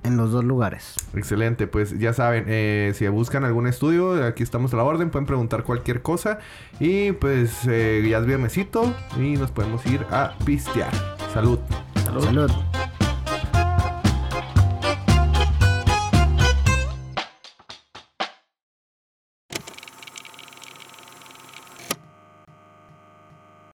en 0.03 0.15
los 0.17 0.31
dos 0.31 0.43
lugares. 0.45 0.95
Excelente, 1.13 1.67
pues 1.67 1.97
ya 1.99 2.13
saben, 2.13 2.45
eh, 2.47 2.93
si 2.95 3.05
buscan 3.07 3.43
algún 3.43 3.67
estudio, 3.67 4.23
aquí 4.25 4.43
estamos 4.43 4.71
a 4.73 4.77
la 4.77 4.83
orden, 4.83 5.09
pueden 5.09 5.25
preguntar 5.25 5.63
cualquier 5.63 6.01
cosa. 6.03 6.39
Y 6.79 7.11
pues 7.13 7.67
eh, 7.67 8.05
ya 8.09 8.19
es 8.19 8.25
viernesito 8.25 8.93
y 9.19 9.33
nos 9.35 9.51
podemos 9.51 9.85
ir 9.87 10.05
a 10.09 10.33
pistear. 10.45 10.91
Salud. 12.05 12.23
Salud. 12.23 13.04